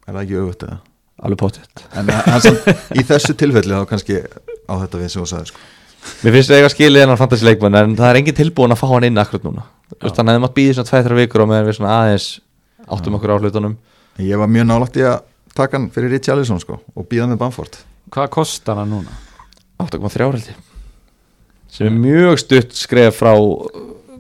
[0.06, 0.78] Er það ekki auðvitað?
[1.20, 2.56] Alveg potið En hann sem,
[2.96, 5.66] í þessu tilfelli þá kannski á þetta við sem þú sagði sko.
[6.24, 8.86] Mér finnst það eiga skilið hennar fantasy leikmann en það er engin tilbúin að fá
[8.94, 9.66] hann inn akkurat núna.
[10.00, 12.28] Þannig að það mátt býði svona 2-3 vikur og meðan við svona aðeins
[12.88, 13.76] áttum okkur á hlutunum.
[14.16, 15.20] En Ég var mjög nálægt í að
[15.60, 17.82] taka hann fyrir Richie Allison sko, og býða með Bamford.
[18.16, 19.12] Hvað kostar hann núna?
[19.84, 20.64] 8,3 held ég.
[21.70, 23.34] Sem er mjög stutt skref frá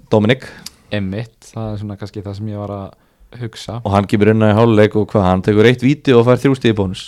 [0.09, 0.47] Dominik.
[0.95, 3.77] Emmitt, það er svona kannski það sem ég var að hugsa.
[3.85, 6.41] Og hann kemur inn á í háluleik og hvað, hann tekur eitt víti og fær
[6.41, 7.03] þrjú stíði bónus.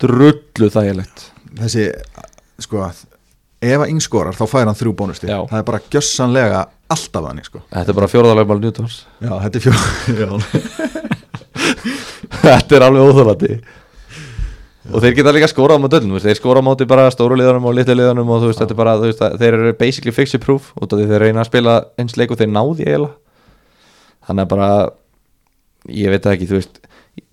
[0.00, 1.28] Drullu þægilegt.
[1.60, 1.90] Þessi,
[2.64, 2.80] sko
[3.64, 5.38] ef að Ing skorar þá fær hann þrjú bónusti Já.
[5.48, 6.60] það er bara gjössanlega
[6.94, 7.58] alltaf þannig sko.
[7.70, 8.96] þetta er bara fjórðalagmál Newtons.
[9.24, 9.80] Já, þetta er fjóð
[12.44, 13.52] þetta er alveg óþólandi
[14.92, 17.68] og þeir geta líka skórað á móti öllum, þeir skóra á móti bara stóru liðanum
[17.70, 20.42] og litlu liðanum og þú veist, þetta er bara, þú veist, þeir eru basically fixture
[20.42, 23.14] proof út af því þeir reyna að spila eins leik og þeir náði eiginlega.
[24.28, 24.68] Þannig að bara
[25.92, 26.82] ég veit ekki, þú veist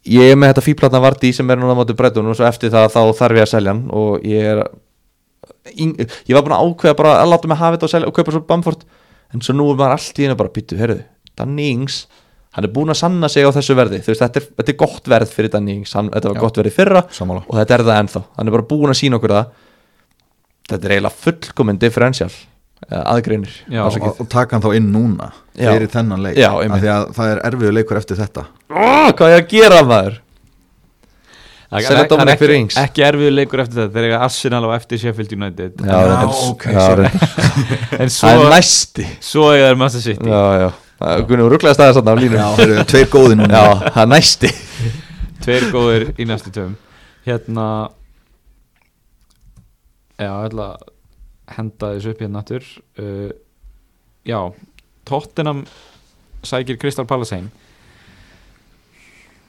[0.07, 2.71] ég er með þetta fíplatna Vardí sem er núna á móti breytun og svo eftir
[2.73, 4.63] það þá þarf ég að selja hann og ég er
[5.75, 8.33] ég var búin að ákveða bara að láta mig hafa þetta og, selja, og kaupa
[8.33, 8.85] svo Bamford.
[9.31, 11.05] En svo nú er maður allt í hennu bara byttu, herruðu,
[12.51, 14.01] hann er búin að sanna sig á þessu verði.
[14.05, 15.93] Veist, þetta er, þetta er gott verð fyrir Danny Ings.
[15.95, 16.41] Hann, þetta var Já.
[16.45, 17.43] gott verð í fyrra Sammála.
[17.47, 19.51] og þetta er það ennþá, hann er bara búin að sína okkur það.
[20.71, 22.31] Þetta er eiginlega fullkomin differential
[22.89, 25.69] eða aðgreinir Já, og, og taka hann þá inn núna Já.
[25.73, 26.37] fyrir þennan leik.
[26.39, 28.45] Já, af því að það er erfiður leikur eftir þetta.
[28.71, 30.19] Ó, hvað er ég að gera maður?
[31.71, 32.75] Það Selja er- það er ekki- fyrir Ings.
[32.81, 33.93] Ekki erfiður leikur eftir þetta.
[33.95, 35.83] Þeir eiga Arsenal og eftir Sheffield United.
[35.87, 35.99] Já,
[36.49, 36.87] ok, Já.
[38.01, 39.05] En það svo, er næsti.
[39.23, 40.27] svo eiga þeir Master City.
[40.27, 40.71] Já, já,
[41.01, 43.57] Gunni voru rugglega staðið samt á línu Já, þeir eru tveir góði núna.
[43.57, 44.49] Já, það er næsti.
[45.41, 46.75] Tveir góðir í næstu töfum
[47.25, 47.65] Hérna
[50.21, 50.91] Já, ég ætla að
[51.55, 52.67] henda þessu upp hérna aftur.
[53.01, 53.31] Uh,
[54.29, 54.37] Já,
[55.09, 55.63] Tottenham
[56.45, 57.47] sækir Kristal Palace heim.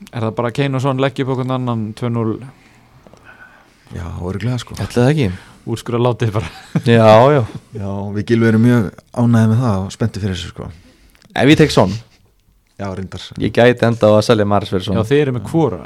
[0.09, 2.39] Er það bara Kane og Son leggja upp okkur annan 2-0
[3.93, 4.79] Já, örglega sko.
[4.81, 5.29] Ætli það ekki?
[5.69, 6.49] Úrskur að látið bara.
[6.89, 7.43] Já, já.
[7.77, 10.71] Já, við gilum erum mjög ánæðið með það og spenntið fyrir þessu sko
[11.35, 11.93] Ef ég tek svon
[12.81, 13.23] Já, reyndar.
[13.39, 15.83] Ég gæti enda á að selja Maris fyrir Já, svon þeir eru með hvora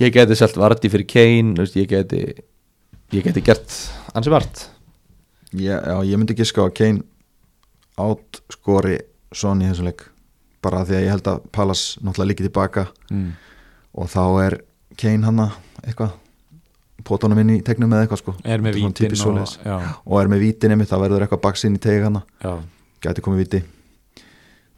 [0.00, 2.22] Ég gæti selt Vardy fyrir Kane Ég gæti
[3.14, 3.74] Ég gæti gert
[4.14, 4.68] ansi vart.
[5.54, 7.04] Ég, Já, ég myndi giska á að Kane
[8.00, 8.98] átt skori
[9.34, 10.02] Son í þessum leik.
[10.62, 12.86] Bara því að ég held að Pallas náttúrulega líki tilbaka.
[13.10, 13.32] Mm.
[13.94, 14.54] og þá er
[14.98, 15.48] Kane hanna
[15.84, 16.14] eitthvað
[17.04, 18.34] pótunum inn í tegnum eða eitthvað sko.
[18.42, 19.74] Er með vítin og, já,
[20.06, 22.22] og er með vítin einmitt, það verður eitthvað baksinn í teg hana.
[22.42, 22.54] Já.
[23.04, 23.62] gæti komið víti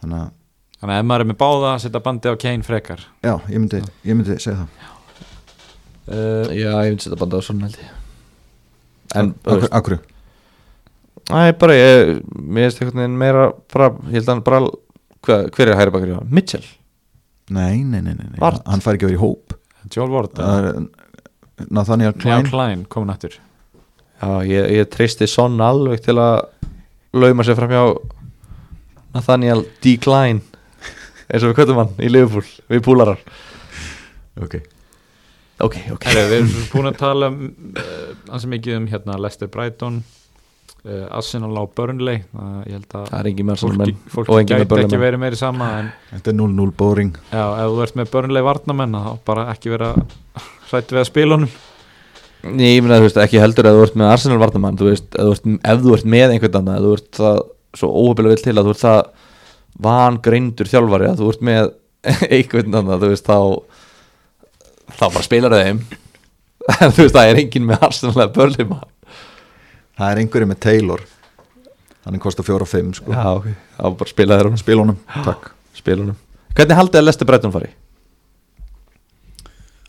[0.07, 0.35] þannig að
[0.77, 3.05] Þannig að ef maður er með báða setja bandi á Kane frekar.
[3.25, 4.91] Já, ég myndi, ég myndi segja það.
[6.07, 7.95] Uh, Já, ég myndi setja banda á svona held ég.
[9.17, 9.31] En,
[9.73, 10.13] Akkur, veist,
[11.27, 14.61] Æ, bara ég Mér finnst einhvern veginn meira bara, Ég held að hann bara
[15.27, 16.29] hver, hver er hægri bakar í hann?
[16.31, 16.67] Mitchell?
[17.51, 18.39] Nei, nei, nei, nei, nei.
[18.43, 18.63] Vart.
[18.67, 19.57] hann fær ekki að vera í hóp.
[19.95, 20.69] Joel Ward er
[21.71, 22.51] Nathaniel Klein, Klein.
[22.53, 23.39] Klein komin aftur.
[24.21, 26.45] Já, ég, ég treysti Son alveg til að
[27.17, 27.83] lauma sér fram hjá
[29.17, 30.45] Nathaniel Decline
[31.27, 33.21] eins og við köttum hann í Liverpool við púlarar.
[34.37, 34.61] Ok,
[35.57, 36.05] Ok, ok.
[36.05, 37.47] Herri, Við erum búin að tala um,
[37.81, 42.19] uh, ansi mikið um hérna Leicester Brighton uh, Arsenal á Burnley.
[42.37, 45.39] Uh, ég held að Það er engin með svona fólki, fólki gæti ekki verið meiri
[45.41, 47.17] sama en þetta er 0-0 boring.
[47.33, 49.95] Já, ef þú ert með Burnley varnamenn þá bara ekki vera
[50.69, 51.57] hrætt við að spila honum.
[52.47, 55.09] Nei, ég meina, þú veist, ekki heldur að þú ert með Arsenal varnamann, þú veist,
[55.17, 57.41] ef þú ert, ef þú ert með einhvern annan, þú ert það
[57.75, 59.01] svo óhefilega vill til að þú ert það
[59.87, 61.71] vangreindur þjálfari að þú ert með
[62.37, 63.39] einhvern annan, þú veist, þá
[64.97, 65.81] þá bara spilar þau þeim
[66.77, 68.93] en þú veist, það er enginn með Arsenal eða Burnley mann
[69.97, 71.03] það er einhverju með Taylor.
[72.07, 73.15] Hann kostar 4 og 5 sko.
[73.17, 73.49] Já, ok,
[73.79, 74.61] þá bara spila þeir honum.
[74.61, 75.49] Spilunum, takk.
[75.75, 76.19] Spila honum.
[76.57, 77.73] Hvernig haldið að Lester Breton fari?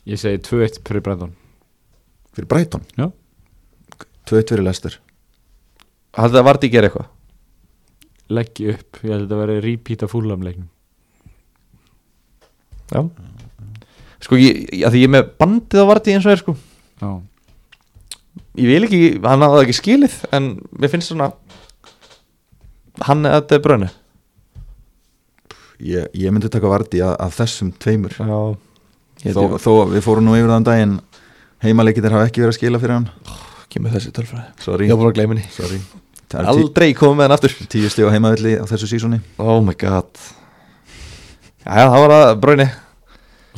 [0.08, 1.34] ég segi 2-1 fyrir Brighton.
[2.32, 2.84] Fyrir Brighton?
[2.96, 3.10] Já.
[4.30, 4.96] 2-1 fyrir Leicester.
[6.16, 7.10] Haldið að Vardí gera eitthvað?
[8.32, 10.68] Leggja upp, ég held að þetta veri repeat af fúlamleiknum
[12.88, 13.02] Já.
[14.24, 16.54] Sko, ég, að því ég er með bandið á Vardí eins og er, sko.
[17.02, 17.10] Já,
[18.58, 21.32] ég vil ekki, hann hafði ekki skilið en mér finnst svona
[23.06, 23.90] hann er að þetta er brönu
[25.78, 28.16] ég, ég myndi taka varti af, af þessum tveimur.
[28.18, 28.40] Já.
[29.34, 30.96] Þó, þó að við fórum nú yfir þann daginn
[31.64, 33.08] heimaleikir hafa ekki verið að skila fyrir hann.
[33.72, 34.52] Kemur þessi tölfræði.
[34.64, 35.48] Sorry, ég var búin að gleyma henni.
[35.54, 35.80] Sorry.
[36.34, 37.54] Er aldrei komið með hann aftur.
[37.72, 39.20] tíu stíð á heimavilli á þessu sísoni.
[39.40, 40.10] Oh my god.
[41.64, 42.68] Já, já það var að bröni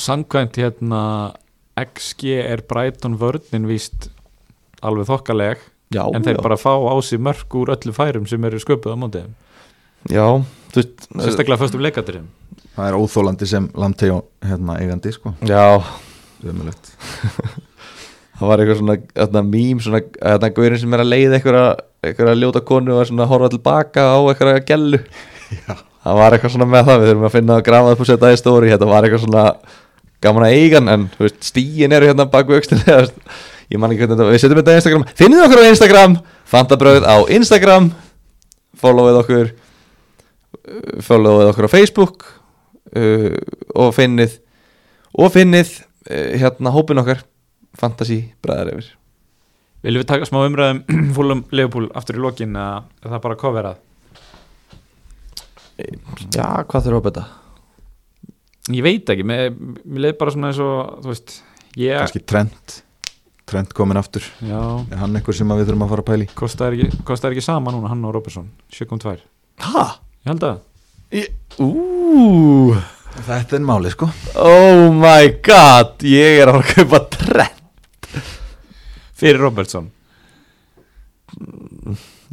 [0.01, 1.03] samkvæmt hérna
[1.81, 4.09] XG er Brighton vörnin víst
[4.81, 5.61] alveg þokkaleg
[5.93, 6.43] já, en þeir já.
[6.43, 9.35] bara fá á sig mörg úr öllu færum sem eru sköpuð á mótið þeim.
[10.09, 10.27] já,
[10.73, 12.29] þú veist sérstaklega föstum leikaturum
[12.77, 15.35] það er óþólandi sem Lamtejó hérna eigandi sko.
[15.45, 15.83] Já,
[16.41, 16.95] Ömulegt.
[18.41, 21.69] það var eitthvað svona þarna mím, svona þarna gaurin sem er að leiða einhverja,
[22.09, 25.03] einhverja ljóta konu og að horfa tilbaka á einhverja gellu.
[25.61, 25.77] Já.
[26.07, 28.25] það var eitthvað svona með það við þurfum að finna að grafa upp og setja
[28.25, 29.47] það í stóri þetta var eitthvað svona
[30.25, 32.85] gaman að eigan en veist, stíin eru hérna baku aukstin
[33.71, 36.15] ég man ekki hvernig þetta við setjum þetta á Instagram, finnið okkur á Instagram?
[36.51, 37.91] Fantabröð á Instagram.
[38.81, 42.27] Followið okkur uh, followið okkur á Facebook
[42.97, 43.37] uh,
[43.77, 44.39] og finnið
[45.15, 45.77] og finnið
[46.11, 47.23] uh, hérna hópin okkar
[47.79, 48.89] Fantasy bræðar yfir.
[49.85, 53.79] Viljum við taka smá umræðum fúlum Leopold aftur í lokin að er það bara coverað?
[55.81, 57.23] Já, hvað þurfa að betta?
[58.71, 61.37] Ég veit ekki, mér, mér leið bara svona eins og þú veist,
[61.81, 62.79] ég, kannski trend
[63.51, 64.23] Trent komin aftur.
[64.47, 64.61] Já,
[64.95, 66.27] Er hann eitthvað sem við þurfum að fara að pæli?
[66.39, 69.25] kostar ekki, kostar ekki sama núna hann og Robertson 7.2 Ég
[69.65, 69.87] Hæ?
[70.29, 70.61] held að.
[71.59, 72.77] Úúúú
[73.27, 74.07] Þetta er máli sko.
[74.39, 77.60] Oh my god Ég er að fara að kaupa trend
[79.21, 79.91] Fyrir Robertson?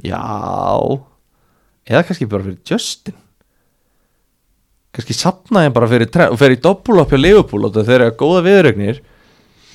[0.04, 0.22] Já.
[1.88, 3.16] Eða kannski bara fyrir Justin.
[4.96, 9.02] Kannski sapnaði hann bara fyrir doppulop hjá Liverpool og þeir eru góða viðrögnir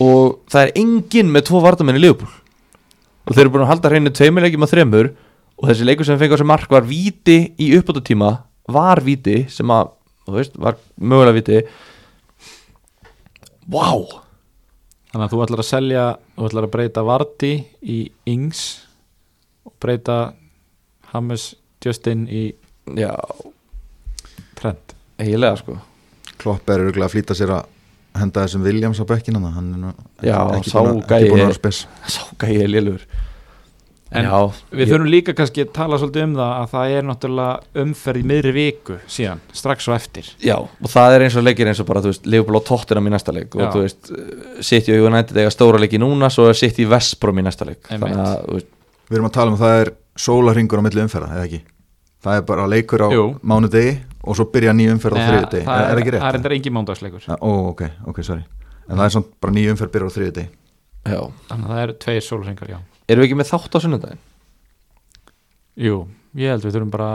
[0.02, 2.32] og það er enginn með tvo vardamenn í Liverpool.
[3.28, 5.12] Og þeir eru búin að halda hreinu tveimilegjum að þremur
[5.62, 8.32] og þessi leikur sem fengi á sig mark var víti í uppbótatíma
[8.72, 9.92] var víti sem að,
[10.26, 11.62] þú veist, var mögulega víti
[13.70, 13.94] Vá.
[13.94, 14.21] wow.
[15.12, 16.04] Þannig að þú ætlar að selja
[16.36, 17.52] Þú ætlar að breyta Vardy
[17.84, 17.98] í
[18.32, 18.62] Ings
[19.68, 20.16] og breyta
[21.12, 21.50] Hames
[21.84, 22.46] Justin í
[22.96, 23.12] Já,
[24.58, 24.94] Trent.
[25.22, 25.76] Eiginlega sko.
[26.40, 27.68] Klopp er örgulega að flýta sér að
[28.18, 31.16] henda þessum Williams á bekkina hann er nú ekki, Já, ekki, sá búin að, gæi
[31.20, 31.78] ekki búin að er- vera spes.
[32.12, 33.04] Sá gæði lélur
[34.12, 34.38] En Já,
[34.76, 38.26] Við þurfum líka kannski að tala svolítið um það að það er náttúrulega umferð í
[38.28, 41.88] miðri viku síðan, strax og eftir Já, og það er eins og leikir eins og
[41.88, 43.70] bara, þú veist, Liverpool á tóttina í næsta leik og Já.
[43.72, 44.12] þú veist,
[44.68, 47.80] City og United eiga stóra leiki núna, svo City í Vestbrom í næsta leik.
[47.88, 48.70] Þannig að, veist,
[49.08, 49.92] Við erum að tala um að það er
[50.26, 51.62] sólarringur á milli umferða, eða ekki?
[52.22, 53.24] Það er bara leikur á Jú.
[53.42, 56.54] mánudegi og svo byrja ný umferð á þriðudegi, það er, er ekki Það er rétt?
[56.56, 57.82] engin mándagsleikur Ó, ok,
[58.12, 58.44] ok, sorry
[58.86, 60.48] En það er samt bara ný umferð byrja á þriðudegi
[61.02, 61.18] já
[61.48, 62.78] Þannig að það eru tveir sólurringar, já
[63.10, 64.22] Erum við ekki með þátt á sunnudaginn?
[65.82, 66.02] Jú,
[66.38, 67.10] ég held við þurfum bara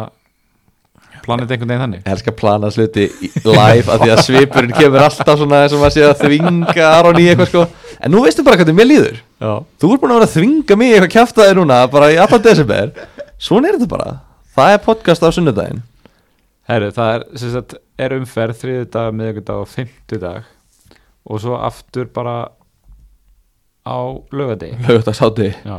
[1.26, 2.02] planið einhvern veginn þannig.
[2.04, 3.06] Ég elskar að plana sluti
[3.48, 7.20] live af því að svipurinn kemur alltaf svona eins og maður sé að þvinga Aron
[7.22, 7.64] í eitthvað sko.
[7.98, 9.20] En nú veistu bara hvernig mér líður.
[9.42, 9.52] Já,
[9.82, 12.94] Þú ert búin að vera að þvinga mig eitthvað kjaftaði núna bara í allan desember.
[13.42, 14.12] Svona er þetta bara.
[14.58, 15.82] Það er podcast á sunnudaginn.
[16.68, 20.48] Herru, það er, sagt, er umferð þriðudag, miðvikudag og fimmtudag.
[21.28, 22.38] Og svo aftur bara
[23.88, 24.00] á
[24.36, 25.78] lögadegi Lögutagshátti Já,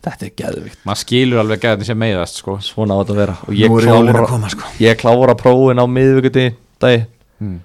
[0.00, 0.78] Þetta er geðvikt.
[0.88, 2.54] Maður skilur alveg þetta sé meiðast sko.
[2.64, 3.34] Svona á þetta að vera.
[3.44, 4.70] Og ég jólin að klára, koma sko.
[4.80, 6.44] ég klára prófin á miðvikuti
[6.80, 7.02] dagi
[7.44, 7.58] mm.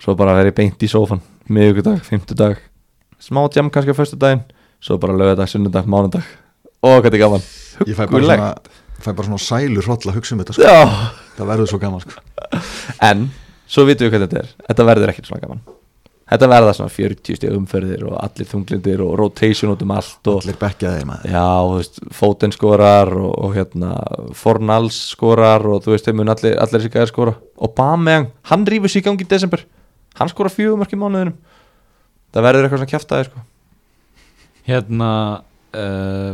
[0.00, 1.20] Svo bara verið beint í sófan
[1.52, 2.64] Miðvikudag, fimmtudag.
[3.22, 4.42] Smá jam kannski á föstudaginn.
[4.82, 6.24] Svo bara lögadag, sunnudag, mánudag.
[6.82, 7.44] Ó, hvað er gaman.
[7.86, 8.50] Ég fæ bara svona,
[8.98, 10.66] fæ bara svona sælur hroll að hugsa um þetta sko.
[10.66, 11.12] Já.
[11.36, 12.18] Það verður svo gaman sko.
[13.04, 13.28] En,
[13.68, 14.52] svo vitum við hvað þetta er.
[14.66, 15.62] Þetta verður ekkert svona gaman
[16.26, 20.40] Þetta verða svona 40 stíð umferðir og allir þunglindir og rotation út um allt og
[20.40, 21.28] Allir bekkjaði maður.
[21.30, 23.90] Já, þú veist, Foden skorar og, og hérna,
[24.34, 27.34] Fornals skorar og þú veist, þeim mun allir, allir þessi gæðir skora.
[27.62, 29.62] Og Bameyang, hann rýfur sér í gangi í desember.
[30.18, 31.36] Hann skora fjögum mörk í mánuðinum.
[32.34, 33.44] Það verður eitthvað svona kjaftaði sko.
[34.66, 35.10] Hérna
[35.78, 36.32] uh,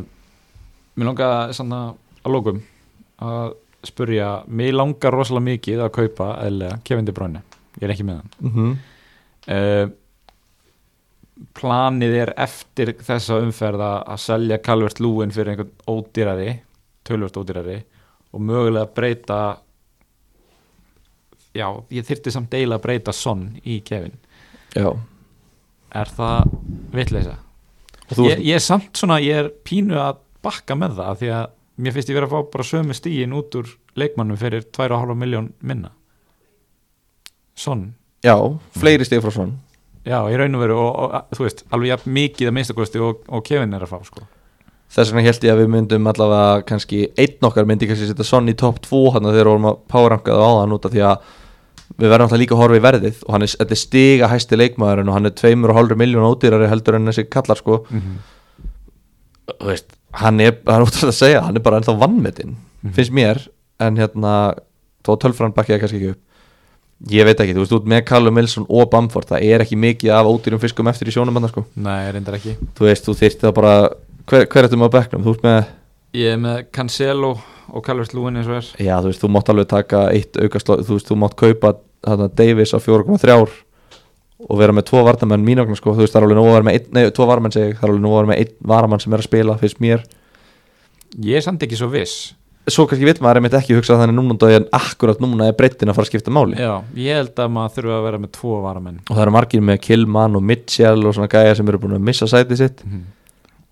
[0.97, 1.83] Mér langar svona
[2.23, 2.63] að lókum
[3.23, 3.53] að
[3.85, 7.45] spurja Mér langar rosalega mikið að kaupa eðlega Kevin De Bruyne,
[7.77, 8.33] ég er ekki með hann.
[8.41, 8.75] Mm -hmm.
[9.49, 9.87] Uh,
[11.59, 16.53] Planið er eftir þessa umferð að selja Calvert Lúin fyrir einhvern ódýrari
[17.03, 17.81] tölvört ódýrari
[18.33, 19.39] og mögulega breyta
[21.57, 24.15] já, ég þyrfti samt deila að breyta Son í Kevin.
[24.77, 24.89] Já,
[25.93, 26.55] er það
[26.95, 27.39] vitleisa?
[28.13, 31.51] ég, ég er samt svona, ég er pínu að bakka með það því að
[31.83, 35.53] mér finnst ég vera að fá bara sömu stíin út úr leikmannum fyrir 2,5 miljón
[35.61, 35.93] minna.
[37.55, 37.91] Son,
[38.25, 38.37] já,
[38.79, 39.53] fleiri stíð frá svon
[40.07, 43.21] já, í raun og veru og, og þú veist, alveg jafn mikið að minnstakosti og,
[43.29, 44.25] og Kevin er að fá sko.
[44.93, 48.51] Þess vegna held ég að við myndum allavega kannski einn okkar myndi kannski setja Son
[48.51, 51.31] í top 2 hann þegar við vorum að powerrankaða á það út af því að
[52.03, 55.09] við verðum alltaf líka að horfa í verðið og hann er, er stiga hæsti leikmaðurinn
[55.13, 57.79] og hann er 2,5 miljón ódýrari heldur en þessi kallar sko.
[57.89, 59.57] Mm -hmm.
[59.67, 62.93] veist, hann er, það er útrúlega að segja hann er bara ennþá vannmetinn, Mhm.
[62.93, 63.49] finnst mér.
[63.81, 64.55] En hérna,
[65.05, 66.21] þó tölfræn bakki það kannski ekki upp
[67.11, 70.15] ég veit ekki, þú veist, út með Callum Wilson og Bamford, það er ekki mikið
[70.15, 71.65] af ódýrum fiskum eftir í sjónum hann sko.
[71.75, 72.55] Nei, reyndar ekki.
[72.79, 73.73] Þú veist, þú þyrst það bara
[74.31, 75.61] hver, hver ertu með á bekknum, þú ert með
[76.13, 77.31] Ég er með Cancelo
[77.73, 78.67] og Calvert Lúin eins og er.
[78.85, 81.71] Já, þú veist, þú mátt alveg taka eitt aukast, þú veist, þú mátt kaupa
[82.05, 83.33] þarna Davis á 4,3
[84.43, 86.67] og vera með tvo varnamenn mínogna sko, þú veist, það er alveg nú að vera
[86.69, 89.03] með einn, nei, tvo varamenn segi, það er alveg nú að vera með einn varamann
[89.03, 89.55] sem er að spila,
[92.71, 95.97] svo kannski veit maður einmitt ekki hugsa þannig núna en akkurat núna er breyttin að
[95.99, 96.59] fara að skipta máli.
[96.61, 99.01] Já, ég held að maður þurfa að vera með tvo varamenn.
[99.09, 102.07] Og það eru margir með Killman og Mitchell og svona gæja sem eru búin að
[102.07, 102.85] missa sætið sitt.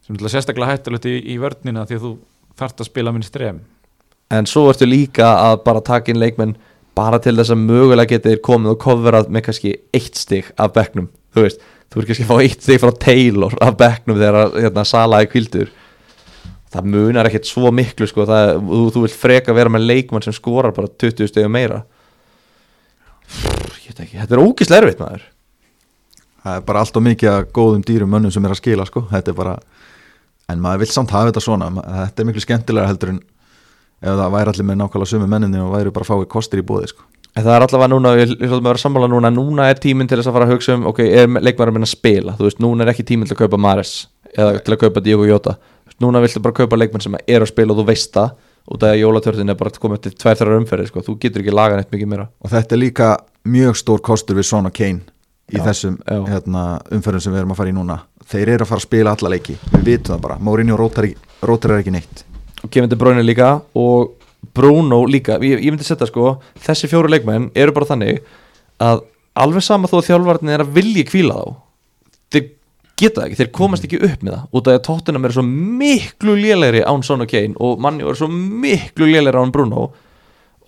[0.06, 2.12] Sem er sérstaklega hættulegt í, í vörnina því að þú
[2.58, 3.62] þarft að spila minn strem.
[4.30, 6.56] En svo ertu líka að bara taka inn leikmenn
[6.98, 11.06] bara til þess að mögulega þér komið og coverað með kannski eitt stig af bekknum,
[11.34, 14.84] þú veist, þú er kannski að fá eitt stig frá Taylor af bekknum þegar hérna,
[14.86, 15.70] Sala er kvildur
[16.70, 20.36] það munar ekkert svo miklu sko, það, þú, þú vilt freka vera með leikmann sem
[20.36, 21.82] skorar bara 20 stigum meira.
[23.26, 25.26] Pff, ekki, þetta er ógislega erfitt maður.
[26.40, 29.04] Það er bara allt og mikið að góðum dýrum mönnum sem er að skila sko,
[29.10, 29.58] þetta er bara
[30.50, 31.70] en maður vill samt hafa þetta svona.
[32.06, 33.20] Þetta er miklu skemmtilega heldur en
[34.00, 36.90] ef það væri allir með nákvæmlega sömu menninni og væri bara fáið kostir í bóði
[36.92, 37.04] sko.
[37.38, 40.16] En það er allavega núna, ég hljóðum að vera sammála núna núna er tíminn til
[40.18, 42.62] þess að fara að hugsa um ok, er leikmaður að minna að spila, þú veist,
[42.64, 43.92] núna er ekki tíminn til að kaupa Mares
[44.32, 45.54] eða til að kaupa Diogo Jota
[46.00, 48.30] núna viltu bara kaupa leikmenn sem er að spila og þú veist það
[48.70, 51.54] út af að jólatörðin er bara komið til tvær þrjár umferði, sko, þú getur ekki
[51.54, 52.26] lagað neitt mikið meira.
[52.44, 53.08] Og þetta er líka
[53.50, 55.00] mjög stór kostur við Son og Kane
[55.50, 56.20] í Já, þessum já.
[56.30, 56.64] hérna,
[56.94, 57.96] umferðum sem við erum að fara í núna.
[58.30, 60.38] Þeir eru að fara að spila alla leiki, við vitum það bara.
[60.38, 61.08] Mourinho rótar,
[61.42, 62.24] rótar er ekki neitt.
[62.62, 64.12] Og De Bruyne líka og
[64.54, 68.20] Bruno líka, ég, ég myndi setja sko þessi fjóru leikmenn eru bara þannig
[68.80, 69.02] að
[69.40, 71.58] alveg sama þó að þjálfarnir er að vilja kvíla þá
[73.00, 74.44] geta það ekki, þeir komast ekki upp með það.
[74.56, 78.18] Út af að tóttunum er svo miklu lélegri án Son og Kane og manni er
[78.18, 79.88] svo miklu lélegri án Bruno.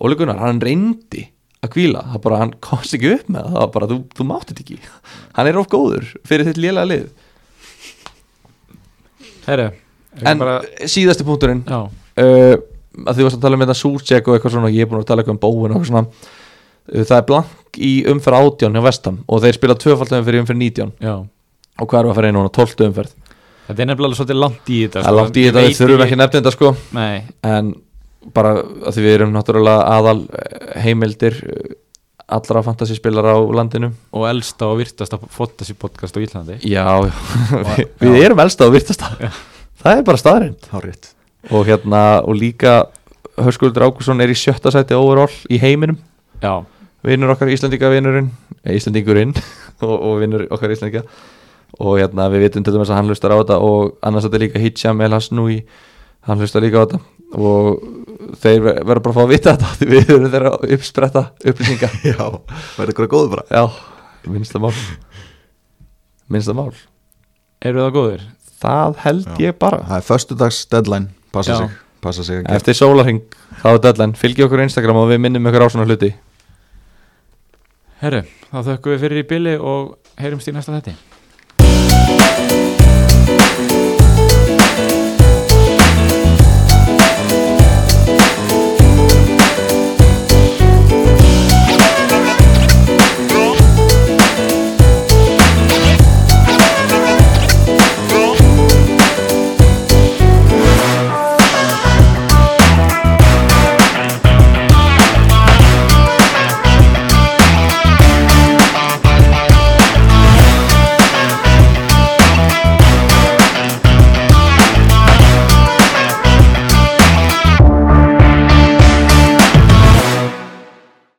[0.01, 1.27] Og líkunar, hann reyndi
[1.63, 4.27] að kvíla, það bara hann komst ekki upp með það, það var bara, þú, þú
[4.27, 4.77] mátt þetta ekki.
[5.37, 7.09] Hann er of góður fyrir þitt lélega lið.
[9.47, 9.67] Herru,
[10.23, 10.57] en bara,
[10.91, 11.63] síðasti punkturinn.
[11.69, 12.55] Uh,
[13.07, 15.11] að því varst að tala um þetta súrtsek og eitthvað svona, ég er búin að
[15.13, 16.33] tala um bóin og eitthvað svona.
[16.91, 20.43] Uh, það er blank í umferð átján hjá Vestam og þeir spila tvöfald umferð í
[20.43, 21.15] umferð 19 já
[21.79, 23.13] og hvað er að fara inn núna, 12 umferð.
[23.67, 26.19] Þetta er nefnilega svolítið langt í þetta er langt í þetta, við þurfum ekki.
[26.19, 26.73] nefnir þetta sko.
[26.97, 27.71] Nei, en
[28.35, 31.71] bara að því við erum náttúrulega aðal eh, heimildir eh,
[32.37, 33.93] allra fantasyspilar á landinu.
[34.15, 36.59] Og elsta og virtasta fantasy podcast á Íslandi.
[36.67, 36.85] Já,
[37.69, 39.13] við, við erum elsta og virtasta.
[39.83, 40.69] Það er bara staðrind
[41.51, 42.85] og hérna, og líka
[43.33, 45.97] Hörskuldur Ákusson er í sjötta sæti overall í heiminum.
[46.43, 46.61] Já,
[47.03, 48.29] vinnur okkar Íslandika vinnurinn
[48.63, 49.33] Íslandingurinn
[49.87, 51.03] og, og vinnur okkar Íslandika
[51.79, 54.43] og hérna við vitum til dæmis að hann hlustar á þetta og annars þetta er
[54.45, 55.57] líka Hitcham El Hasnui.
[56.27, 56.99] Hann hlustar líka á þetta.
[57.33, 57.81] Og
[58.43, 61.23] þeir ver- verða bara að fá að vita þetta því við erum þeirra að uppspretta
[61.49, 62.27] upplýsinga Já,
[62.77, 63.45] verður ykkur góður bara.
[63.49, 63.63] Já,
[64.29, 64.73] minnsta mál.
[66.29, 66.69] Minnsta mál.
[67.63, 68.23] Eru það góðir?
[68.63, 69.39] það held Já.
[69.43, 69.81] ég bara.
[69.89, 71.57] Það er föstudags deadline, passa Já.
[71.65, 73.19] sig passa sig að eftir sólarhing
[73.61, 74.15] þá er deadline.
[74.19, 76.09] Fylgi okkur á Instagram og við minnum ykkur á svona hluti.
[78.03, 78.21] Herru,
[78.51, 80.95] þá þökkum við fyrir í bili og heyrumst í næsta þetti